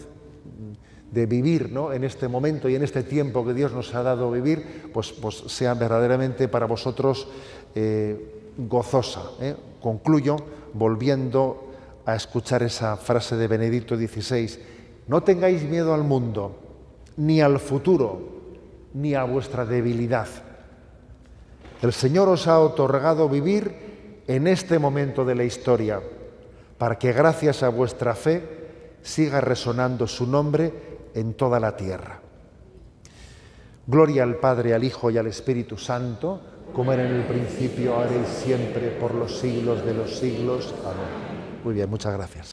de 1.13 1.27
vivir 1.27 1.71
¿no? 1.71 1.93
en 1.93 2.03
este 2.03 2.27
momento 2.27 2.69
y 2.69 2.75
en 2.75 2.83
este 2.83 3.05
tiempo 3.05 3.47
que 3.47 3.55
Dios 3.55 3.71
nos 3.71 3.95
ha 3.95 4.03
dado 4.03 4.33
vivir, 4.33 4.91
pues, 4.93 5.13
pues 5.13 5.45
sea 5.47 5.75
verdaderamente 5.75 6.49
para 6.49 6.67
vosotros 6.67 7.29
eh, 7.77 8.51
gozosa. 8.59 9.31
¿eh? 9.41 9.55
Concluyo 9.81 10.35
volviendo 10.75 11.71
a 12.05 12.17
escuchar 12.17 12.65
esa 12.65 12.97
frase 12.97 13.37
de 13.37 13.47
Benedicto 13.47 13.97
XVI, 13.97 14.59
no 15.07 15.23
tengáis 15.23 15.63
miedo 15.63 15.95
al 15.95 16.03
mundo, 16.03 16.57
ni 17.17 17.41
al 17.41 17.61
futuro, 17.61 18.42
ni 18.95 19.15
a 19.15 19.25
vuestra 19.25 19.65
debilidad. 19.65 20.29
El 21.81 21.93
Señor 21.93 22.29
os 22.29 22.47
ha 22.47 22.61
otorgado 22.61 23.29
vivir 23.29 24.23
en 24.27 24.47
este 24.47 24.79
momento 24.79 25.25
de 25.25 25.35
la 25.35 25.45
historia, 25.45 26.01
para 26.79 26.99
que 26.99 27.13
gracias 27.13 27.63
a 27.63 27.69
vuestra 27.69 28.15
fe 28.15 28.97
siga 29.03 29.41
resonando 29.41 30.07
su 30.07 30.27
nombre 30.27 30.73
en 31.15 31.35
toda 31.35 31.59
la 31.59 31.77
tierra. 31.77 32.21
Gloria 33.87 34.23
al 34.23 34.37
Padre, 34.37 34.75
al 34.75 34.85
Hijo 34.85 35.11
y 35.11 35.19
al 35.19 35.27
Espíritu 35.27 35.77
Santo, 35.77 36.41
como 36.73 36.93
era 36.93 37.05
en 37.05 37.17
el 37.17 37.25
principio, 37.25 37.95
ahora 37.95 38.11
y 38.13 38.27
siempre, 38.27 38.91
por 38.93 39.15
los 39.15 39.39
siglos 39.39 39.85
de 39.85 39.95
los 39.95 40.17
siglos. 40.17 40.73
Amén. 40.85 41.33
Muy 41.65 41.75
bien, 41.75 41.91
muchas 41.91 42.15
gracias. 42.15 42.51